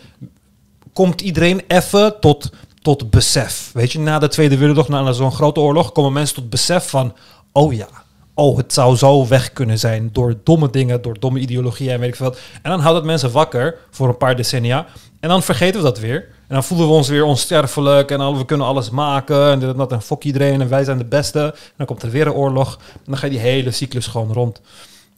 [0.93, 2.51] komt iedereen even tot,
[2.83, 3.71] tot besef.
[3.73, 7.15] Weet je, na de Tweede Wereldoorlog, na zo'n grote oorlog, komen mensen tot besef van,
[7.53, 7.89] oh ja,
[8.35, 12.09] oh, het zou zo weg kunnen zijn door domme dingen, door domme ideologieën en weet
[12.09, 12.35] ik veel.
[12.63, 14.87] En dan houdt het mensen wakker voor een paar decennia.
[15.21, 16.29] En dan vergeten we dat weer.
[16.49, 19.77] En dan voelen we ons weer onsterfelijk en we kunnen alles maken en dit en
[19.77, 21.41] dat en fok iedereen en wij zijn de beste.
[21.41, 24.33] En dan komt er weer een oorlog en dan ga je die hele cyclus gewoon
[24.33, 24.61] rond.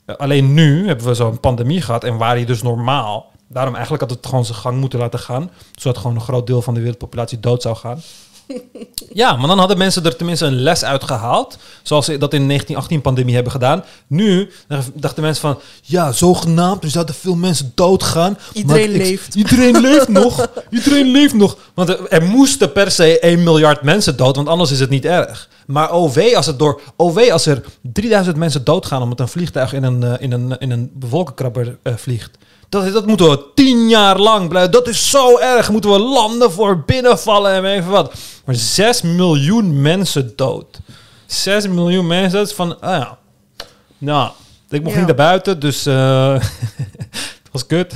[0.05, 3.31] Eh, alleen nu hebben we zo'n pandemie gehad en waren je dus normaal.
[3.49, 5.51] Daarom eigenlijk had het gewoon zijn gang moeten laten gaan.
[5.75, 8.01] Zodat gewoon een groot deel van de wereldpopulatie dood zou gaan.
[9.13, 11.59] Ja, maar dan hadden mensen er tenminste een les uit gehaald.
[11.83, 13.85] Zoals ze dat in de 1918-pandemie hebben gedaan.
[14.07, 14.51] Nu
[14.95, 15.61] dachten mensen van...
[15.83, 18.39] Ja, zogenaamd, er zouden veel mensen doodgaan.
[18.53, 19.35] Iedereen maar ik- leeft.
[19.35, 20.47] Iedereen leeft nog.
[20.71, 21.57] Iedereen leeft nog.
[21.75, 24.37] Want er, er moesten per se 1 miljard mensen dood.
[24.37, 25.49] Want anders is het niet erg.
[25.67, 29.03] Maar OW als, het door, OW als er 3000 mensen doodgaan...
[29.03, 32.31] omdat een vliegtuig in een, eh, in een, in een wolkenkrabber eh, vliegt...
[32.69, 34.73] Dat, dat moeten we tien jaar lang blijven.
[34.73, 35.71] Dat is zo erg.
[35.71, 38.15] Moeten we landen voor binnenvallen en even wat.
[38.45, 40.79] Maar 6 miljoen mensen dood.
[41.27, 42.39] 6 miljoen mensen.
[42.39, 43.19] Dat is van, ah ja.
[43.99, 44.31] Nou,
[44.69, 44.99] ik mocht Ja.
[44.99, 46.33] niet naar buiten, dus eh
[47.43, 47.95] het was kut.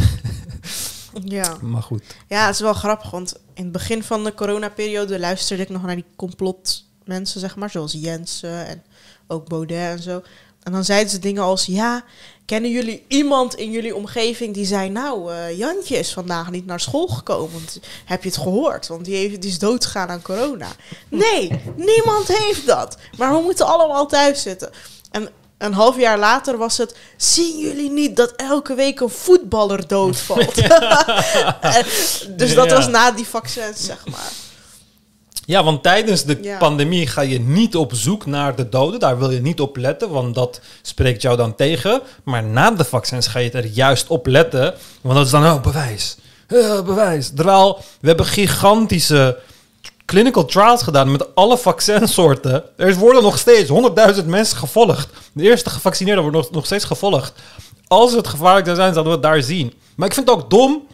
[1.25, 1.57] Ja.
[1.61, 2.03] Maar goed.
[2.29, 5.83] ja, het is wel grappig, want in het begin van de coronaperiode luisterde ik nog
[5.83, 8.83] naar die complotmensen, zeg maar, zoals Jensen en
[9.27, 10.23] ook Baudet en zo.
[10.63, 12.05] En dan zeiden ze dingen als, ja,
[12.47, 16.81] kennen jullie iemand in jullie omgeving die zei, nou, eh, Jantje is vandaag niet naar
[16.81, 17.53] school gekomen.
[17.53, 18.87] Want, heb je het gehoord?
[18.87, 20.69] Want die, heeft, die is doodgegaan aan corona.
[21.09, 22.97] Nee, niemand heeft dat.
[23.17, 24.71] Maar we moeten allemaal thuis zitten.
[25.11, 25.29] En
[25.59, 30.55] een half jaar later was het, zien jullie niet dat elke week een voetballer doodvalt?
[32.37, 34.33] Dus dat was na die vaccins, zeg maar.
[35.53, 36.59] Ja, want tijdens de Ja.
[36.59, 39.01] pandemie ga je niet op zoek naar de doden.
[39.01, 42.01] Daar wil je niet op letten, want dat spreekt jou dan tegen.
[42.23, 44.75] Maar na de vaccins ga je er juist op letten.
[45.01, 46.17] Want dat is dan, oh, bewijs.
[46.47, 47.31] Eh, bewijs.
[47.35, 49.39] Terwijl we hebben gigantische
[50.05, 52.65] clinical trials gedaan met alle vaccinsoorten.
[52.77, 55.09] Er worden nog steeds 100.000 mensen gevolgd.
[55.33, 57.33] De eerste gevaccineerden worden nog, nog steeds gevolgd.
[57.87, 59.73] Als het gevaarlijk zou zijn, zouden we het daar zien.
[59.97, 60.87] Maar ik vind het ook dom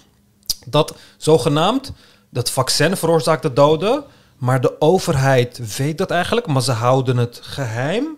[0.67, 1.93] dat zogenaamd
[2.31, 4.05] dat vaccin veroorzaakt de doden,
[4.39, 8.17] maar de overheid weet dat eigenlijk, maar ze houden het geheim.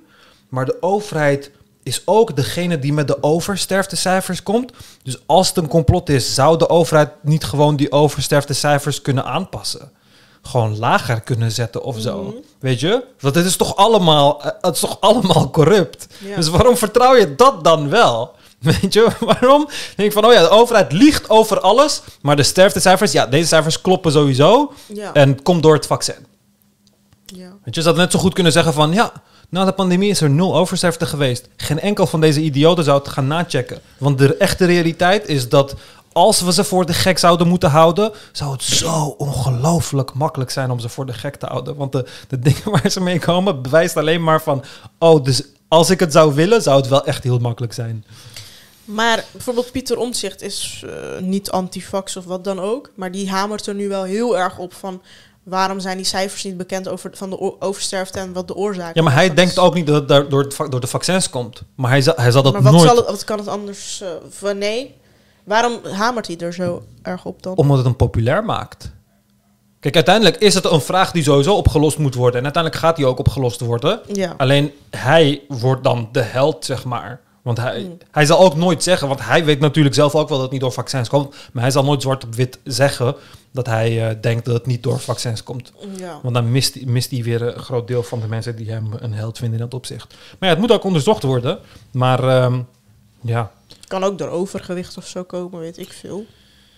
[0.48, 1.51] Maar de overheid
[1.82, 4.72] is ook degene die met de oversterftecijfers komt.
[5.02, 9.92] Dus als het een complot is, zou de overheid niet gewoon die oversterftecijfers kunnen aanpassen?
[10.42, 12.42] Gewoon lager kunnen zetten of zo.
[12.59, 13.05] Weet je?
[13.20, 16.06] Want het is toch allemaal, eh, het is toch allemaal corrupt.
[16.18, 16.36] Ja.
[16.36, 18.34] Dus waarom vertrouw je dat dan wel?
[18.80, 19.68] Weet je, waarom?
[19.96, 23.48] Denk ik van, oh ja, de overheid liegt over alles, maar de sterftecijfers, ja, deze
[23.48, 24.72] cijfers kloppen sowieso.
[24.86, 25.12] Ja.
[25.12, 26.26] En het komt door het vaccin.
[27.26, 27.48] ja.
[27.64, 29.12] Weet je, ze hadden net zo goed kunnen zeggen van, ja,
[29.48, 31.48] na de pandemie is er nul oversterfte geweest.
[31.56, 33.80] Geen enkel van deze idioten zou het gaan nachecken.
[33.98, 35.74] Want de echte realiteit is dat
[36.12, 40.70] als we ze voor de gek zouden moeten houden, zou het zo ongelooflijk makkelijk zijn
[40.70, 41.76] om ze voor de gek te houden.
[41.76, 44.64] Want de, de dingen waar ze mee komen bewijst alleen maar van,
[44.98, 48.04] oh, dus als ik het zou willen, zou het wel echt heel makkelijk zijn.
[48.85, 52.90] Maar bijvoorbeeld Pieter Omtzigt is eh, niet antifax of wat dan ook.
[52.94, 55.02] Maar die hamert er nu wel heel erg op van...
[55.43, 59.02] waarom zijn die cijfers niet bekend over, van de oversterfte en wat de oorzaak Ja,
[59.02, 59.59] maar hij denkt is?
[59.59, 61.62] ook niet dat het daar- door, het door de vaccins komt.
[61.74, 62.85] Maar hij zal, hij zal dat Maar wat, nooit...
[62.86, 64.01] zal het, wat kan het anders...
[64.01, 64.94] eh, van nee,
[65.44, 67.57] waarom hamert hij er zo erg op dan?
[67.57, 68.90] Omdat het hem populair maakt.
[69.81, 72.39] Kijk, uiteindelijk is het een vraag die sowieso opgelost moet worden.
[72.39, 74.01] En uiteindelijk gaat die ook opgelost worden.
[74.12, 74.35] Ja.
[74.36, 77.20] Alleen hij wordt dan de held, zeg maar.
[77.42, 77.98] Want hij, Mm.
[78.10, 80.60] hij zal ook nooit zeggen, want hij weet natuurlijk zelf ook wel dat het niet
[80.60, 81.34] door vaccins komt.
[81.52, 83.14] Maar hij zal nooit zwart op wit zeggen
[83.52, 85.72] dat hij eh, denkt dat het niet door vaccins komt.
[85.96, 86.18] ja.
[86.22, 88.90] Want dan mist, hij- mist hij weer een groot deel van de mensen die hem
[88.98, 90.14] een held vinden in dat opzicht.
[90.38, 91.58] Maar ja, het moet ook onderzocht worden.
[91.92, 92.60] Maar ehm,
[93.20, 93.50] ja.
[93.86, 96.24] Kan ook door overgewicht of zo komen, weet ik veel.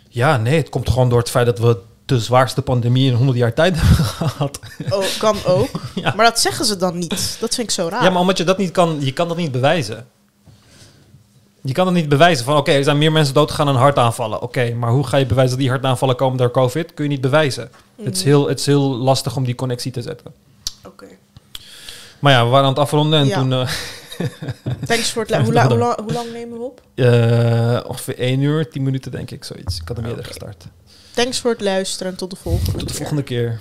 [0.09, 3.39] ja, nee, het komt gewoon door het feit dat we de zwaarste pandemie in 100
[3.39, 4.59] jaar tijd hebben gehad.
[4.90, 5.68] Oh, kan ook.
[5.94, 6.12] Ja.
[6.16, 7.36] Maar dat zeggen ze dan niet.
[7.40, 8.02] Dat vind ik zo raar.
[8.05, 10.06] Ja, maar omdat je dat niet kan, je kan dat niet bewijzen.
[11.64, 14.40] Je kan het niet bewijzen van, oké, er zijn meer mensen doodgegaan aan hartaanvallen.
[14.43, 16.94] Oké, maar hoe ga je bewijzen dat die hartaanvallen komen door COVID?
[16.94, 17.70] Kun je niet bewijzen.
[18.02, 18.28] Het, is Mhm.
[18.28, 20.32] heel, het is heel lastig om die connectie te zetten.
[20.86, 21.06] Oké.
[22.18, 23.39] Maar ja, we waren aan het afronden en Ja.
[23.39, 23.68] toen eh,
[24.86, 26.80] Thanks voor het hoe, la- hoe, lang- hoe lang nemen we op?
[26.94, 29.80] eh, ongeveer 1 uur, 10 minuten denk ik, zoiets.
[29.80, 30.14] Ik had hem Oké.
[30.14, 30.64] eerder gestart.
[31.14, 32.94] Thanks voor het luisteren en tot de volgende Tot de keer.
[32.97, 33.60] volgende keer.